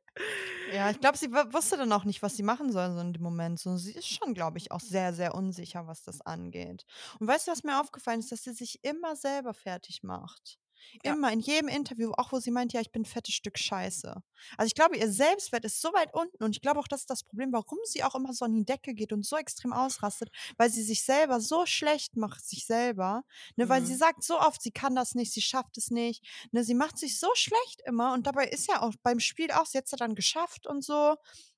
Ja, 0.74 0.90
ich 0.90 1.00
glaube, 1.00 1.18
sie 1.18 1.32
wusste 1.32 1.78
dann 1.78 1.92
auch 1.92 2.04
nicht, 2.06 2.22
was 2.24 2.36
sie 2.36 2.42
machen 2.44 2.72
soll 2.72 2.92
so 2.94 3.00
in 3.00 3.14
dem 3.14 3.22
Moment. 3.22 3.60
So, 3.60 3.78
sie 3.78 3.92
ist 3.94 4.08
schon, 4.08 4.34
glaube 4.34 4.58
ich, 4.58 4.72
auch 4.72 4.80
sehr, 4.80 5.14
sehr 5.14 5.36
unsicher, 5.36 5.86
was 5.88 6.02
das 6.04 6.22
angeht. 6.22 6.86
Und 7.20 7.28
weißt 7.28 7.48
du, 7.48 7.52
was 7.52 7.64
mir 7.64 7.80
aufgefallen 7.80 8.20
ist, 8.22 8.32
dass 8.32 8.44
sie 8.44 8.54
sich 8.54 8.84
immer 8.84 9.16
selber 9.16 9.54
fertig 9.54 10.02
macht. 10.04 10.58
Ja. 11.04 11.14
Immer 11.14 11.32
in 11.32 11.40
jedem 11.40 11.68
Interview, 11.68 12.12
auch 12.18 12.32
wo 12.32 12.40
sie 12.40 12.52
meint, 12.52 12.74
ja, 12.74 12.82
ich 12.82 12.92
bin 12.92 13.04
ein 13.04 13.06
fettes 13.06 13.34
Stück 13.34 13.58
Scheiße. 13.58 14.16
Also 14.58 14.68
ich 14.68 14.76
glaube, 14.76 14.98
ihr 14.98 15.12
Selbstwert 15.12 15.66
ist 15.66 15.82
so 15.82 15.90
weit 15.94 16.14
unten 16.14 16.44
und 16.44 16.56
ich 16.56 16.62
glaube 16.62 16.80
auch, 16.80 16.88
das 16.88 17.02
ist 17.02 17.10
das 17.10 17.24
Problem, 17.24 17.52
warum 17.52 17.78
sie 17.84 18.04
auch 18.04 18.16
immer 18.16 18.34
so 18.34 18.46
an 18.46 18.54
die 18.54 18.66
Decke 18.66 18.94
geht 18.94 19.12
und 19.14 19.26
so 19.26 19.36
extrem 19.38 19.74
ausrastet, 19.74 20.30
weil 20.58 20.70
sie 20.70 20.84
sich 20.84 21.04
selber 21.04 21.42
so 21.42 21.66
schlecht 21.66 22.16
macht, 22.16 22.46
sich 22.46 22.66
selber. 22.66 23.24
Ne, 23.56 23.68
Weil 23.70 23.82
Mhm. 23.82 23.86
sie 23.86 23.96
sagt 23.96 24.24
so 24.24 24.40
oft, 24.40 24.62
sie 24.62 24.72
kann 24.72 24.96
das 24.96 25.16
nicht, 25.16 25.32
sie 25.34 25.42
schafft 25.42 25.78
es 25.78 25.90
nicht. 25.92 26.24
Ne, 26.52 26.64
sie 26.64 26.74
macht 26.76 26.98
sich 26.98 27.20
so 27.20 27.30
schlecht 27.36 27.82
immer 27.86 28.14
und 28.14 28.28
dabei 28.28 28.48
ist 28.48 28.68
ja 28.70 28.82
auch 28.82 28.94
beim 29.04 29.20
Spiel 29.20 29.52
auch, 29.52 29.66
sie 29.66 29.78
hat 29.78 29.86
es 29.86 29.92
ja 29.92 29.98
dann 29.98 30.16
geschafft 30.16 30.68
und 30.68 30.84
so. 30.84 31.16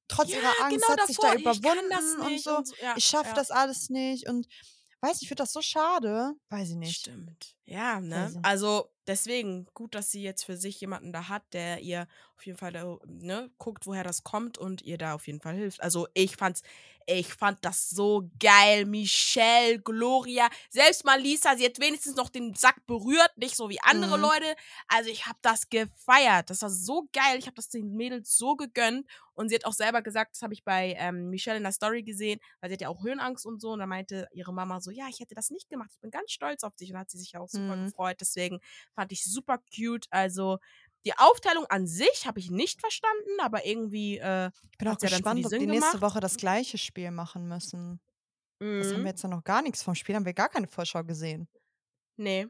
Trotz 0.07 0.29
ja, 0.31 0.39
ihrer 0.39 0.65
Angst 0.65 0.85
genau 0.85 0.97
hat 1.01 1.07
sich 1.07 1.17
da 1.17 1.33
davor. 1.35 1.39
überwunden 1.55 1.89
kann 1.89 1.89
das 1.89 2.27
und 2.27 2.39
so. 2.41 2.75
Ja, 2.81 2.95
Ich 2.97 3.05
schaffe 3.05 3.29
ja. 3.29 3.33
das 3.33 3.49
alles 3.49 3.89
nicht 3.89 4.27
und 4.27 4.45
weiß 4.99 5.13
nicht, 5.13 5.21
ich 5.23 5.27
finde 5.29 5.43
das 5.43 5.53
so 5.53 5.61
schade. 5.61 6.33
Weiß 6.49 6.69
ich 6.69 6.75
nicht. 6.75 6.97
Stimmt. 6.99 7.55
Ja, 7.65 7.99
ne? 8.01 8.25
Also. 8.25 8.39
Also 8.43 8.91
deswegen 9.11 9.67
gut, 9.73 9.93
dass 9.93 10.11
sie 10.11 10.23
jetzt 10.23 10.43
für 10.43 10.55
sich 10.55 10.79
jemanden 10.79 11.11
da 11.11 11.27
hat, 11.27 11.43
der 11.53 11.79
ihr 11.81 12.07
auf 12.41 12.45
jeden 12.47 12.57
Fall 12.57 12.71
da, 12.73 12.97
ne, 13.05 13.51
guckt, 13.59 13.85
woher 13.85 14.03
das 14.03 14.23
kommt 14.23 14.57
und 14.57 14.81
ihr 14.81 14.97
da 14.97 15.13
auf 15.13 15.27
jeden 15.27 15.41
Fall 15.41 15.53
hilft. 15.55 15.79
Also 15.83 16.07
ich 16.15 16.35
fand's, 16.37 16.63
ich 17.05 17.33
fand 17.33 17.63
das 17.63 17.89
so 17.91 18.31
geil. 18.39 18.85
Michelle, 18.85 19.79
Gloria, 19.79 20.49
selbst 20.71 21.05
mal 21.05 21.19
Lisa, 21.21 21.55
sie 21.55 21.65
hat 21.65 21.79
wenigstens 21.79 22.15
noch 22.15 22.29
den 22.29 22.55
Sack 22.55 22.85
berührt, 22.87 23.31
nicht 23.37 23.55
so 23.55 23.69
wie 23.69 23.79
andere 23.83 24.17
Mhm. 24.17 24.21
Leute. 24.21 24.55
Also 24.87 25.11
ich 25.11 25.27
habe 25.27 25.37
das 25.43 25.69
gefeiert. 25.69 26.49
Das 26.49 26.63
war 26.63 26.71
so 26.71 27.07
geil. 27.13 27.37
Ich 27.37 27.45
habe 27.45 27.55
das 27.55 27.69
den 27.69 27.93
Mädels 27.95 28.35
so 28.35 28.55
gegönnt. 28.55 29.05
Und 29.33 29.49
sie 29.49 29.55
hat 29.55 29.65
auch 29.65 29.73
selber 29.73 30.01
gesagt, 30.01 30.35
das 30.35 30.41
habe 30.41 30.53
ich 30.53 30.63
bei 30.63 30.95
ähm, 30.99 31.29
Michelle 31.29 31.57
in 31.57 31.63
der 31.63 31.71
Story 31.71 32.03
gesehen, 32.03 32.39
weil 32.59 32.69
sie 32.69 32.73
hat 32.73 32.81
ja 32.81 32.89
auch 32.89 33.03
Höhenangst 33.03 33.45
und 33.45 33.61
so. 33.61 33.71
Und 33.71 33.79
da 33.79 33.85
meinte 33.87 34.27
ihre 34.33 34.53
Mama 34.53 34.81
so, 34.81 34.91
ja, 34.91 35.07
ich 35.09 35.19
hätte 35.19 35.35
das 35.35 35.49
nicht 35.51 35.69
gemacht. 35.69 35.89
Ich 35.93 35.99
bin 36.01 36.11
ganz 36.11 36.31
stolz 36.31 36.63
auf 36.63 36.75
dich. 36.75 36.91
Und 36.91 36.97
hat 36.99 37.09
sie 37.11 37.17
sich 37.19 37.31
ja 37.33 37.39
auch 37.39 37.49
super 37.49 37.77
Mhm. 37.77 37.85
gefreut. 37.85 38.17
Deswegen 38.19 38.59
fand 38.95 39.11
ich 39.11 39.23
super 39.23 39.59
cute. 39.75 40.07
Also 40.11 40.57
die 41.05 41.17
Aufteilung 41.17 41.65
an 41.65 41.87
sich 41.87 42.27
habe 42.27 42.39
ich 42.39 42.51
nicht 42.51 42.79
verstanden, 42.79 43.39
aber 43.39 43.65
irgendwie 43.65 44.17
äh, 44.17 44.51
Ich 44.71 44.77
bin 44.77 44.87
auch 44.87 44.93
Hat's 44.93 45.03
ja 45.03 45.09
gespannt, 45.09 45.45
ob 45.45 45.51
die 45.51 45.65
nächste 45.65 45.97
gemacht? 45.97 46.01
Woche 46.01 46.19
das 46.19 46.37
gleiche 46.37 46.77
Spiel 46.77 47.11
machen 47.11 47.47
müssen. 47.47 47.99
Das 48.59 48.91
haben 48.91 48.99
mhm. 48.99 49.03
wir 49.03 49.09
jetzt 49.09 49.23
ja 49.23 49.29
noch 49.29 49.43
gar 49.43 49.63
nichts 49.63 49.81
vom 49.81 49.95
Spiel, 49.95 50.15
haben 50.15 50.25
wir 50.25 50.33
gar 50.33 50.49
keine 50.49 50.67
Vorschau 50.67 51.03
gesehen. 51.03 51.47
nee, 52.17 52.47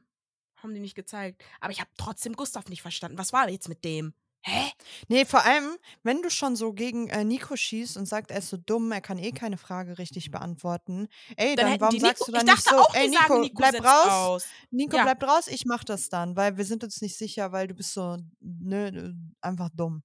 haben 0.57 0.73
die 0.73 0.79
nicht 0.79 0.95
gezeigt. 0.95 1.43
Aber 1.59 1.71
ich 1.71 1.79
habe 1.79 1.89
trotzdem 1.97 2.33
Gustav 2.33 2.67
nicht 2.67 2.81
verstanden. 2.81 3.17
Was 3.17 3.33
war 3.33 3.49
jetzt 3.49 3.69
mit 3.69 3.83
dem? 3.83 4.13
Hä? 4.43 4.71
Nee, 5.07 5.25
vor 5.25 5.45
allem, 5.45 5.77
wenn 6.03 6.21
du 6.23 6.29
schon 6.31 6.55
so 6.55 6.73
gegen 6.73 7.09
äh, 7.09 7.23
Nico 7.23 7.55
schießt 7.55 7.95
und 7.97 8.07
sagst, 8.07 8.31
er 8.31 8.39
ist 8.39 8.49
so 8.49 8.57
dumm, 8.57 8.91
er 8.91 9.01
kann 9.01 9.19
eh 9.19 9.31
keine 9.31 9.57
Frage 9.57 9.99
richtig 9.99 10.31
beantworten. 10.31 11.07
Ey, 11.37 11.55
dann, 11.55 11.67
hätten 11.67 11.81
warum 11.81 11.99
sagst 11.99 12.21
Nico, 12.21 12.31
du 12.31 12.37
dann 12.37 12.47
ich 12.47 12.53
nicht 12.55 12.63
so, 12.69 12.75
auch, 12.77 12.93
ey 12.95 13.07
die 13.07 13.13
sagen, 13.13 13.33
Nico, 13.33 13.39
Nico 13.41 13.55
bleib 13.57 13.85
raus. 13.85 14.07
aus. 14.43 14.45
Nico, 14.71 14.97
Ja. 14.97 15.03
bleib 15.03 15.23
raus, 15.23 15.47
ich 15.47 15.65
mach 15.65 15.83
das 15.83 16.09
dann, 16.09 16.35
weil 16.35 16.57
wir 16.57 16.65
sind 16.65 16.83
uns 16.83 17.01
nicht 17.01 17.17
sicher, 17.17 17.51
weil 17.51 17.67
du 17.67 17.75
bist 17.75 17.93
so, 17.93 18.17
ne, 18.39 19.15
einfach 19.41 19.69
dumm. 19.75 20.01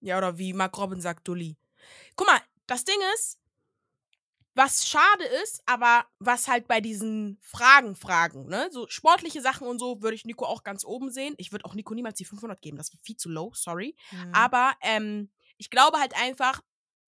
Ja, 0.00 0.18
oder 0.18 0.36
wie 0.38 0.52
Mark 0.52 0.76
Robin 0.78 1.00
sagt, 1.00 1.28
Dulli. 1.28 1.56
Guck 2.16 2.26
mal, 2.26 2.40
das 2.66 2.84
Ding 2.84 2.98
ist, 3.14 3.38
was 4.54 4.86
schade 4.86 5.24
ist, 5.42 5.62
aber 5.66 6.06
was 6.18 6.48
halt 6.48 6.68
bei 6.68 6.80
diesen 6.80 7.38
Fragen, 7.40 7.96
Fragen, 7.96 8.46
ne, 8.48 8.68
so 8.70 8.86
sportliche 8.88 9.40
Sachen 9.40 9.66
und 9.66 9.78
so, 9.78 10.02
würde 10.02 10.14
ich 10.14 10.24
Nico 10.24 10.44
auch 10.44 10.62
ganz 10.62 10.84
oben 10.84 11.10
sehen. 11.10 11.34
Ich 11.38 11.52
würde 11.52 11.64
auch 11.64 11.74
Nico 11.74 11.94
niemals 11.94 12.16
die 12.18 12.24
500 12.24 12.60
geben, 12.60 12.76
das 12.76 12.92
wäre 12.92 13.02
viel 13.02 13.16
zu 13.16 13.28
low, 13.28 13.52
sorry. 13.54 13.96
Mhm. 14.10 14.34
Aber 14.34 14.74
ähm, 14.82 15.30
ich 15.56 15.70
glaube 15.70 15.98
halt 15.98 16.14
einfach, 16.16 16.60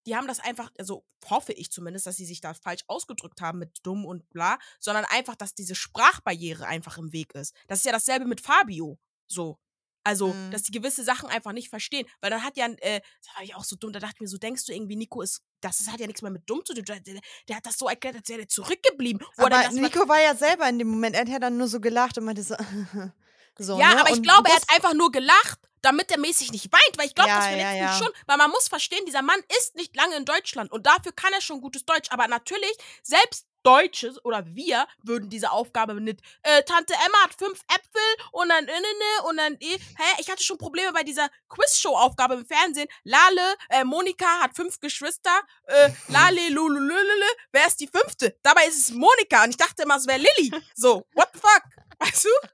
die 0.07 0.17
haben 0.17 0.27
das 0.29 0.41
einfach, 0.41 0.71
also 0.79 1.05
hoffe 1.29 1.53
ich 1.53 1.71
zumindest, 1.71 2.07
dass 2.07 2.17
sie 2.17 2.27
sich 2.27 2.41
da 2.41 2.55
falsch 2.55 2.85
ausgedrückt 2.87 3.41
haben 3.41 3.59
mit 3.59 3.79
dumm 3.83 4.05
und 4.05 4.29
bla, 4.31 4.59
sondern 4.79 5.05
einfach, 5.07 5.35
dass 5.35 5.55
diese 5.55 5.75
Sprachbarriere 5.75 6.67
einfach 6.67 6.99
im 6.99 7.13
Weg 7.13 7.35
ist. 7.35 7.55
Das 7.69 7.79
ist 7.79 7.87
ja 7.87 7.93
dasselbe 7.93 8.27
mit 8.27 8.41
Fabio. 8.41 8.99
So. 9.27 9.59
Also, 10.05 10.29
Mhm. 10.29 10.51
dass 10.51 10.63
die 10.63 10.73
gewisse 10.73 11.03
Sachen 11.03 11.29
einfach 11.29 11.53
nicht 11.53 11.71
verstehen. 11.71 12.07
Weil 12.21 12.31
dann 12.31 12.45
hat 12.45 12.57
ja, 12.57 12.67
äh, 12.67 13.01
das 13.23 13.35
war 13.35 13.43
ich 13.43 13.55
auch 13.55 13.65
so 13.65 13.75
dumm, 13.77 13.93
da 13.93 13.99
dachte 14.01 14.15
ich 14.17 14.21
mir 14.21 14.29
so, 14.29 14.39
denkst 14.39 14.67
du 14.67 14.73
irgendwie, 14.73 14.97
Nico 14.97 15.23
ist, 15.23 15.43
das 15.61 15.81
ist, 15.81 15.91
hat 15.91 15.99
ja 15.99 16.07
nichts 16.07 16.23
mehr 16.23 16.31
mit 16.31 16.43
dumm 16.49 16.63
zu 16.65 16.75
tun. 16.75 16.85
Der, 16.85 17.01
der, 17.01 17.57
hat 17.57 17.67
das 17.67 17.79
so 17.79 17.89
erklärt, 17.89 18.17
als 18.17 18.29
wäre 18.29 18.41
der 18.41 18.49
zurückgeblieben. 18.49 19.27
Er 19.37 19.47
Aber 19.47 19.51
das 19.51 19.73
Nico 19.73 20.07
war 20.09 20.21
ja 20.23 20.35
selber 20.37 20.69
in 20.69 20.79
dem 20.79 20.89
Moment, 20.89 21.17
er 21.17 21.23
hat 21.23 21.29
ja 21.29 21.39
dann 21.39 21.57
nur 21.57 21.69
so 21.69 21.81
gelacht 21.81 22.19
und 22.19 22.25
meinte 22.25 22.43
so, 22.43 22.55
so 23.59 23.79
ja, 23.79 23.95
ne? 23.95 24.01
aber 24.01 24.11
ich 24.11 24.23
glaube, 24.23 24.49
er 24.49 24.57
hat 24.57 24.65
einfach 24.69 24.95
nur 24.95 25.13
gelacht, 25.13 25.59
damit 25.83 26.11
er 26.11 26.19
mäßig 26.19 26.51
nicht 26.53 26.73
weint, 26.73 26.99
weil 26.99 27.07
ich 27.07 27.15
glaube, 27.15 27.31
Ja, 27.31 27.37
das 27.37 27.45
ja, 27.47 27.51
verletzt 27.51 27.75
ihn 27.75 27.83
ja. 27.83 27.99
schon, 27.99 28.11
weil 28.27 28.37
man 28.37 28.51
muss 28.51 28.69
verstehen, 28.69 29.05
dieser 29.07 29.23
Mann 29.23 29.41
ist 29.59 29.77
nicht 29.77 29.95
lange 29.95 30.17
in 30.17 30.25
Deutschland 30.25 30.73
und 30.73 30.87
dafür 30.87 31.13
kann 31.13 31.33
er 31.33 31.41
schon 31.41 31.61
gutes 31.61 31.85
Deutsch, 31.85 32.11
aber 32.11 32.27
natürlich, 32.27 32.73
selbst 33.03 33.47
Deutsche 33.65 34.13
oder 34.25 34.45
wir 34.47 34.87
würden 35.03 35.31
diese 35.31 35.51
Aufgabe 35.51 35.95
nicht, 36.01 36.21
äh, 36.43 36.63
Tante 36.65 36.93
Emma 36.95 37.19
hat 37.25 37.35
fünf 37.35 37.61
Äpfel 37.69 38.27
und 38.33 38.49
dann, 38.51 38.69
äh, 38.69 38.81
ne, 38.81 39.29
und 39.29 39.37
dann, 39.39 39.55
äh, 39.55 39.79
hä, 39.79 40.17
ich 40.19 40.31
hatte 40.31 40.45
schon 40.45 40.59
Probleme 40.59 40.93
bei 40.93 41.03
dieser 41.03 41.29
Quizshow-Aufgabe 41.49 42.35
im 42.35 42.47
Fernsehen. 42.47 42.89
Lale, 43.05 43.57
äh, 43.71 43.85
Monika 43.85 44.27
hat 44.43 44.55
fünf 44.55 44.81
Geschwister, 44.81 45.41
äh, 45.67 45.91
Lale, 46.09 46.49
lulululule, 46.51 47.27
wer 47.53 47.67
ist 47.67 47.81
die 47.81 47.89
fünfte? 47.89 48.37
Dabei 48.43 48.67
ist 48.67 48.79
es 48.79 48.91
Monika 48.91 49.45
und 49.45 49.51
ich 49.51 49.57
dachte 49.57 49.83
immer, 49.83 49.97
es 49.97 50.07
wäre 50.07 50.19
Lilly. 50.19 50.53
So, 50.75 51.07
what 51.15 51.31
the 51.33 51.41
fuck? 51.41 51.63
Weißt 51.99 52.25
du? 52.27 52.49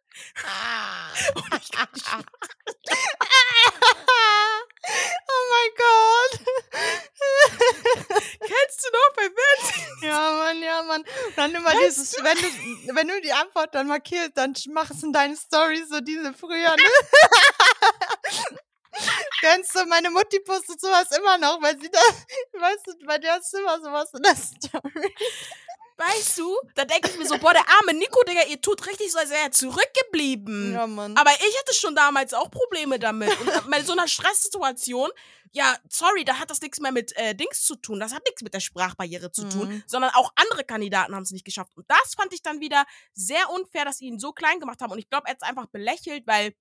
Ah. 0.45 1.13
Und. 2.21 2.25
Oh 5.29 5.45
mein 5.51 5.71
Gott. 5.77 6.41
Kennst 8.41 8.85
du 8.85 8.89
noch 8.93 9.11
bei 9.15 9.29
Fernsehen? 9.29 9.97
Ja, 10.03 10.33
Mann, 10.33 10.63
ja, 10.63 10.83
Mann. 10.83 11.05
Dann 11.37 11.55
immer 11.55 11.71
Kennst 11.71 11.99
dieses, 11.99 12.11
du? 12.13 12.25
Wenn, 12.25 12.37
du, 12.39 12.97
wenn 12.97 13.09
du 13.09 13.21
die 13.21 13.33
Antwort 13.33 13.75
dann 13.75 13.87
markierst, 13.89 14.33
dann 14.35 14.55
machst 14.71 15.03
du 15.03 15.07
in 15.07 15.13
deine 15.13 15.37
Stories 15.37 15.89
so 15.89 16.01
diese 16.01 16.33
früher, 16.33 16.75
ne? 16.77 16.83
Kennst 19.41 19.75
du, 19.75 19.85
meine 19.87 20.11
Mutti 20.11 20.41
postet 20.41 20.81
sowas 20.81 21.11
immer 21.17 21.39
noch, 21.39 21.63
weil 21.63 21.79
sie 21.81 21.91
da, 21.91 22.01
weißt 22.61 22.87
du, 22.87 23.07
bei 23.07 23.19
der 23.19 23.39
ist 23.39 23.55
immer 23.55 23.79
sowas 23.81 24.11
in 24.15 24.23
der 24.23 24.37
Story. 24.37 25.15
Weißt 26.01 26.39
du, 26.39 26.57
da 26.75 26.85
denke 26.85 27.11
ich 27.11 27.19
mir 27.19 27.27
so, 27.27 27.37
boah, 27.39 27.53
der 27.53 27.69
arme 27.69 27.95
Nico, 27.95 28.23
Digga, 28.25 28.43
ihr 28.49 28.61
tut 28.61 28.87
richtig 28.87 29.13
so, 29.13 29.19
als 29.19 29.31
wäre 29.31 29.43
er 29.43 29.53
zurückgeblieben. 29.53 30.73
Ja, 30.73 30.87
Mann. 30.87 31.17
Aber 31.17 31.31
ich 31.31 31.59
hatte 31.59 31.75
schon 31.75 31.95
damals 31.95 32.33
auch 32.35 32.51
Probleme 32.51 32.99
damit. 32.99 33.31
Und 33.41 33.51
bei 33.71 33.83
so 33.83 33.93
einer 33.93 34.09
Stresssituation, 34.09 35.11
ja, 35.53 35.77
sorry, 35.89 36.25
da 36.25 36.39
hat 36.39 36.51
das 36.51 36.61
nichts 36.61 36.81
mehr 36.81 36.93
mit 36.93 37.15
äh, 37.17 37.35
Dings 37.35 37.65
zu 37.65 37.77
tun. 37.77 38.01
Das 38.01 38.15
hat 38.15 38.25
nichts 38.25 38.43
mit 38.43 38.55
der 38.55 38.61
Sprachbarriere 38.61 39.33
zu 39.33 39.49
tun, 39.49 39.69
Mhm. 39.69 39.83
sondern 39.87 40.11
auch 40.15 40.33
andere 40.37 40.65
Kandidaten 40.65 41.15
haben 41.15 41.23
es 41.25 41.33
nicht 41.33 41.45
geschafft. 41.45 41.73
Und 41.77 41.85
das 41.91 42.15
fand 42.17 42.33
ich 42.33 42.43
dann 42.43 42.61
wieder 42.61 42.85
sehr 43.13 43.51
unfair, 43.51 43.85
dass 43.85 43.99
sie 43.99 44.07
ihn 44.07 44.19
so 44.19 44.33
klein 44.33 44.61
gemacht 44.61 44.81
haben. 44.81 44.93
Und 44.93 44.99
ich 44.99 45.09
glaube, 45.11 45.27
er 45.27 45.33
hat 45.33 45.43
es 45.43 45.49
einfach 45.49 45.67
belächelt, 45.67 46.27
weil 46.27 46.55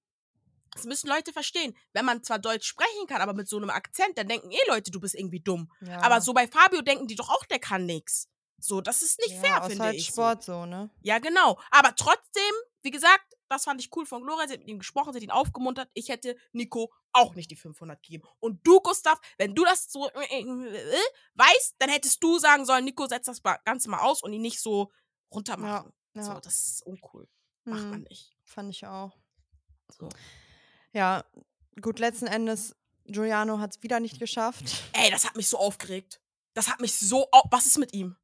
das 0.74 0.84
müssen 0.86 1.08
Leute 1.08 1.34
verstehen. 1.34 1.76
Wenn 1.94 2.06
man 2.06 2.24
zwar 2.24 2.40
Deutsch 2.40 2.68
sprechen 2.68 3.08
kann, 3.08 3.22
aber 3.22 3.34
mit 3.34 3.48
so 3.48 3.58
einem 3.58 3.70
Akzent, 3.70 4.18
dann 4.18 4.28
denken 4.28 4.52
eh 4.52 4.58
Leute, 4.68 4.92
du 4.92 5.00
bist 5.00 5.16
irgendwie 5.16 5.40
dumm. 5.40 5.72
ja. 5.82 6.02
Aber 6.02 6.20
so 6.22 6.34
bei 6.34 6.48
Fabio 6.48 6.82
denken 6.82 7.08
die 7.08 7.16
doch 7.16 7.30
auch, 7.30 7.46
der 7.46 7.60
kann 7.60 7.86
nix. 7.86 8.28
So, 8.62 8.82
das 8.82 9.02
ist 9.02 9.20
nicht 9.20 9.36
ja, 9.36 9.42
fair, 9.42 9.64
finde 9.70 9.84
halt 9.84 9.96
ich. 9.96 10.08
So. 10.08 10.14
Sport 10.14 10.44
so, 10.44 10.66
ne? 10.66 10.90
Ja, 11.02 11.20
genau. 11.20 11.60
Aber 11.72 11.96
trotzdem, 11.96 12.54
wie 12.82 12.92
gesagt, 12.92 13.36
das 13.50 13.64
fand 13.64 13.82
ich 13.82 13.90
cool 13.96 14.06
von 14.06 14.22
Gloria. 14.24 14.48
Sie 14.48 14.54
hat 14.54 14.60
mit 14.60 14.70
ihm 14.70 14.80
gesprochen, 14.80 15.12
sie 15.14 15.18
hat 15.18 15.24
ihn 15.24 15.32
aufgemuntert. 15.32 15.90
Ich 15.94 16.10
hätte 16.10 16.36
Nico 16.52 16.94
auch 17.14 17.36
nicht 17.36 17.50
die 17.50 17.56
500 17.56 18.02
gegeben. 18.02 18.28
Und 18.40 18.66
du, 18.66 18.80
Gustav, 18.80 19.20
wenn 19.38 19.56
du 19.56 19.66
das 19.66 19.92
so 19.92 20.10
äh, 20.10 20.42
äh, 20.42 20.98
weißt, 21.34 21.76
dann 21.80 21.90
hättest 21.90 22.24
du 22.24 22.38
sagen 22.38 22.66
sollen, 22.66 22.86
Nico, 22.86 23.08
setz 23.08 23.26
das 23.26 23.42
Ganze 23.66 23.90
mal 23.90 24.02
aus 24.02 24.22
und 24.22 24.34
ihn 24.34 24.42
nicht 24.42 24.62
so 24.62 24.92
runter 25.32 25.58
machen. 25.58 25.94
Ja. 26.14 26.24
So, 26.24 26.40
das 26.40 26.56
ist 26.60 26.86
uncool. 26.86 27.28
Macht 27.66 27.82
man 27.84 28.00
Mhm, 28.00 28.08
nicht. 28.10 28.36
Fand 28.44 28.70
ich 28.70 28.86
auch. 28.86 29.18
So. 29.98 30.10
Ja, 30.94 31.26
gut, 31.82 32.00
letzten 32.00 32.28
Endes, 32.28 32.76
Giuliano 33.06 33.60
hat 33.60 33.76
es 33.76 33.84
wieder 33.84 34.00
nicht 34.00 34.20
geschafft. 34.20 34.84
Ey, 34.94 35.10
das 35.12 35.26
hat 35.26 35.36
mich 35.36 35.50
so 35.50 35.58
aufgeregt. 35.58 36.22
Das 36.54 36.68
hat 36.68 36.80
mich 36.80 36.96
so. 36.96 37.28
Au 37.32 37.44
Was 37.52 37.66
ist 37.66 37.78
mit 37.78 37.94
ihm? 37.94 38.16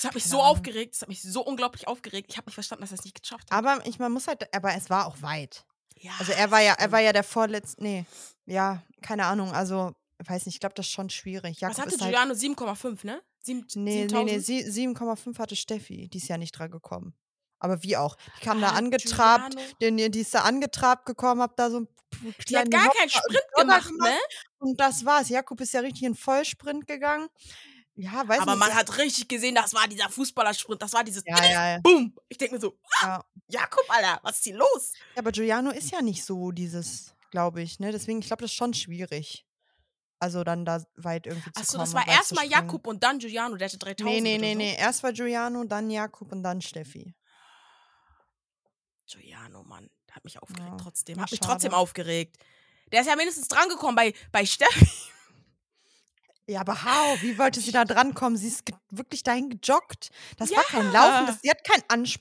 Das 0.00 0.06
hat 0.08 0.14
mich 0.14 0.24
Keine 0.24 0.30
so 0.32 0.42
aufgeregt. 0.42 0.94
Das 0.94 1.02
hat 1.02 1.08
mich 1.08 1.22
so 1.22 1.42
unglaublich 1.44 1.86
aufgeregt. 1.88 2.28
Ich 2.30 2.36
habe 2.38 2.46
nicht 2.46 2.54
verstanden, 2.54 2.82
dass 2.82 2.90
er 2.92 2.98
es 2.98 3.04
nicht 3.04 3.20
geschafft 3.20 3.50
hat. 3.50 3.52
Aber 3.52 3.84
ich, 3.86 3.98
man 3.98 4.10
muss 4.12 4.26
halt, 4.28 4.52
aber 4.54 4.74
es 4.74 4.88
war 4.90 5.06
auch 5.06 5.20
weit. 5.22 5.64
Ja, 5.98 6.12
Also 6.18 6.32
er 6.32 6.50
war 6.50 6.60
ja, 6.60 6.72
er 6.78 6.90
war 6.92 7.00
ja 7.00 7.12
der 7.12 7.24
vorletzte, 7.24 7.82
nee, 7.82 8.06
ja, 8.46 8.82
keine 9.02 9.26
Ahnung, 9.26 9.52
also, 9.52 9.92
weiß 10.26 10.46
nicht, 10.46 10.54
ich 10.56 10.60
glaube, 10.60 10.74
das 10.74 10.86
ist 10.86 10.92
schon 10.92 11.10
schwierig. 11.10 11.60
Jakob 11.60 11.76
Was 11.76 11.84
hatte 11.84 11.90
halt, 11.90 12.00
Giuliano? 12.00 12.32
7,5, 12.34 13.04
ne? 13.04 13.22
Sieben- 13.42 13.66
nee, 13.74 14.06
nee, 14.10 14.24
nee, 14.24 14.38
7000? 14.38 14.44
sie- 14.46 14.64
7,5 14.88 15.38
hatte 15.38 15.56
Steffi, 15.56 16.08
die 16.08 16.16
ist 16.18 16.28
ja 16.28 16.38
nicht 16.38 16.52
dran 16.52 16.70
gekommen. 16.70 17.14
Aber 17.58 17.82
wie 17.82 17.98
auch, 17.98 18.16
die 18.38 18.44
kam 18.46 18.60
da 18.62 18.68
Ah, 18.70 18.76
angetrabt, 18.76 19.50
Giuliano. 19.78 19.96
den, 19.98 20.12
die 20.12 20.20
ist 20.20 20.32
da 20.34 20.40
angetrabt 20.40 21.04
gekommen, 21.04 21.42
hab 21.42 21.56
da 21.56 21.70
so 21.70 21.76
einen 21.78 21.88
Die 22.48 22.56
hat 22.56 22.70
gar 22.70 22.84
Hopper 22.86 22.96
keinen 22.98 23.10
Sprint 23.10 23.40
Jogger 23.56 23.62
gemacht, 23.62 23.90
ne? 24.00 24.18
Und 24.58 24.80
das 24.80 25.04
war's. 25.04 25.28
Jakob 25.28 25.60
ist 25.60 25.72
ja 25.74 25.80
richtig 25.80 26.04
in 26.04 26.14
Vollsprint 26.14 26.86
gegangen. 26.86 27.28
Ja, 27.96 28.26
weiß 28.26 28.40
Aber 28.40 28.52
nicht. 28.52 28.60
man 28.60 28.68
ja, 28.70 28.76
hat 28.76 28.96
richtig 28.98 29.28
gesehen, 29.28 29.54
das 29.54 29.74
war 29.74 29.86
dieser 29.86 30.08
Fußballersprint, 30.08 30.80
das 30.80 30.92
war 30.94 31.04
dieses 31.04 31.22
ja, 31.26 31.44
ja, 31.44 31.70
ja. 31.72 31.78
Boom. 31.80 32.16
Ich 32.28 32.38
denke 32.38 32.54
mir 32.54 32.60
so, 32.60 32.78
ah, 33.00 33.06
Ja. 33.06 33.24
Jakob, 33.48 33.84
Alter, 33.88 34.20
was 34.22 34.36
ist 34.38 34.44
hier 34.44 34.56
los? 34.56 34.92
Ja, 35.14 35.18
aber 35.20 35.32
Giuliano 35.32 35.70
ist 35.70 35.90
ja 35.90 36.00
nicht 36.00 36.24
so 36.24 36.50
dieses, 36.50 37.14
glaube 37.30 37.60
ich, 37.62 37.78
ne? 37.80 37.92
Deswegen, 37.92 38.20
ich 38.20 38.26
glaube, 38.26 38.42
das 38.42 38.52
ist 38.52 38.56
schon 38.56 38.72
schwierig. 38.74 39.44
Also 40.18 40.44
dann 40.44 40.64
da 40.64 40.84
weit 40.96 41.26
irgendwie 41.26 41.50
zu 41.52 41.60
Achso, 41.60 41.72
kommen. 41.78 41.84
das 41.84 41.94
war 41.94 42.02
und 42.02 42.06
weit 42.08 42.14
zu 42.14 42.18
erstmal 42.20 42.44
springen. 42.46 42.66
Jakob 42.66 42.86
und 42.86 43.02
dann 43.02 43.18
Giuliano, 43.18 43.56
der 43.56 43.68
hatte 43.68 43.78
3000 43.78 44.04
Nee, 44.04 44.20
nee, 44.20 44.34
oder 44.36 44.40
nee, 44.46 44.52
so. 44.52 44.58
nee. 44.58 44.76
Erst 44.78 45.02
war 45.02 45.12
Giuliano, 45.12 45.64
dann 45.64 45.90
Jakob 45.90 46.30
und 46.32 46.42
dann 46.42 46.60
Steffi. 46.60 47.14
Giuliano, 49.06 49.62
Mann, 49.64 49.90
der 50.08 50.16
hat 50.16 50.24
mich 50.24 50.40
aufgeregt 50.40 50.68
Ja, 50.70 50.76
trotzdem. 50.76 51.20
Hat 51.20 51.30
mich 51.30 51.38
schade. 51.40 51.52
trotzdem 51.52 51.74
aufgeregt. 51.74 52.36
Der 52.92 53.00
ist 53.00 53.06
ja 53.06 53.16
mindestens 53.16 53.48
drangekommen 53.48 53.96
bei, 53.96 54.14
bei 54.30 54.44
Steffi. 54.46 54.88
Ja, 56.50 56.62
aber 56.62 56.84
how? 56.84 57.22
Wie 57.22 57.38
wollte 57.38 57.60
sie 57.60 57.70
da 57.70 57.84
drankommen? 57.84 58.36
Sie 58.36 58.48
ist 58.48 58.64
wirklich 58.90 59.22
dahin 59.22 59.50
gejoggt. 59.50 60.10
Das 60.36 60.50
war 60.50 60.64
kein 60.64 60.90
Laufen, 60.92 61.26
das, 61.26 61.40
die 61.40 61.50
hat 61.50 61.62
kein 61.64 61.82
Ansp 61.88 62.20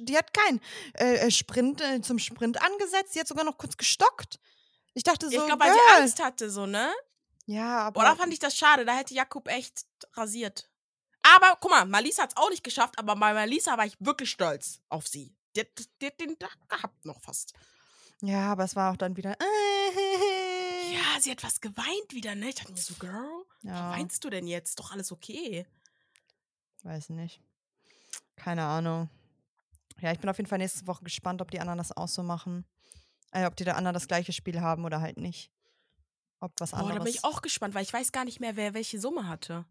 die 0.00 0.16
hat 0.16 0.32
kein 0.32 0.60
äh, 0.94 1.26
äh, 1.26 1.30
Sprint 1.30 1.82
äh, 1.82 2.00
zum 2.00 2.18
Sprint 2.18 2.62
angesetzt, 2.62 3.12
sie 3.12 3.20
hat 3.20 3.28
sogar 3.28 3.44
noch 3.44 3.58
kurz 3.58 3.76
gestockt. 3.76 4.38
Ich 4.94 5.02
dachte 5.02 5.28
so, 5.28 5.36
ich 5.36 5.44
glaube, 5.44 5.62
weil 5.62 5.72
sie. 5.72 6.00
Angst 6.00 6.22
hatte, 6.22 6.50
so, 6.50 6.64
ne? 6.64 6.90
Ja, 7.44 7.80
aber 7.80 8.02
da 8.02 8.16
fand 8.16 8.32
ich 8.32 8.38
das 8.38 8.56
schade. 8.56 8.86
Da 8.86 8.96
hätte 8.96 9.12
Jakob 9.12 9.48
echt 9.48 9.84
rasiert. 10.14 10.70
Aber 11.22 11.58
guck 11.60 11.70
mal, 11.70 11.84
Malisa 11.84 12.22
hat 12.22 12.30
es 12.30 12.36
auch 12.36 12.48
nicht 12.48 12.64
geschafft, 12.64 12.98
aber 12.98 13.14
bei 13.16 13.34
Malisa 13.34 13.76
war 13.76 13.84
ich 13.84 13.96
wirklich 13.98 14.30
stolz 14.30 14.80
auf 14.88 15.06
sie. 15.06 15.36
Die 15.54 15.60
hat, 15.60 15.68
die 16.00 16.06
hat 16.06 16.20
den 16.20 16.38
Tag 16.38 16.56
gehabt 16.68 17.04
noch 17.04 17.20
fast. 17.20 17.52
Ja, 18.22 18.52
aber 18.52 18.64
es 18.64 18.76
war 18.76 18.92
auch 18.92 18.96
dann 18.96 19.16
wieder 19.16 19.36
Ja, 20.92 21.20
sie 21.20 21.30
hat 21.30 21.42
was 21.42 21.60
geweint 21.60 22.12
wieder, 22.12 22.34
ne? 22.34 22.48
Ich 22.48 22.54
dachte 22.56 22.72
mir 22.72 22.78
so, 22.78 22.94
Girl, 22.94 23.44
ja, 23.62 23.72
was 23.90 23.98
weinst 23.98 24.24
du 24.24 24.30
denn 24.30 24.46
jetzt? 24.46 24.78
Doch 24.78 24.92
alles 24.92 25.12
okay. 25.12 25.66
weiß 26.82 27.10
nicht. 27.10 27.40
Keine 28.36 28.64
Ahnung. 28.64 29.08
Ja, 30.00 30.12
ich 30.12 30.18
bin 30.18 30.28
auf 30.28 30.36
jeden 30.36 30.48
Fall 30.48 30.58
nächste 30.58 30.86
Woche 30.86 31.04
gespannt, 31.04 31.40
ob 31.40 31.50
die 31.50 31.60
anderen 31.60 31.78
das 31.78 31.96
auch 31.96 32.08
so 32.08 32.22
machen. 32.22 32.64
Äh, 33.32 33.46
ob 33.46 33.56
die 33.56 33.64
da 33.64 33.72
anderen 33.72 33.94
das 33.94 34.08
gleiche 34.08 34.32
Spiel 34.32 34.60
haben 34.60 34.84
oder 34.84 35.00
halt 35.00 35.16
nicht. 35.16 35.50
Ob 36.40 36.52
was 36.60 36.70
Boah, 36.70 36.78
anderes. 36.78 36.98
da 36.98 37.04
bin 37.04 37.12
ich 37.14 37.24
auch 37.24 37.42
gespannt, 37.42 37.74
weil 37.74 37.82
ich 37.82 37.92
weiß 37.92 38.12
gar 38.12 38.24
nicht 38.24 38.40
mehr, 38.40 38.56
wer 38.56 38.74
welche 38.74 39.00
Summe 39.00 39.26
hatte. 39.26 39.64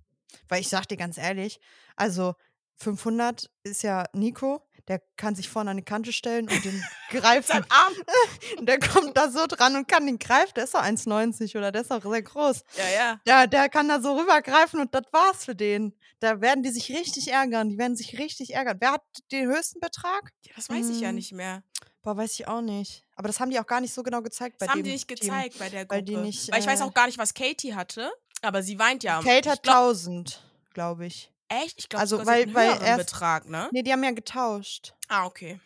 Weil 0.48 0.62
ich 0.62 0.68
sag 0.68 0.88
dir 0.88 0.98
ganz 0.98 1.18
ehrlich, 1.18 1.60
also 1.96 2.36
500 2.76 3.50
ist 3.64 3.84
ja 3.84 4.06
Nico, 4.14 4.65
der 4.88 5.02
kann 5.18 5.34
sich 5.36 5.50
vorne 5.50 5.72
an 5.72 5.78
die 5.78 5.84
Kante 5.84 6.14
stellen 6.14 6.48
und 6.50 6.64
den 6.64 6.84
greifen. 7.10 7.48
Sein 7.48 7.66
Arm. 7.70 7.94
der 8.66 8.80
kommt 8.80 9.18
da 9.18 9.30
so 9.32 9.48
dran 9.48 9.76
und 9.76 9.88
kann 9.88 10.06
den 10.06 10.20
greifen. 10.20 10.52
Der 10.56 10.66
ist 10.66 10.74
doch 10.76 10.84
1,90 10.84 11.58
oder 11.58 11.72
der 11.72 11.82
ist 11.82 11.92
auch 11.92 12.04
sehr 12.04 12.22
groß. 12.22 12.64
Ja, 12.78 12.90
ja. 12.96 13.20
Der, 13.26 13.48
der 13.48 13.70
kann 13.70 13.88
da 13.88 14.00
so 14.02 14.18
rübergreifen 14.18 14.80
und 14.80 14.94
das 14.94 15.04
war's 15.12 15.46
für 15.46 15.56
den. 15.56 15.94
Da 16.20 16.40
werden 16.42 16.64
die 16.64 16.70
sich 16.70 16.90
richtig 16.90 17.32
ärgern. 17.32 17.70
Die 17.70 17.78
werden 17.78 17.96
sich 17.96 18.18
richtig 18.20 18.54
ärgern. 18.54 18.78
Wer 18.80 18.94
hat 18.94 19.04
den 19.32 19.48
höchsten 19.48 19.80
Betrag? 19.80 20.32
ja 20.46 20.54
das 20.56 20.70
weiß 20.70 20.90
ich 20.90 21.02
ja 21.02 21.10
Hm, 21.10 21.16
nicht 21.16 21.32
mehr. 21.34 21.64
Boah, 22.04 22.16
weiß 22.16 22.34
ich 22.34 22.48
auch 22.48 22.62
nicht. 22.62 23.04
Aber 23.16 23.28
das 23.28 23.40
haben 23.40 23.50
die 23.50 23.60
auch 23.60 23.66
gar 23.66 23.82
nicht 23.82 23.94
so 23.94 24.04
genau 24.04 24.22
gezeigt 24.22 24.60
bei 24.60 24.68
Das 24.68 24.74
haben 24.76 24.84
die 24.84 24.92
nicht 24.92 25.08
Team. 25.08 25.18
gezeigt 25.18 25.58
bei 25.58 25.70
der 25.70 25.86
Gruppe. 25.86 25.96
weil 25.96 26.04
die 26.04 26.16
nicht, 26.18 26.52
weil 26.52 26.60
ich 26.60 26.68
weiß 26.68 26.82
äh, 26.82 26.84
auch 26.84 26.94
gar 26.94 27.08
nicht, 27.08 27.18
was 27.18 27.34
Katie 27.34 27.74
hatte, 27.74 28.12
aber 28.44 28.62
sie 28.62 28.78
weint 28.78 29.04
ja. 29.04 29.20
Kate 29.24 29.50
hat 29.50 29.64
glaub, 29.64 29.76
1000, 29.88 30.44
glaube 30.76 31.08
ich. 31.08 31.32
Echt? 31.48 31.80
Ich 31.80 31.90
glaube, 31.90 32.02
Also, 32.02 32.18
weil- 32.20 32.48
weil, 32.48 32.54
weil 32.54 32.64
einen 32.70 32.74
höheren 32.80 32.88
erst- 32.88 33.06
Betrag, 33.12 33.50
ne? 33.50 33.70
Nee, 33.72 33.84
die 33.84 33.92
haben 33.92 34.04
ja 34.04 34.12
getauscht. 34.12 34.94
Ah, 35.08 35.26
okay. 35.26 35.60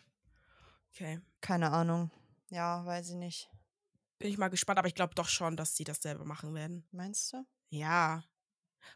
Okay. 0.93 1.19
Keine 1.41 1.71
Ahnung. 1.71 2.11
Ja, 2.49 2.86
weiß 2.86 3.09
ich 3.09 3.15
nicht. 3.15 3.49
Bin 4.17 4.30
ich 4.30 4.38
mal 4.38 4.49
gespannt, 4.49 4.80
aber 4.80 4.88
ich 4.89 4.95
glaube 4.95 5.15
doch 5.15 5.30
schon, 5.30 5.55
dass 5.55 5.75
sie 5.77 5.86
das 5.86 6.01
selber 6.01 6.25
machen 6.25 6.53
werden. 6.53 6.86
Meinst 6.91 7.32
du? 7.32 7.45
Ja. 7.69 8.23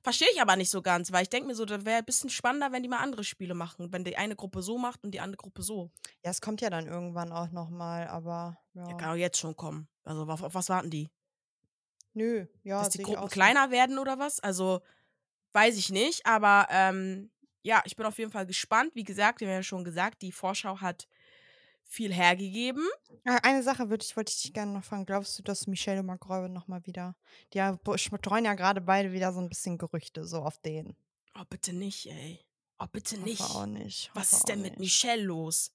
Verstehe 0.01 0.27
ich 0.34 0.41
aber 0.41 0.55
nicht 0.55 0.69
so 0.69 0.81
ganz, 0.81 1.11
weil 1.11 1.23
ich 1.23 1.29
denke 1.29 1.47
mir 1.47 1.55
so, 1.55 1.65
das 1.65 1.86
wäre 1.86 1.99
ein 1.99 2.05
bisschen 2.05 2.29
spannender, 2.29 2.71
wenn 2.71 2.84
die 2.84 2.89
mal 2.89 2.97
andere 2.99 3.23
Spiele 3.23 3.53
machen. 3.53 3.93
Wenn 3.93 4.03
die 4.03 4.17
eine 4.17 4.36
Gruppe 4.36 4.61
so 4.61 4.77
macht 4.77 5.03
und 5.03 5.11
die 5.11 5.19
andere 5.21 5.38
Gruppe 5.38 5.61
so. 5.61 5.91
Ja, 6.23 6.31
es 6.31 6.41
kommt 6.41 6.59
ja 6.61 6.69
dann 6.69 6.88
irgendwann 6.88 7.31
auch 7.31 7.51
nochmal, 7.51 8.07
aber 8.07 8.57
ja. 8.73 8.89
Ja, 8.89 8.97
kann 8.97 9.11
auch 9.11 9.15
jetzt 9.15 9.38
schon 9.38 9.55
kommen. 9.55 9.88
Also 10.03 10.23
auf, 10.23 10.41
auf 10.43 10.55
was 10.55 10.67
warten 10.69 10.89
die? 10.89 11.09
Nö, 12.13 12.45
ja, 12.63 12.79
Dass 12.79 12.89
die 12.89 13.03
Gruppen 13.03 13.27
kleiner 13.29 13.71
werden 13.71 13.97
oder 13.97 14.19
was? 14.19 14.39
Also 14.39 14.81
weiß 15.54 15.78
ich 15.78 15.89
nicht, 15.89 16.26
aber 16.26 16.68
ähm, 16.70 17.32
ja, 17.62 17.82
ich 17.86 17.95
bin 17.95 18.06
auf 18.06 18.18
jeden 18.18 18.32
Fall 18.32 18.45
gespannt. 18.45 18.93
Wie 18.95 19.04
gesagt, 19.04 19.39
wir 19.39 19.47
haben 19.47 19.56
ja 19.56 19.64
schon 19.64 19.84
gesagt, 19.84 20.22
die 20.22 20.32
Vorschau 20.32 20.82
hat 20.82 21.08
viel 21.86 22.14
hergegeben. 22.14 22.88
Ah, 23.26 23.39
Eine 23.43 23.64
Sache 23.64 23.89
würde 23.89 24.04
ich, 24.04 24.16
wollte 24.18 24.32
ich 24.36 24.41
dich 24.41 24.54
gerne 24.54 24.72
noch 24.74 24.84
fragen. 24.84 25.06
Glaubst 25.06 25.38
du, 25.38 25.43
dass 25.43 25.68
Michelle 25.68 25.99
und 25.99 26.08
McGraw 26.08 26.47
nochmal 26.49 26.86
wieder, 26.86 27.16
die 27.54 27.60
ja, 27.60 27.78
streuen 27.95 28.45
ja 28.45 28.56
gerade 28.56 28.82
beide 28.82 29.12
wieder 29.14 29.32
so 29.32 29.39
ein 29.39 29.49
bisschen 29.49 29.78
Gerüchte 29.78 30.26
so 30.26 30.41
auf 30.41 30.58
den. 30.60 30.95
Oh, 31.39 31.43
bitte 31.49 31.74
nicht, 31.74 32.08
ey. 32.08 32.39
Oh, 32.80 32.86
bitte 32.91 33.16
Hoffe 33.18 33.26
nicht. 33.30 33.41
auch 33.41 33.66
nicht. 33.66 34.12
Was 34.14 34.32
hoffe 34.32 34.36
ist 34.38 34.49
denn 34.49 34.62
mit 34.62 34.72
nicht. 34.80 34.80
Michelle 34.80 35.24
los? 35.24 35.72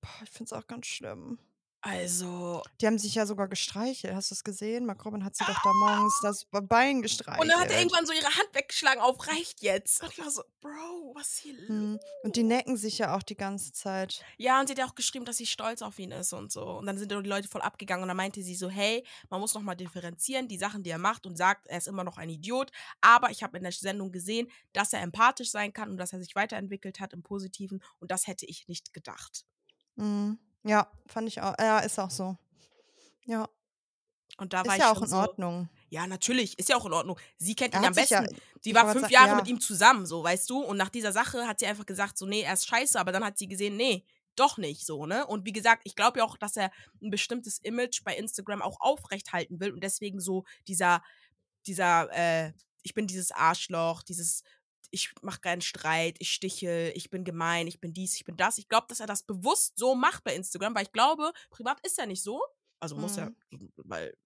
Boah, 0.00 0.10
ich 0.22 0.30
finde 0.30 0.44
es 0.44 0.52
auch 0.52 0.66
ganz 0.66 0.86
schlimm. 0.86 1.38
Also. 1.84 2.62
Die 2.80 2.86
haben 2.86 2.98
sich 2.98 3.14
ja 3.14 3.26
sogar 3.26 3.46
gestreichelt. 3.46 4.14
Hast 4.14 4.30
du 4.30 4.34
es 4.34 4.42
gesehen? 4.42 4.86
Mark 4.86 5.04
Robin 5.04 5.22
hat 5.22 5.36
sie 5.36 5.44
doch 5.44 5.62
da 5.62 5.70
morgens 5.74 6.18
das 6.22 6.46
Bein 6.50 7.02
gestreichelt. 7.02 7.42
Und 7.42 7.48
dann 7.48 7.60
hat 7.60 7.70
er 7.70 7.78
irgendwann 7.78 8.06
so 8.06 8.14
ihre 8.14 8.24
Hand 8.24 8.48
weggeschlagen 8.54 9.02
auf 9.02 9.26
reicht 9.28 9.60
jetzt. 9.60 10.02
Und 10.02 10.10
ich 10.10 10.18
war 10.18 10.30
so, 10.30 10.42
Bro, 10.62 11.14
was 11.14 11.28
ist 11.28 11.38
hier 11.40 11.52
los? 11.52 11.68
Hm. 11.68 12.00
Und 12.22 12.36
die 12.36 12.42
necken 12.42 12.78
sich 12.78 12.96
ja 12.96 13.14
auch 13.14 13.22
die 13.22 13.36
ganze 13.36 13.72
Zeit. 13.72 14.24
Ja, 14.38 14.60
und 14.60 14.66
sie 14.66 14.72
hat 14.72 14.78
ja 14.78 14.86
auch 14.86 14.94
geschrieben, 14.94 15.26
dass 15.26 15.36
sie 15.36 15.44
stolz 15.44 15.82
auf 15.82 15.98
ihn 15.98 16.10
ist 16.10 16.32
und 16.32 16.50
so. 16.50 16.64
Und 16.64 16.86
dann 16.86 16.96
sind 16.96 17.12
die 17.12 17.16
Leute 17.16 17.48
voll 17.48 17.60
abgegangen 17.60 18.02
und 18.02 18.08
dann 18.08 18.16
meinte 18.16 18.42
sie 18.42 18.54
so, 18.54 18.70
hey, 18.70 19.04
man 19.28 19.40
muss 19.40 19.52
nochmal 19.52 19.76
differenzieren, 19.76 20.48
die 20.48 20.58
Sachen, 20.58 20.82
die 20.82 20.90
er 20.90 20.98
macht 20.98 21.26
und 21.26 21.36
sagt, 21.36 21.66
er 21.66 21.76
ist 21.76 21.86
immer 21.86 22.02
noch 22.02 22.16
ein 22.16 22.30
Idiot. 22.30 22.72
Aber 23.02 23.30
ich 23.30 23.42
habe 23.42 23.58
in 23.58 23.62
der 23.62 23.72
Sendung 23.72 24.10
gesehen, 24.10 24.50
dass 24.72 24.94
er 24.94 25.02
empathisch 25.02 25.50
sein 25.50 25.74
kann 25.74 25.90
und 25.90 25.98
dass 25.98 26.14
er 26.14 26.20
sich 26.20 26.34
weiterentwickelt 26.34 26.98
hat 26.98 27.12
im 27.12 27.22
Positiven. 27.22 27.82
Und 27.98 28.10
das 28.10 28.26
hätte 28.26 28.46
ich 28.46 28.68
nicht 28.68 28.94
gedacht. 28.94 29.44
Hm. 29.98 30.38
Ja, 30.64 30.90
fand 31.06 31.28
ich 31.28 31.40
auch. 31.40 31.54
Ja, 31.58 31.78
ist 31.80 31.98
auch 31.98 32.10
so. 32.10 32.36
Ja, 33.26 33.48
Und 34.38 34.52
da 34.52 34.58
war 34.58 34.66
ist 34.66 34.72
ich 34.72 34.78
ja 34.80 34.90
auch 34.90 34.94
schon 34.94 35.04
in 35.04 35.10
so, 35.10 35.16
Ordnung. 35.16 35.68
Ja, 35.90 36.06
natürlich, 36.06 36.58
ist 36.58 36.68
ja 36.68 36.76
auch 36.76 36.86
in 36.86 36.92
Ordnung. 36.92 37.18
Sie 37.38 37.54
kennt 37.54 37.74
ihn 37.74 37.84
am 37.84 37.94
sich 37.94 38.10
ja 38.10 38.22
besten. 38.22 38.36
Die 38.64 38.70
ich 38.70 38.74
war 38.74 38.90
fünf 38.90 39.10
Jahre 39.10 39.28
sagen, 39.28 39.36
mit 39.38 39.46
ja. 39.46 39.54
ihm 39.54 39.60
zusammen, 39.60 40.06
so, 40.06 40.24
weißt 40.24 40.48
du? 40.50 40.60
Und 40.60 40.76
nach 40.76 40.88
dieser 40.88 41.12
Sache 41.12 41.46
hat 41.46 41.60
sie 41.60 41.66
einfach 41.66 41.86
gesagt, 41.86 42.18
so, 42.18 42.26
nee, 42.26 42.42
er 42.42 42.54
ist 42.54 42.66
scheiße, 42.66 42.98
aber 42.98 43.12
dann 43.12 43.24
hat 43.24 43.38
sie 43.38 43.46
gesehen, 43.46 43.76
nee, 43.76 44.04
doch 44.36 44.58
nicht 44.58 44.84
so, 44.84 45.06
ne? 45.06 45.26
Und 45.26 45.44
wie 45.44 45.52
gesagt, 45.52 45.82
ich 45.84 45.94
glaube 45.94 46.18
ja 46.18 46.24
auch, 46.24 46.36
dass 46.36 46.56
er 46.56 46.72
ein 47.00 47.10
bestimmtes 47.10 47.58
Image 47.58 48.02
bei 48.04 48.16
Instagram 48.16 48.62
auch 48.62 48.80
aufrechthalten 48.80 49.60
will 49.60 49.72
und 49.72 49.84
deswegen 49.84 50.20
so 50.20 50.44
dieser, 50.66 51.02
dieser, 51.66 52.08
äh, 52.12 52.52
ich 52.82 52.94
bin 52.94 53.06
dieses 53.06 53.30
Arschloch, 53.30 54.02
dieses, 54.02 54.42
ich 54.90 55.12
mache 55.22 55.40
keinen 55.40 55.60
Streit, 55.60 56.16
ich 56.18 56.30
stichel, 56.32 56.92
ich 56.94 57.10
bin 57.10 57.24
gemein, 57.24 57.66
ich 57.66 57.80
bin 57.80 57.92
dies, 57.92 58.16
ich 58.16 58.24
bin 58.24 58.36
das. 58.36 58.58
Ich 58.58 58.68
glaube, 58.68 58.86
dass 58.88 59.00
er 59.00 59.06
das 59.06 59.22
bewusst 59.22 59.78
so 59.78 59.94
macht 59.94 60.24
bei 60.24 60.34
Instagram, 60.34 60.74
weil 60.74 60.84
ich 60.84 60.92
glaube, 60.92 61.32
privat 61.50 61.80
ist 61.86 61.98
er 61.98 62.06
nicht 62.06 62.22
so. 62.22 62.42
Also 62.80 62.96
muss 62.96 63.16
er, 63.16 63.32
Mhm. 63.50 63.72
weil 63.76 64.16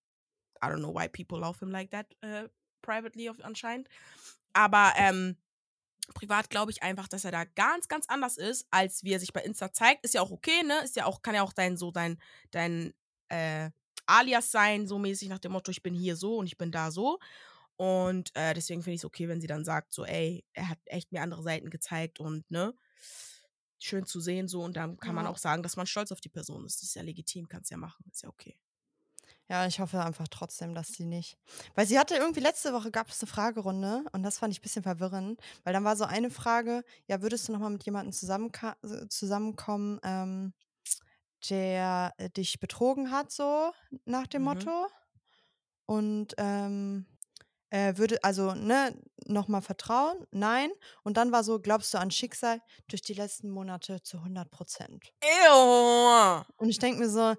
I 0.62 0.66
don't 0.66 0.78
know 0.78 0.94
why 0.94 1.08
people 1.08 1.38
love 1.38 1.58
him 1.60 1.70
like 1.70 1.90
that 1.90 2.06
äh, 2.22 2.48
privately 2.82 3.28
anscheinend. 3.42 3.88
Aber 4.52 4.92
ähm, 4.96 5.36
privat 6.14 6.50
glaube 6.50 6.70
ich 6.72 6.82
einfach, 6.82 7.06
dass 7.08 7.24
er 7.24 7.30
da 7.32 7.44
ganz, 7.44 7.88
ganz 7.88 8.06
anders 8.08 8.36
ist, 8.36 8.66
als 8.70 9.04
wie 9.04 9.12
er 9.12 9.20
sich 9.20 9.32
bei 9.32 9.42
Insta 9.42 9.72
zeigt. 9.72 10.04
Ist 10.04 10.14
ja 10.14 10.22
auch 10.22 10.30
okay, 10.30 10.62
ne? 10.64 10.82
Ist 10.82 10.96
ja 10.96 11.04
auch, 11.04 11.22
kann 11.22 11.34
ja 11.34 11.42
auch 11.42 11.52
dein 11.52 11.76
so 11.76 11.90
dein, 11.90 12.20
dein 12.50 12.94
äh, 13.28 13.70
Alias 14.06 14.50
sein, 14.50 14.88
so 14.88 14.98
mäßig 14.98 15.28
nach 15.28 15.38
dem 15.38 15.52
Motto, 15.52 15.70
ich 15.70 15.82
bin 15.82 15.94
hier 15.94 16.16
so 16.16 16.38
und 16.38 16.46
ich 16.46 16.56
bin 16.56 16.72
da 16.72 16.90
so. 16.90 17.18
Und 17.78 18.32
äh, 18.36 18.54
deswegen 18.54 18.82
finde 18.82 18.96
ich 18.96 19.02
es 19.02 19.06
okay, 19.06 19.28
wenn 19.28 19.40
sie 19.42 19.48
dann 19.48 19.64
sagt, 19.64 19.94
so, 19.94 20.06
ey, 20.06 20.44
er 20.54 20.70
hat 20.70 20.80
echt 20.86 21.12
mir 21.12 21.22
andere 21.22 21.42
Seiten 21.44 21.70
gezeigt 21.70 22.20
und 22.20 22.50
ne, 22.50 22.74
schön 23.78 24.06
zu 24.06 24.20
sehen, 24.20 24.46
so. 24.48 24.62
Und 24.62 24.76
dann 24.76 24.98
kann 24.98 25.14
man 25.14 25.26
Ja. 25.26 25.28
auch 25.28 25.38
sagen, 25.38 25.62
dass 25.62 25.76
man 25.76 25.86
stolz 25.86 26.12
auf 26.12 26.20
die 26.20 26.28
Person 26.28 26.64
ist. 26.66 26.76
Das 26.82 26.88
ist 26.90 26.94
ja 26.94 27.02
legitim, 27.02 27.48
kannst 27.48 27.70
ja 27.70 27.76
machen, 27.76 28.04
ist 28.10 28.22
ja 28.22 28.28
okay. 28.28 28.58
Ja, 29.48 29.66
ich 29.66 29.80
hoffe 29.80 30.04
einfach 30.04 30.28
trotzdem, 30.28 30.74
dass 30.74 30.92
sie 30.92 31.04
nicht. 31.04 31.38
Weil 31.74 31.86
sie 31.86 31.98
hatte 31.98 32.14
irgendwie 32.16 32.40
letzte 32.40 32.72
Woche 32.72 32.90
gab 32.90 33.08
es 33.08 33.20
eine 33.22 33.28
Fragerunde 33.30 34.04
und 34.12 34.22
das 34.22 34.38
fand 34.38 34.52
ich 34.52 34.60
ein 34.60 34.62
bisschen 34.62 34.82
verwirrend, 34.82 35.40
weil 35.64 35.72
dann 35.72 35.84
war 35.84 35.96
so 35.96 36.04
eine 36.04 36.30
Frage, 36.30 36.84
ja, 37.06 37.22
würdest 37.22 37.48
du 37.48 37.52
nochmal 37.52 37.70
mit 37.70 37.84
jemandem 37.84 38.12
äh, 38.12 39.08
zusammenkommen, 39.08 40.00
ähm, 40.02 40.52
der 41.50 42.14
äh, 42.18 42.30
dich 42.30 42.60
betrogen 42.60 43.10
hat, 43.10 43.30
so 43.32 43.72
nach 44.04 44.26
dem 44.26 44.42
Mhm. 44.42 44.44
Motto? 44.44 44.88
Und 45.86 46.34
ähm, 46.38 47.06
äh, 47.70 47.96
würde, 47.96 48.22
also, 48.24 48.54
ne, 48.54 48.94
nochmal 49.26 49.62
vertrauen? 49.62 50.26
Nein. 50.30 50.70
Und 51.04 51.16
dann 51.16 51.32
war 51.32 51.44
so, 51.44 51.60
glaubst 51.60 51.92
du 51.94 51.98
an 51.98 52.10
Schicksal 52.10 52.60
durch 52.88 53.02
die 53.02 53.14
letzten 53.14 53.50
Monate 53.50 54.02
zu 54.02 54.20
100 54.22 54.50
Prozent? 54.50 55.12
Und 56.56 56.68
ich 56.68 56.78
denke 56.78 57.00
mir 57.00 57.08
so, 57.10 57.34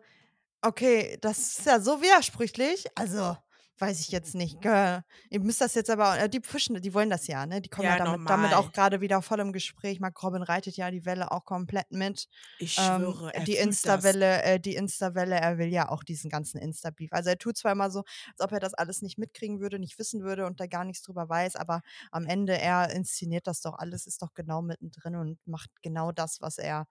okay, 0.61 1.17
das 1.21 1.59
ist 1.59 1.65
ja 1.67 1.79
so 1.81 2.01
widersprüchlich. 2.01 2.85
Also, 2.97 3.37
weiß 3.79 3.99
ich 4.01 4.09
jetzt 4.09 4.35
nicht. 4.35 4.61
Girl. 4.61 5.03
Ihr 5.29 5.39
müsst 5.39 5.61
das 5.61 5.75
jetzt 5.75 5.89
aber, 5.89 6.19
äh, 6.19 6.29
die 6.29 6.41
Fischen, 6.43 6.81
die 6.81 6.93
wollen 6.93 7.09
das 7.09 7.27
ja, 7.27 7.45
ne? 7.45 7.61
Die 7.61 7.69
kommen 7.69 7.87
ja, 7.87 7.97
Ja, 7.97 8.03
damit, 8.03 8.29
damit 8.29 8.53
auch 8.53 8.71
gerade 8.71 9.01
wieder 9.01 9.21
voll 9.21 9.39
im 9.39 9.53
Gespräch. 9.53 9.99
Mark 9.99 10.21
Robin 10.21 10.43
reitet 10.43 10.77
ja 10.77 10.91
die 10.91 11.05
Welle 11.05 11.31
auch 11.31 11.45
komplett 11.45 11.91
mit. 11.91 12.27
Ich 12.57 12.77
Ähm, 12.77 13.01
schwöre, 13.01 13.33
er 13.33 13.43
die. 13.43 13.55
Insta-Welle, 13.55 14.43
äh, 14.43 14.59
die 14.59 14.75
Insta-Welle, 14.75 15.35
er 15.35 15.57
will 15.57 15.69
ja 15.69 15.89
auch 15.89 16.03
diesen 16.03 16.29
ganzen 16.29 16.59
Insta-Beef. 16.59 17.11
Also 17.13 17.29
er 17.29 17.37
tut 17.37 17.57
zwar 17.57 17.71
immer 17.71 17.89
so, 17.91 18.03
als 18.31 18.39
ob 18.41 18.51
er 18.51 18.59
das 18.59 18.73
alles 18.73 19.01
nicht 19.01 19.17
mitkriegen 19.17 19.59
würde, 19.59 19.79
nicht 19.79 19.97
wissen 19.99 20.23
würde 20.23 20.45
und 20.45 20.59
da 20.59 20.67
gar 20.67 20.83
nichts 20.85 21.03
drüber 21.03 21.29
weiß, 21.29 21.55
aber 21.55 21.81
am 22.11 22.25
Ende, 22.25 22.57
er 22.59 22.91
inszeniert 22.91 23.47
das 23.47 23.61
doch 23.61 23.77
alles, 23.79 24.05
ist 24.07 24.21
doch 24.21 24.33
genau 24.33 24.61
mittendrin 24.61 25.15
und 25.15 25.39
macht 25.45 25.69
genau 25.81 26.11
das, 26.11 26.41
was 26.41 26.57
er 26.57 26.87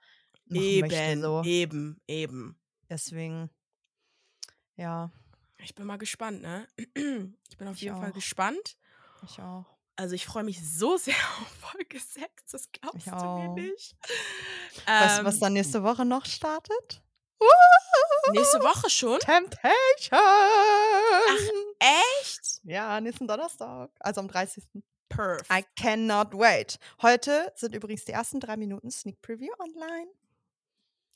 machen 0.49 0.79
möchte. 0.79 0.97
Eben, 0.97 1.23
So. 1.23 1.43
eben, 1.43 2.01
eben. 2.07 2.59
Deswegen, 2.91 3.51
ja, 4.77 5.11
Ich 5.63 5.75
bin 5.75 5.87
mal 5.87 5.99
gespannt, 5.99 6.43
ne? 6.43 6.69
Ich 7.51 7.57
bin 7.59 7.69
auf 7.69 7.77
Ich 7.77 7.83
jeden 7.83 7.97
Fall 8.01 8.11
auch. 8.11 8.15
gespannt. 8.15 8.77
ich 9.25 9.41
auch. 9.41 9.65
Also 9.97 10.15
ich 10.15 10.27
freue 10.27 10.45
mich 10.45 10.61
so 10.63 10.97
sehr 10.97 11.15
auf 11.41 11.49
Folge 11.73 11.99
6, 11.99 12.45
das 12.53 12.71
glaubst 12.71 13.07
du 13.07 13.11
auch. 13.13 13.55
mir 13.57 13.63
nicht. 13.63 13.97
Weißt 14.87 15.19
du, 15.21 15.25
was 15.25 15.35
Ähm, 15.37 15.41
dann 15.41 15.53
nächste 15.55 15.83
Woche 15.83 16.05
noch 16.05 16.25
startet? 16.27 17.03
nächste 18.33 18.61
Woche 18.61 18.91
schon? 18.91 19.19
Temptation! 19.21 20.21
Echt? 22.21 22.61
Ja, 22.65 23.01
nächsten 23.01 23.27
Donnerstag, 23.27 23.91
also 24.01 24.21
am 24.21 24.29
30. 24.29 24.63
Perf. 25.09 25.41
I 25.51 25.65
cannot 25.81 26.35
wait. 26.35 26.79
Heute 27.01 27.51
sind 27.57 27.75
übrigens 27.75 28.05
die 28.05 28.13
ersten 28.13 28.41
drei 28.41 28.59
Minuten 28.59 28.91
Sneak 28.91 29.23
Preview 29.23 29.53
online. 29.59 30.09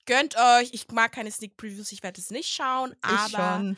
Gönnt 0.07 0.37
euch. 0.37 0.71
Ich 0.73 0.89
mag 0.91 1.13
keine 1.13 1.31
Sneak 1.31 1.57
Previews, 1.57 1.93
ich 1.93 2.03
werde 2.03 2.21
es 2.21 2.31
nicht 2.31 2.53
schauen, 2.53 2.95
Ich 3.05 3.11
aber 3.11 3.29
schon. 3.29 3.77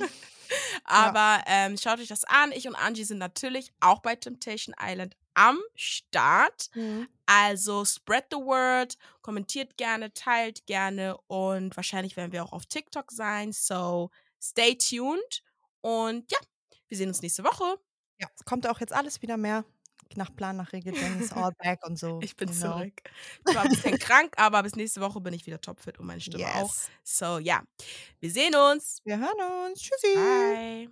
aber 0.84 1.42
ähm, 1.46 1.76
schaut 1.76 2.00
euch 2.00 2.08
das 2.08 2.24
an. 2.24 2.52
Ich 2.52 2.66
und 2.66 2.74
Angie 2.74 3.04
sind 3.04 3.18
natürlich 3.18 3.72
auch 3.80 4.00
bei 4.00 4.16
Temptation 4.16 4.74
Island 4.80 5.16
am 5.34 5.58
Start. 5.76 6.70
Mhm. 6.74 7.08
Also 7.26 7.84
spread 7.84 8.26
the 8.30 8.38
word, 8.38 8.96
kommentiert 9.22 9.76
gerne, 9.76 10.12
teilt 10.12 10.66
gerne 10.66 11.16
und 11.28 11.76
wahrscheinlich 11.76 12.16
werden 12.16 12.32
wir 12.32 12.44
auch 12.44 12.52
auf 12.52 12.66
TikTok 12.66 13.12
sein. 13.12 13.52
So 13.52 14.10
stay 14.42 14.76
tuned 14.76 15.42
und 15.80 16.30
ja, 16.30 16.38
wir 16.88 16.96
sehen 16.96 17.08
uns 17.08 17.22
nächste 17.22 17.44
Woche. 17.44 17.78
Ja, 18.18 18.28
es 18.34 18.44
kommt 18.44 18.66
auch 18.66 18.80
jetzt 18.80 18.92
alles 18.92 19.22
wieder 19.22 19.36
mehr 19.36 19.64
nach 20.16 20.34
Plan, 20.34 20.56
nach 20.56 20.72
Regel. 20.72 20.94
Jenny 20.94 21.22
ist 21.22 21.32
all 21.36 21.52
back 21.58 21.86
und 21.86 21.98
so. 21.98 22.20
Ich 22.22 22.36
bin 22.36 22.48
you 22.48 22.54
know. 22.54 22.78
zurück. 22.78 23.02
Ich 23.48 23.54
war 23.54 23.62
ein 23.62 23.70
bisschen 23.70 23.98
krank, 23.98 24.34
aber 24.36 24.62
bis 24.62 24.76
nächste 24.76 25.00
Woche 25.00 25.20
bin 25.20 25.34
ich 25.34 25.46
wieder 25.46 25.60
topfit 25.60 25.98
und 25.98 26.06
meine 26.06 26.20
Stimme 26.20 26.46
auch. 26.54 26.62
Yes. 26.62 26.90
So 27.02 27.38
ja, 27.38 27.62
wir 28.20 28.30
sehen 28.30 28.54
uns. 28.54 29.00
Wir 29.04 29.18
hören 29.18 29.68
uns. 29.68 29.80
Tschüssi. 29.80 30.14
Bye. 30.14 30.90